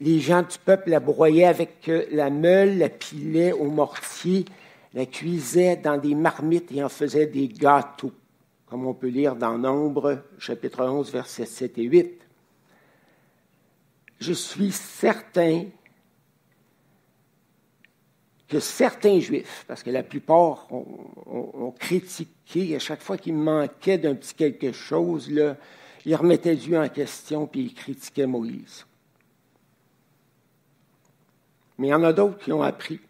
les 0.01 0.19
gens 0.19 0.43
du 0.43 0.59
peuple 0.65 0.91
la 0.91 1.01
broyaient 1.01 1.45
avec 1.45 1.89
euh, 1.89 2.07
la 2.11 2.31
meule, 2.31 2.79
la 2.79 2.89
pilaient 2.89 3.53
au 3.53 3.65
mortier, 3.71 4.47
la 4.95 5.07
cuisaient 5.07 5.77
dans 5.77 5.99
des 5.99 6.15
marmites 6.15 6.73
et 6.73 6.83
en 6.83 6.89
faisaient 6.89 7.27
des 7.27 7.49
gâteaux, 7.49 8.13
comme 8.67 8.87
on 8.87 8.95
peut 8.95 9.09
lire 9.09 9.37
dans 9.37 9.59
Nombre, 9.59 10.23
chapitre 10.39 10.85
11, 10.85 11.13
versets 11.13 11.47
7 11.47 11.79
et 11.79 11.83
8. 11.83 12.21
Je 14.21 14.33
suis 14.33 14.73
certain 14.73 15.67
que 18.49 18.59
certains 18.59 19.21
juifs, 19.21 19.65
parce 19.69 19.83
que 19.83 19.91
la 19.91 20.03
plupart 20.03 20.67
ont, 20.73 21.73
critiqué 21.79 22.75
à 22.75 22.81
chaque 22.81 23.01
fois 23.01 23.17
qu'il 23.17 23.35
manquait 23.35 23.97
d'un 23.97 24.17
petit 24.17 24.35
quelque 24.35 24.73
chose, 24.73 25.31
là, 25.31 25.57
ils 26.05 26.17
remettaient 26.17 26.57
Dieu 26.57 26.77
en 26.77 26.89
question 26.89 27.47
puis 27.47 27.61
ils 27.61 27.75
critiquaient 27.75 28.27
Moïse. 28.27 28.87
Mais 31.81 31.87
il 31.87 31.91
y 31.93 31.95
en 31.95 32.05
a 32.05 32.13
d'autres 32.13 32.37
qui 32.37 32.53
ont 32.53 32.63
appris, 32.63 33.01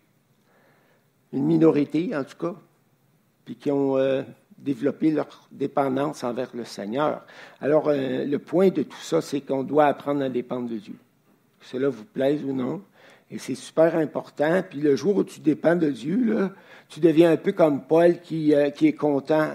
une 1.33 1.45
minorité 1.45 2.15
en 2.15 2.23
tout 2.23 2.37
cas, 2.37 2.55
puis 3.45 3.57
qui 3.57 3.69
ont 3.73 3.97
euh, 3.97 4.23
développé 4.59 5.11
leur 5.11 5.49
dépendance 5.51 6.23
envers 6.23 6.51
le 6.55 6.65
Seigneur. 6.65 7.27
Alors, 7.61 7.89
euh, 7.89 8.25
le 8.25 8.39
point 8.39 8.69
de 8.69 8.85
tout 8.85 9.01
ça, 9.01 9.21
c'est 9.21 9.41
qu'on 9.41 9.65
doit 9.65 9.87
apprendre 9.87 10.23
à 10.23 10.29
dépendre 10.29 10.69
de 10.69 10.77
Dieu. 10.77 10.95
Que 11.59 11.67
cela 11.67 11.89
vous 11.89 12.05
plaise 12.05 12.45
ou 12.45 12.53
non. 12.53 12.81
Et 13.29 13.39
c'est 13.39 13.57
super 13.57 13.97
important. 13.97 14.63
Puis 14.63 14.79
le 14.79 14.95
jour 14.95 15.17
où 15.17 15.25
tu 15.25 15.41
dépends 15.41 15.75
de 15.75 15.91
Dieu, 15.91 16.33
là, 16.33 16.53
tu 16.89 17.01
deviens 17.01 17.33
un 17.33 17.37
peu 17.39 17.51
comme 17.51 17.83
Paul 17.83 18.21
qui, 18.21 18.55
euh, 18.55 18.71
qui 18.71 18.87
est 18.87 18.93
content, 18.93 19.49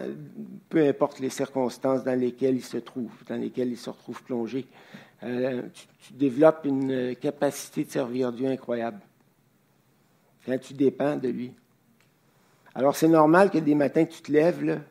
peu 0.67 0.85
importe 0.85 1.21
les 1.21 1.29
circonstances 1.29 2.03
dans 2.03 2.19
lesquelles 2.19 2.55
il 2.55 2.65
se 2.65 2.77
trouve, 2.77 3.13
dans 3.29 3.39
lesquelles 3.39 3.69
il 3.69 3.77
se 3.77 3.89
retrouve 3.89 4.21
plongé. 4.23 4.65
Euh, 5.23 5.63
tu, 5.73 6.13
développes 6.13 6.65
une 6.65 7.15
capacité 7.15 7.83
de 7.83 7.89
servir 7.89 8.31
Dieu 8.31 8.47
incroyable 8.47 8.99
quand 10.45 10.57
tu 10.59 10.73
dépends 10.73 11.15
de 11.15 11.29
lui. 11.29 11.51
Alors, 12.75 12.95
c'est 12.95 13.07
normal 13.07 13.49
que 13.49 13.57
des 13.57 13.73
matins, 13.73 14.05
tu 14.05 14.21
te 14.21 14.31
lèves, 14.31 14.81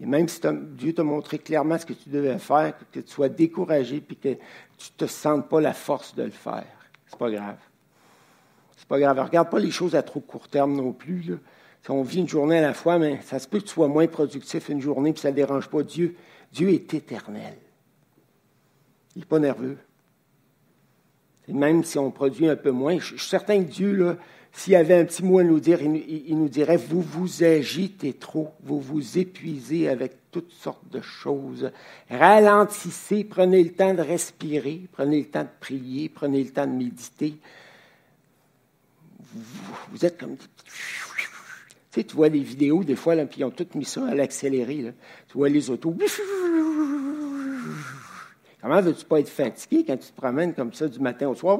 et 0.00 0.06
même 0.06 0.26
si 0.26 0.40
Dieu 0.72 0.94
t'a 0.94 1.04
montré 1.04 1.38
clairement 1.38 1.78
ce 1.78 1.86
que 1.86 1.92
tu 1.92 2.08
devais 2.08 2.38
faire, 2.38 2.74
que 2.90 3.00
tu 3.00 3.10
sois 3.10 3.28
découragé, 3.28 4.00
puis 4.00 4.16
que 4.16 4.32
tu 4.78 4.90
ne 4.92 4.96
te 4.96 5.06
sentes 5.06 5.48
pas 5.48 5.60
la 5.60 5.74
force 5.74 6.14
de 6.14 6.22
le 6.22 6.30
faire. 6.30 6.66
C'est 7.06 7.18
pas 7.18 7.30
grave. 7.30 7.58
C'est 8.76 8.88
pas 8.88 8.98
grave. 8.98 9.20
Regarde 9.20 9.50
pas 9.50 9.58
les 9.58 9.70
choses 9.70 9.94
à 9.94 10.02
trop 10.02 10.20
court 10.20 10.48
terme 10.48 10.74
non 10.74 10.92
plus. 10.92 11.38
On 11.88 12.02
vit 12.02 12.20
une 12.20 12.28
journée 12.28 12.58
à 12.58 12.62
la 12.62 12.74
fois, 12.74 12.98
mais 12.98 13.20
ça 13.22 13.38
se 13.38 13.46
peut 13.46 13.58
que 13.58 13.64
tu 13.64 13.70
sois 13.70 13.88
moins 13.88 14.06
productif 14.06 14.68
une 14.68 14.80
journée, 14.80 15.12
puis 15.12 15.20
ça 15.20 15.30
ne 15.30 15.36
dérange 15.36 15.68
pas 15.68 15.82
Dieu. 15.82 16.16
Dieu 16.52 16.70
est 16.70 16.94
éternel. 16.94 17.56
Il 19.20 19.24
n'est 19.24 19.26
pas 19.26 19.38
nerveux. 19.38 19.76
Même 21.48 21.84
si 21.84 21.98
on 21.98 22.10
produit 22.10 22.48
un 22.48 22.56
peu 22.56 22.70
moins, 22.70 22.98
je 22.98 23.16
suis 23.16 23.18
certain 23.18 23.62
que 23.62 23.68
Dieu, 23.68 24.16
s'il 24.50 24.74
avait 24.76 24.94
un 24.94 25.04
petit 25.04 25.22
mot 25.22 25.40
à 25.40 25.44
nous 25.44 25.60
dire, 25.60 25.82
il, 25.82 26.38
nous 26.38 26.48
dirait, 26.48 26.78
vous 26.78 27.02
vous 27.02 27.44
agitez 27.44 28.14
trop, 28.14 28.54
vous 28.62 28.80
vous 28.80 29.18
épuisez 29.18 29.90
avec 29.90 30.30
toutes 30.30 30.52
sortes 30.52 30.88
de 30.90 31.02
choses. 31.02 31.70
Ralentissez, 32.08 33.24
prenez 33.24 33.62
le 33.62 33.72
temps 33.72 33.92
de 33.92 34.00
respirer, 34.00 34.88
prenez 34.90 35.18
le 35.18 35.26
temps 35.26 35.42
de 35.42 35.48
prier, 35.60 36.08
prenez 36.08 36.42
le 36.42 36.50
temps 36.50 36.66
de 36.66 36.72
méditer. 36.72 37.34
Vous, 39.90 40.06
êtes 40.06 40.18
comme... 40.18 40.36
Tu 40.38 40.46
sais, 41.90 42.04
tu 42.04 42.16
vois 42.16 42.30
les 42.30 42.40
vidéos 42.40 42.84
des 42.84 42.96
fois, 42.96 43.16
puis 43.26 43.40
ils 43.40 43.44
ont 43.44 43.50
tout 43.50 43.66
mis 43.74 43.84
ça 43.84 44.06
à 44.06 44.14
l'accéléré. 44.14 44.94
Tu 45.28 45.36
vois 45.36 45.50
les 45.50 45.68
autos. 45.68 45.94
Comment 48.60 48.80
veux-tu 48.80 49.04
pas 49.04 49.20
être 49.20 49.28
fatigué 49.28 49.84
quand 49.86 49.96
tu 49.96 50.10
te 50.10 50.16
promènes 50.16 50.54
comme 50.54 50.72
ça 50.72 50.86
du 50.86 51.00
matin 51.00 51.28
au 51.28 51.34
soir? 51.34 51.58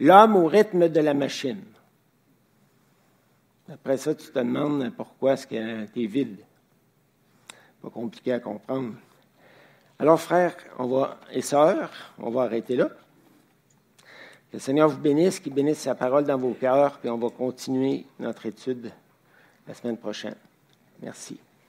L'homme 0.00 0.36
au 0.36 0.46
rythme 0.46 0.88
de 0.88 1.00
la 1.00 1.12
machine. 1.12 1.62
Après 3.70 3.98
ça, 3.98 4.14
tu 4.14 4.28
te 4.28 4.38
demandes 4.38 4.90
pourquoi 4.96 5.34
est-ce 5.34 5.46
que 5.46 5.84
tu 5.86 6.04
es 6.04 6.06
vide. 6.06 6.38
Pas 7.82 7.90
compliqué 7.90 8.32
à 8.32 8.40
comprendre. 8.40 8.94
Alors, 9.98 10.20
frères 10.20 10.56
on 10.78 10.86
va, 10.86 11.18
et 11.32 11.42
sœurs, 11.42 11.90
on 12.18 12.30
va 12.30 12.42
arrêter 12.42 12.76
là. 12.76 12.88
Que 14.50 14.54
le 14.54 14.58
Seigneur 14.60 14.88
vous 14.88 14.98
bénisse, 14.98 15.40
qu'il 15.40 15.52
bénisse 15.52 15.80
sa 15.80 15.94
parole 15.94 16.24
dans 16.24 16.38
vos 16.38 16.54
cœurs, 16.54 16.98
puis 16.98 17.10
on 17.10 17.18
va 17.18 17.28
continuer 17.28 18.06
notre 18.18 18.46
étude 18.46 18.90
la 19.66 19.74
semaine 19.74 19.98
prochaine. 19.98 20.36
Merci. 21.02 21.38